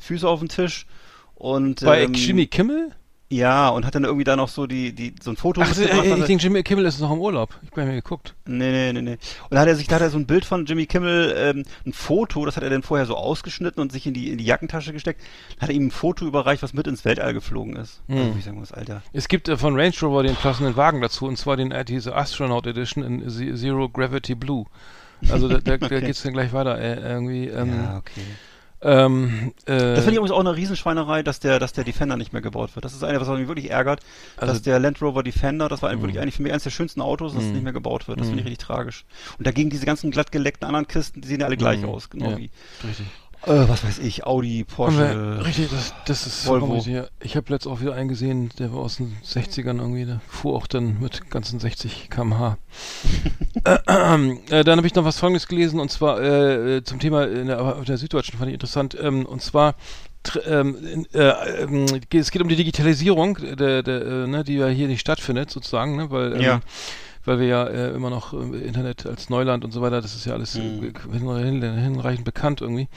[0.00, 0.86] Füße auf den Tisch
[1.34, 2.92] und Bei ähm, Jimmy Kimmel?
[3.30, 6.10] Ja und hat dann irgendwie da noch so die die so ein Foto Ach, äh,
[6.10, 7.58] was ich denke, Jimmy Kimmel ist noch im Urlaub.
[7.62, 8.34] Ich habe mir geguckt.
[8.46, 9.12] Nee, nee, nee, nee.
[9.12, 11.64] Und da hat er sich, da hat er so ein Bild von Jimmy Kimmel, ähm,
[11.86, 14.44] ein Foto, das hat er dann vorher so ausgeschnitten und sich in die, in die
[14.44, 15.20] Jackentasche gesteckt.
[15.56, 18.02] Dann hat er ihm ein Foto überreicht, was mit ins Weltall geflogen ist.
[18.08, 18.18] Hm.
[18.18, 19.02] Also, ich sagen muss, Alter.
[19.12, 22.16] Es gibt äh, von Range Rover den passenden Wagen dazu, und zwar den äh, diese
[22.16, 24.66] Astronaut Edition in Zero Gravity Blue.
[25.30, 26.00] Also da, da, da Okay.
[26.00, 26.78] geht's dann gleich weiter.
[26.80, 27.46] Äh, irgendwie.
[27.46, 28.22] Ähm, ja, okay.
[28.82, 32.32] Ähm, äh, Das finde ich übrigens auch eine Riesenschweinerei, dass der, dass der Defender nicht
[32.32, 32.84] mehr gebaut wird.
[32.84, 34.00] Das ist eine, was mich wirklich ärgert,
[34.36, 37.00] Also- dass der Land Rover Defender, das war wirklich eigentlich für mich eines der schönsten
[37.00, 37.54] Autos, dass es Mhm.
[37.54, 38.20] nicht mehr gebaut wird.
[38.20, 38.50] Das finde ich Mhm.
[38.50, 39.04] richtig tragisch.
[39.38, 42.38] Und dagegen diese ganzen glattgeleckten anderen Kisten, die sehen ja alle gleich aus, genau Ja.
[42.38, 42.50] wie,
[42.86, 43.06] richtig.
[43.46, 45.44] Äh, was weiß ich, Audi, Haben wir, Porsche.
[45.46, 46.76] richtig, das, das ist Volvo.
[47.20, 50.56] Ich habe letztens auch wieder einen gesehen, der war aus den 60ern irgendwie, der fuhr
[50.56, 52.58] auch dann mit ganzen 60 km/h.
[53.64, 53.70] äh,
[54.50, 57.60] äh, dann habe ich noch was Folgendes gelesen und zwar äh, zum Thema in der,
[57.60, 59.74] auf der Süddeutschen fand ich interessant ähm, und zwar
[60.46, 64.68] ähm, in, äh, ähm, es geht um die Digitalisierung, der, der, äh, ne, die ja
[64.68, 66.60] hier nicht stattfindet sozusagen, ne, weil ähm, Ja.
[67.24, 70.24] Weil wir ja äh, immer noch äh, Internet als Neuland und so weiter, das ist
[70.26, 70.92] ja alles Mhm.
[70.94, 72.88] äh, hin, hin, hinreichend bekannt irgendwie.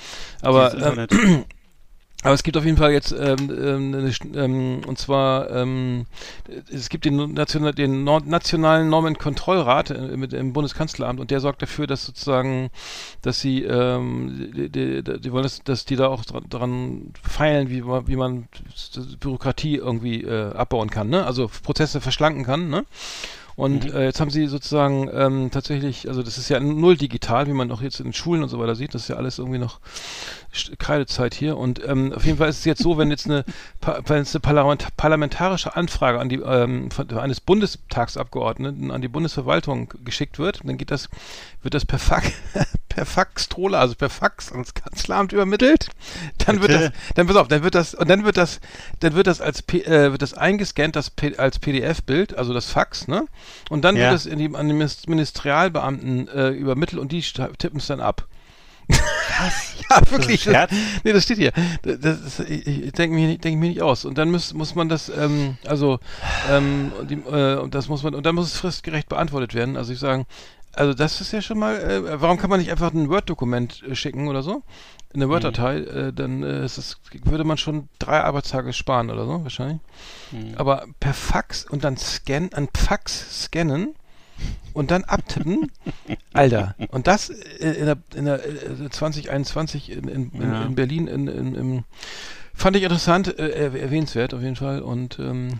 [0.41, 1.11] Aber Internet.
[2.23, 6.05] aber es gibt auf jeden Fall jetzt, ähm, ähm, eine, ähm, und zwar, ähm,
[6.71, 11.61] es gibt den, National, den Nor Nationalen Normenkontrollrat äh, mit im Bundeskanzleramt und der sorgt
[11.61, 12.69] dafür, dass sozusagen,
[13.23, 17.69] dass sie, ähm, die, die, die wollen, dass, dass die da auch dran, dran feilen,
[17.69, 18.47] wie, man- wie man
[19.19, 21.25] Bürokratie irgendwie äh, abbauen kann, ne?
[21.25, 22.85] Also Prozesse verschlanken kann, ne?
[23.55, 23.93] Und Mhm.
[23.93, 27.71] äh, jetzt haben sie sozusagen ähm, tatsächlich, also das ist ja null digital, wie man
[27.71, 29.79] auch jetzt in den Schulen und so weiter sieht, das ist ja alles irgendwie noch
[30.77, 31.57] Kreidezeit hier.
[31.57, 33.43] Und ähm, auf jeden Fall ist es jetzt so, wenn jetzt eine,
[34.05, 39.93] wenn jetzt eine Parlament parlamentarische Anfrage an die ähm, von, eines Bundestagsabgeordneten an die Bundesverwaltung
[40.03, 41.09] geschickt wird, dann geht das,
[41.61, 42.31] wird das per Fax,
[42.89, 45.89] per Faxtroller, also per Fax ans Kanzleramt übermittelt.
[46.45, 48.59] Dann wird das, dann pass auf, dann wird das und dann wird das,
[48.99, 52.65] dann wird das als P, äh, wird das eingescannt, das P, als PDF-Bild, also das
[52.67, 53.25] Fax, ne?
[53.69, 54.09] Und dann Ja.
[54.09, 57.99] wird es in die, an die Minis- Ministerialbeamten äh, übermittelt und die tippen es dann
[58.01, 58.27] ab.
[59.39, 59.73] Was?
[59.89, 60.43] ja, wirklich.
[60.43, 60.71] Scherz?
[61.03, 61.51] nee, das steht hier.
[61.81, 64.05] Das, das ich ich denke mir, nicht- denk mir nicht aus.
[64.05, 65.99] Und dann muss, muss man das, ähm, also,
[66.51, 69.77] ähm, die, äh, und das muss man, und dann muss es fristgerecht beantwortet werden.
[69.77, 70.25] Also ich sagen,
[70.75, 73.95] also das ist ja schon mal, äh, warum kann man nicht einfach ein Word-Dokument äh,
[73.95, 74.63] schicken oder so?
[75.13, 79.79] Eine Word-Datei, äh, dann äh, es, würde man schon drei Arbeitstage sparen oder so, wahrscheinlich.
[80.31, 80.55] Mhm.
[80.55, 83.93] Aber per Fax und dann scannen, an Fax scannen
[84.73, 85.71] und dann abtippen,
[86.33, 86.75] Alter.
[86.89, 90.65] Und das äh, in der, in der äh, 2021 in, in, in, Ja.
[90.65, 91.83] in Berlin in, in,
[92.53, 94.81] fand ich interessant, äh, erwäh- erwähnenswert auf jeden Fall.
[94.81, 95.59] Und ähm,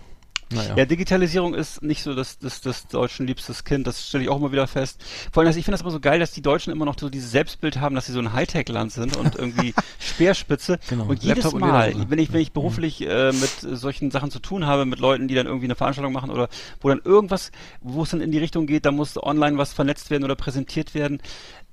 [0.54, 0.76] naja.
[0.78, 4.38] Ja, Digitalisierung ist nicht so das, das, das Deutschen liebstes Kind, das stelle ich auch
[4.38, 5.04] immer wieder fest.
[5.32, 7.10] Vor allem, also ich finde das immer so geil, dass die Deutschen immer noch so
[7.10, 10.80] dieses Selbstbild haben, dass sie so ein Hightech-Land sind und irgendwie Speerspitze.
[10.90, 12.10] Genau, Und jedes Laptop und Mal, Lederhose.
[12.10, 15.36] wenn ich, wenn ich beruflich äh, mit solchen Sachen zu tun habe, mit Leuten, die
[15.36, 16.50] dann irgendwie eine Veranstaltung machen oder
[16.82, 17.52] wo dann irgendwas,
[17.82, 20.94] wo es dann in die Richtung geht, da muss online was vernetzt werden oder präsentiert
[20.94, 21.20] werden,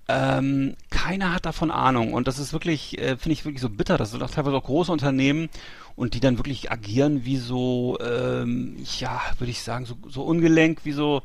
[0.08, 3.96] ähm, keiner hat davon Ahnung und das ist wirklich, äh, finde ich wirklich so bitter.
[3.96, 5.48] Das sind auch teilweise auch große Unternehmen
[5.96, 10.80] und die dann wirklich agieren wie so, ähm, ja, würde ich sagen, so, so ungelenk,
[10.84, 11.22] wie so,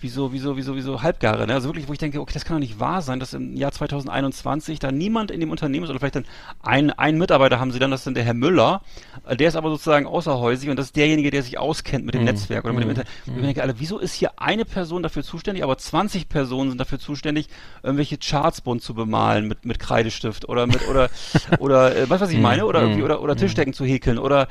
[0.00, 1.46] wie so, wie so, wie so, wie so Halbgare.
[1.46, 1.54] Ne?
[1.54, 3.72] Also wirklich, wo ich denke, okay, das kann doch nicht wahr sein, dass im Jahr
[3.72, 6.26] 2021 da niemand in dem Unternehmen ist oder vielleicht dann
[6.62, 8.82] ein, ein Mitarbeiter haben sie dann, das ist dann der Herr Müller,
[9.26, 12.20] äh, der ist aber sozusagen außerhäusig und das ist derjenige, der sich auskennt mit dem
[12.20, 12.26] Mhm.
[12.26, 12.90] Netzwerk oder mit dem Mhm.
[12.90, 13.08] Internet.
[13.26, 16.78] Und ich denke, Alter, wieso ist hier eine Person dafür zuständig, aber 20 Personen sind
[16.78, 17.48] dafür zuständig,
[17.82, 21.10] irgendwelche Charts bunt zu bemalen mit, mit Kreidestift oder mit, oder,
[21.58, 22.66] oder, äh, weißt du, was ich meine?
[22.66, 24.46] Oder irgendwie, oder, oder Tischdecken zu häkeln oder,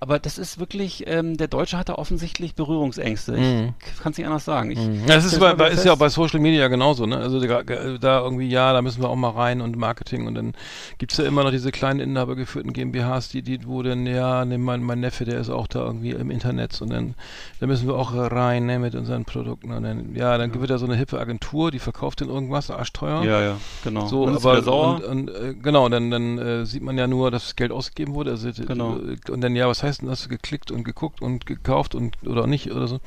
[0.00, 3.36] aber das ist wirklich, ähm, der Deutsche hat da offensichtlich Berührungsängste.
[3.36, 3.74] Ich Mhm.
[4.02, 4.70] kann es nicht anders sagen.
[4.70, 7.16] Ich, Ja, das ist, bei, bei, ist ja auch bei Social Media genauso, ne?
[7.16, 10.54] Also da, da irgendwie, ja, da müssen wir auch mal rein und Marketing und dann
[10.98, 14.82] gibt's ja immer noch diese kleinen inhabergeführten GmbHs, die, die, wo dann, ja, ne, mein,
[14.82, 17.14] mein Neffe, der ist auch da irgendwie im Internet und dann,
[17.60, 20.78] da müssen wir auch rein, ne, mit unseren Produkten und dann, ja, dann wird da
[20.78, 23.24] so eine hippe Agentur, die verkauft dann irgendwas, arschteuer.
[23.24, 24.06] Ja, ja, genau.
[24.06, 24.96] So, ist aber sauer.
[24.96, 28.14] und, und äh, genau, dann, dann äh, sieht man ja nur, dass das Geld ausgegeben
[28.14, 28.30] wurde.
[28.30, 28.96] Also, Genau.
[28.98, 32.18] äh, Und dann, ja, was heißt denn, hast du geklickt und geguckt und gekauft und
[32.26, 33.00] oder nicht oder so.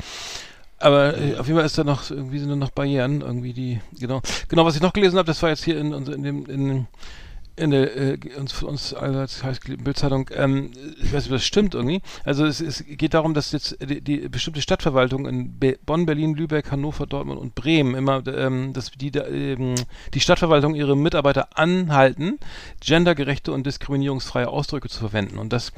[0.81, 3.79] Aber äh, auf jeden Fall ist da noch, irgendwie sind da noch Barrieren, irgendwie die,
[3.99, 4.21] genau.
[4.49, 6.87] Genau, was ich noch gelesen habe, das war jetzt hier in, in dem, in,
[7.55, 11.45] in der, äh, uns, für uns als heißgeliebten Bildzeitung, ähm, ich weiß nicht, ob das
[11.45, 12.01] stimmt irgendwie.
[12.23, 16.33] Also es, es geht darum, dass jetzt die, die bestimmte Stadtverwaltung in Be Bonn, Berlin,
[16.33, 19.75] Lübeck, Hannover, Dortmund und Bremen immer, ähm, dass die, da, ähm,
[20.13, 22.39] die Stadtverwaltung ihre Mitarbeiter anhalten,
[22.83, 25.37] gendergerechte und diskriminierungsfreie Ausdrücke zu verwenden.
[25.37, 25.73] Und das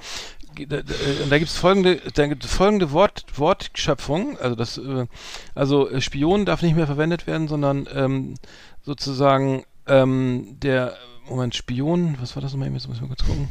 [0.55, 0.93] da, da,
[1.29, 4.37] da gibt es folgende, da gibt es folgende Wort, Wortschöpfung.
[4.39, 5.07] Also das, äh,
[5.55, 8.35] also äh, Spion darf nicht mehr verwendet werden, sondern ähm,
[8.81, 10.95] sozusagen ähm, der
[11.27, 12.17] Moment Spion.
[12.19, 12.71] Was war das nochmal?
[12.71, 13.49] Jetzt muss ich mal kurz gucken.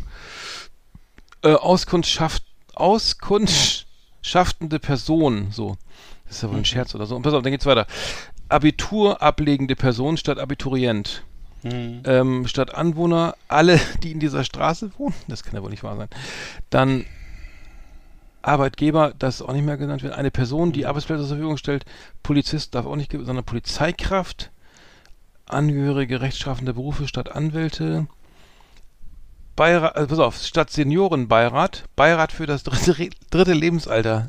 [1.42, 5.48] Äh, Auskunftschaft, Auskunftschaftende Person.
[5.50, 5.76] So,
[6.26, 7.16] das ist ja wohl ein Scherz oder so.
[7.16, 7.86] Und pass auf, dann geht's weiter.
[8.48, 11.24] Abitur ablegende Person statt Abiturient.
[11.62, 12.02] Hm.
[12.04, 15.14] Ähm, statt Anwohner alle, die in dieser Straße wohnen.
[15.28, 16.08] Das kann ja wohl nicht wahr sein.
[16.70, 17.04] Dann
[18.42, 20.14] Arbeitgeber, das auch nicht mehr genannt wird.
[20.14, 21.84] Eine Person, die Arbeitsplätze zur Verfügung stellt.
[22.22, 24.50] Polizist darf auch nicht, sondern Polizeikraft.
[25.46, 28.06] Angehörige rechtsstrafender Berufe statt Anwälte.
[29.54, 34.28] Beirat, also pass auf, statt Seniorenbeirat, Beirat für das dritte, dritte Lebensalter.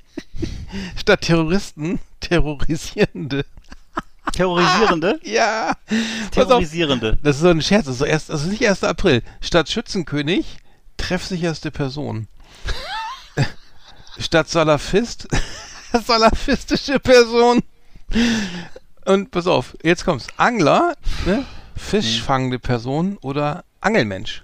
[0.96, 3.44] statt Terroristen, Terrorisierende.
[4.32, 5.18] Terrorisierende?
[5.24, 5.72] Ja.
[5.86, 7.18] Pass auf, Terrorisierende.
[7.22, 8.84] das ist so ein Scherz, das ist, so erst, das ist nicht 1.
[8.84, 9.22] April.
[9.40, 10.58] Statt Schützenkönig,
[10.96, 12.28] treffsicherste Person.
[14.18, 15.28] Statt Salafist,
[16.06, 17.62] salafistische Person.
[19.06, 20.26] Und pass auf, jetzt kommt's.
[20.36, 20.94] Angler,
[21.26, 21.44] ne?
[21.76, 24.42] fischfangende Person oder Angelmensch.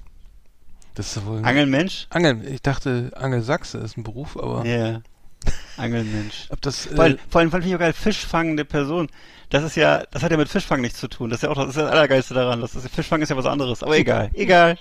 [0.94, 1.44] Das ist wohl...
[1.44, 2.06] Angelmensch?
[2.08, 5.00] Angel, ich dachte, Angelsachse ist ein Beruf, aber Ja.
[5.76, 6.46] Angelmensch.
[6.50, 6.86] ob das...
[6.86, 9.08] Vor allem, Äh, vor allem fand ich auch geil, fischfangende Person.
[9.50, 11.30] Das ist ja, das hat ja mit Fischfang nichts zu tun.
[11.30, 12.60] Das ist ja auch das, ist ja das Allergeilste daran.
[12.60, 13.82] Das ist, Fischfang ist ja was anderes.
[13.82, 14.76] Aber egal, egal.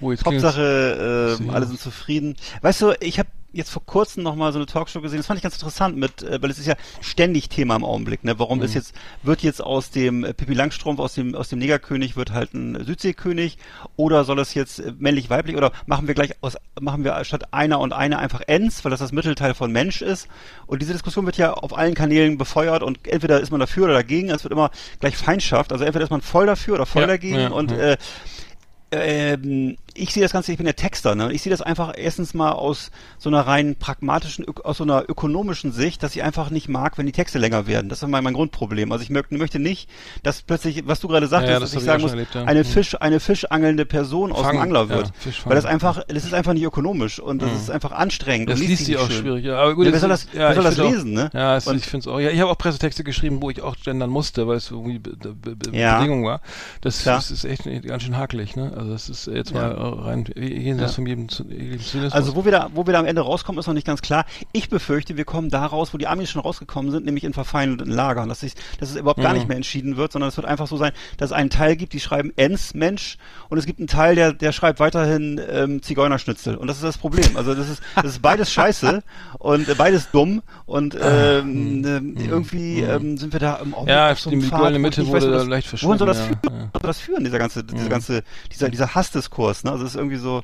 [0.00, 0.14] oh.
[0.24, 2.36] Hauptsache, ähm, alle sind zufrieden.
[2.62, 5.18] Weißt du, ich habe jetzt vor kurzem noch mal so eine Talkshow gesehen.
[5.18, 8.24] Das fand ich ganz interessant mit, äh, weil es ist ja ständig Thema im Augenblick.
[8.24, 8.38] Ne?
[8.38, 8.64] Warum Mhm.
[8.64, 12.32] ist jetzt wird jetzt aus dem äh, Pippi Langstrumpf aus dem aus dem Negerkönig wird
[12.32, 13.58] halt ein Südseekönig
[13.96, 17.52] oder soll es jetzt äh, männlich weiblich oder machen wir gleich aus machen wir statt
[17.52, 20.28] einer und eine einfach ens, weil das das Mittelteil von Mensch ist.
[20.66, 23.94] Und diese Diskussion wird ja auf allen Kanälen befeuert und entweder ist man dafür oder
[23.94, 24.30] dagegen.
[24.30, 25.72] Es wird immer gleich Feindschaft.
[25.72, 27.76] Also entweder ist man voll dafür oder voll Ja, dagegen ja, und ja.
[27.76, 27.96] äh,
[28.90, 31.32] ähm, ich sehe das Ganze, ich bin ja Texter, ne?
[31.32, 35.72] ich sehe das einfach erstens mal aus so einer rein pragmatischen, aus so einer ökonomischen
[35.72, 37.88] Sicht, dass ich einfach nicht mag, wenn die Texte länger werden.
[37.88, 38.90] Das ist mein, mein Grundproblem.
[38.92, 39.88] Also ich möchte, nicht,
[40.22, 42.34] dass plötzlich, was du gerade sagtest, Ja, ja, das dass ich sagen auch muss, erlebt,
[42.34, 42.44] ja.
[42.44, 42.64] eine Mhm.
[42.64, 45.12] Fisch, eine fischangelnde Person aus Fang, dem Angler wird.
[45.44, 48.50] Weil das einfach, das ist einfach nicht ökonomisch und das ist einfach anstrengend.
[48.50, 49.20] Das und liest sie auch schön.
[49.22, 49.44] schwierig.
[49.44, 51.30] Ja, aber gut, wer soll das- wer soll das lesen, ne?
[51.32, 52.18] Ja, es, Und- ich finde es auch.
[52.18, 54.98] Ja, ich habe auch Pressetexte geschrieben, wo ich auch gendern musste, weil es irgendwie.
[54.98, 56.40] Bedingung war.
[56.80, 58.72] Das, das ist echt ganz schön hakelig, ne?
[58.76, 60.94] Also das ist jetzt mal rein jenseits Ja.
[60.96, 62.12] von jedem, jedem Zynismus.
[62.12, 64.24] Also wo wir da, wo wir da am Ende rauskommen, ist noch nicht ganz klar.
[64.52, 67.92] Ich befürchte, wir kommen da raus, wo die Amis schon rausgekommen sind, nämlich in verfeindeten
[67.92, 69.38] Lagern, dass, sich, dass es überhaupt gar Mhm.
[69.38, 71.92] nicht mehr entschieden wird, sondern es wird einfach so sein, dass es einen Teil gibt,
[71.92, 76.56] die schreiben Ens Mensch und es gibt einen Teil, der, der schreibt weiterhin ähm, Zigeunerschnitzel.
[76.56, 77.36] Und das ist das Problem.
[77.36, 79.02] Also das ist, das ist beides scheiße
[79.38, 84.12] und äh, beides dumm und ähm, ähm, irgendwie ähm, sind wir da im Augenblick ja,
[84.12, 86.38] auf so die goldene ich Mitte wurde weiß, da das- leicht Wohin soll das führen?
[86.44, 86.68] ja.
[86.72, 89.72] Wo soll das führen, dieser ganze, dieser ganze, dieser, dieser Hassdiskurs, ne?
[89.74, 90.42] Also es ist irgendwie so,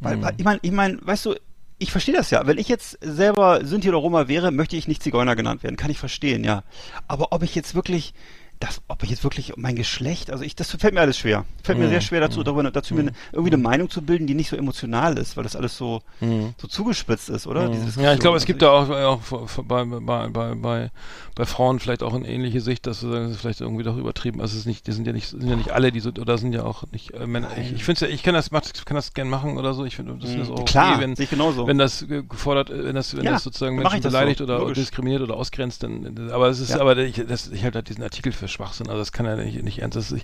[0.00, 0.28] weil, Mhm.
[0.36, 1.34] ich meine, ich meine, weißt du,
[1.78, 2.46] ich verstehe das ja.
[2.46, 5.76] Wenn ich jetzt selber Sinti oder Roma wäre, möchte ich nicht Zigeuner genannt werden.
[5.76, 6.62] Kann ich verstehen, ja.
[7.08, 8.12] Aber ob ich jetzt wirklich,
[8.60, 11.46] das, ob ich jetzt wirklich mein Geschlecht, also ich, das fällt mir alles schwer.
[11.64, 11.90] Fällt mir Mhm.
[11.90, 14.56] sehr schwer dazu, darüber, dazu mir eine, irgendwie eine Meinung zu bilden, die nicht so
[14.56, 16.54] emotional ist, weil das alles so, Mhm.
[16.60, 17.70] so zugespitzt ist, oder?
[17.70, 20.90] Diese Ja, ich glaube, es Also gibt da auch, auch bei, bei, bei, bei,
[21.34, 23.96] bei Frauen vielleicht auch eine ähnliche Sicht, dass sie sagen, das ist vielleicht irgendwie doch
[23.96, 24.42] übertrieben.
[24.42, 26.36] Also es ist nicht, die sind ja nicht, sind ja nicht alle, die so, oder
[26.36, 27.48] sind ja auch nicht äh, Männer.
[27.58, 29.86] Ich, ich finde ja, ich kann das, mach- kann das gern machen oder so.
[29.86, 30.64] Ich finde, das ist auch okay, Mhm.
[30.66, 31.66] Klar, wenn, sehe ich genauso.
[31.66, 34.18] wenn das ge- gefordert, äh, wenn das, wenn Ja, das sozusagen Menschen ich das so,
[34.18, 34.76] beleidigt oder logisch.
[34.78, 36.80] diskriminiert oder ausgrenzt, dann, aber es ist, Ja.
[36.82, 38.88] aber ich, das, ich halte halt diesen Artikel für Schwachsinn.
[38.88, 40.14] Also das kann ja nicht, nicht ernst, das,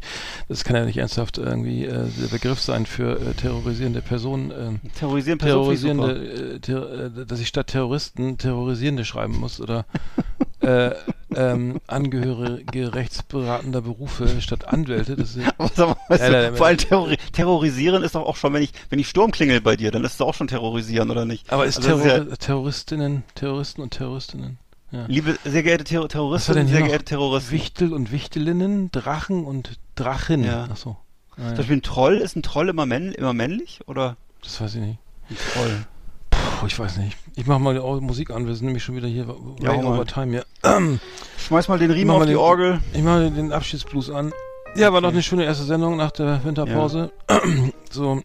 [0.48, 4.50] das kann ja nicht ernsthaft irgendwie äh, der Begriff sein für äh, terrorisierende Personen.
[4.50, 6.14] ähm, Terrorisieren Personen finde ich super.
[6.14, 9.86] terrorisierende, äh, ter äh, dass ich statt Terroristen Terrorisierende schreiben muss oder
[10.60, 10.90] äh,
[11.34, 15.16] ähm, Angehörige rechtsberatender Berufe statt Anwälte.
[15.16, 18.52] Das ist, Aber weißt Ja, du, da- vor allem terrori terrorisieren ist doch auch schon,
[18.52, 21.24] wenn ich, wenn ich Sturm klingel bei dir, dann ist es auch schon terrorisieren, oder
[21.24, 21.52] nicht?
[21.52, 24.58] aber ist, Also Terror ist ja- Terroristinnen, Terroristen und Terroristinnen.
[24.96, 25.04] Ja.
[25.08, 27.52] Liebe, sehr geehrte war Terroristen, sehr geehrte Terroristen.
[27.52, 30.44] Wichtel und Wichtelinnen, Drachen und Drachin.
[30.44, 30.64] Ja.
[30.70, 30.96] Achso.
[31.32, 31.52] Ah, Zum ja.
[31.56, 34.16] Beispiel ein Troll, ist ein Troll immer, männ immer männlich, oder?
[34.42, 34.98] Das weiß ich nicht.
[35.30, 35.86] Ein Troll.
[36.30, 37.16] Puh, ich weiß nicht.
[37.34, 39.26] Ich mach mal die Musik an, wir sind nämlich schon wieder hier
[39.60, 40.46] Ja, way over time hier.
[41.38, 42.80] Schmeiß mal den Riemen Mach auf die den- Orgel.
[42.94, 44.32] Ich mache den Abschiedsblues an.
[44.76, 47.10] Ja, war noch eine schöne erste Sendung nach der Winterpause.
[47.90, 48.22] so,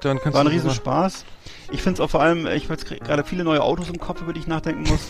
[0.00, 1.24] dann kannst War ein Riesenspaß.
[1.72, 4.20] Ich finde es auch vor allem, ich habe jetzt gerade viele neue Autos im Kopf,
[4.20, 5.00] über die ich nachdenken muss.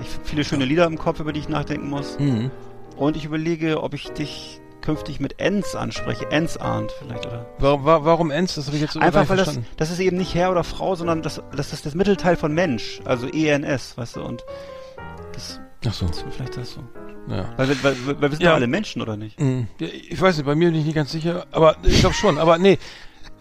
[0.00, 2.18] Ich hab viele schöne Lieder im Kopf, über die ich nachdenken muss.
[2.18, 2.50] Mhm.
[2.96, 6.30] Und ich überlege, ob ich dich künftig mit Ens anspreche.
[6.30, 7.46] Ens ahnt vielleicht, oder?
[7.58, 8.54] Warum, wa- warum Ens?
[8.54, 11.22] Das habe ich jetzt Einfach weil das, das ist eben nicht Herr oder Frau, sondern
[11.22, 14.44] das, das ist das Mittelteil von Mensch, also ENS, weißt du, und
[15.32, 16.80] das Ach so, ist vielleicht das so.
[17.28, 17.52] ja.
[17.56, 18.54] Weil, wir- weil, weil, weil wir sind Ja.
[18.54, 19.38] alle Menschen, oder nicht?
[19.38, 22.14] Hm, ja, Ich weiß nicht, bei mir bin ich nicht ganz sicher, aber ich glaube
[22.14, 22.38] schon.
[22.38, 22.78] Aber nee,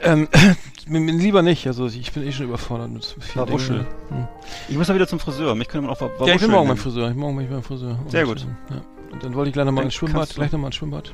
[0.02, 0.28] ähm,
[0.88, 1.68] lieber nicht.
[1.68, 3.46] Also ich bin eh schon überfordert mit vielen.
[3.46, 3.86] Dingen.
[4.10, 4.28] Hm.
[4.70, 6.78] Ich muss mal wieder zum Friseur, mich könnte man auch Ja, ich bin morgen beim.
[6.78, 7.10] Friseur.
[7.10, 8.00] Ich morgen bin ich beim Friseur.
[8.08, 8.46] Sehr gut.
[8.70, 8.82] Ja.
[9.12, 11.14] Und dann wollte ich gleich nochmal ins Schwimmbad, gleich nochmal ins Schwimmbad.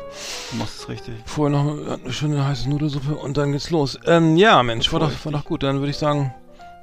[0.51, 1.14] Du machst es richtig.
[1.26, 3.99] Vorher noch eine schöne heiße Nudelsuppe und dann geht's los.
[4.05, 5.64] Ähm, ja, Mensch, war doch, war doch gut.
[5.64, 6.34] Dann würde ich sagen,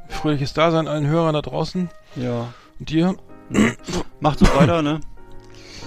[0.08, 1.90] fröhliches Dasein allen Hörern da draußen.
[2.16, 2.52] Ja.
[2.78, 3.16] Und dir,
[4.20, 5.00] Macht so weiter, ne?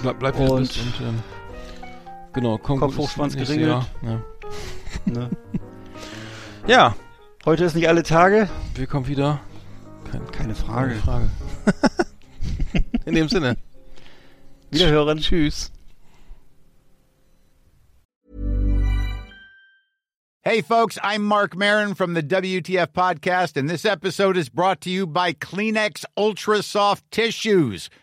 [0.01, 0.49] bleib, bleib Und-.
[0.59, 0.71] Und,
[1.01, 1.23] ähm,
[2.33, 3.85] genau, komm Kopf gut hoch, ins Schwanz nächste geringelt.
[4.01, 4.15] Jahr.
[4.15, 4.23] ne?
[5.05, 5.29] Ja.
[6.67, 6.95] ja,
[7.45, 8.47] Heute ist nicht alle Tage.
[8.75, 9.41] wir kommen wieder.
[10.09, 10.91] Kein, Keine Frage.
[10.91, 11.29] Keine Frage.
[13.05, 13.57] In dem Sinne.
[14.71, 15.19] Wiederhören.
[15.19, 15.73] Tschüss.
[20.45, 24.89] Hey, folks, I'm Mark Marin from the WTF Podcast, and this episode is brought to
[24.89, 27.89] you by Kleenex Ultra Soft Tissues,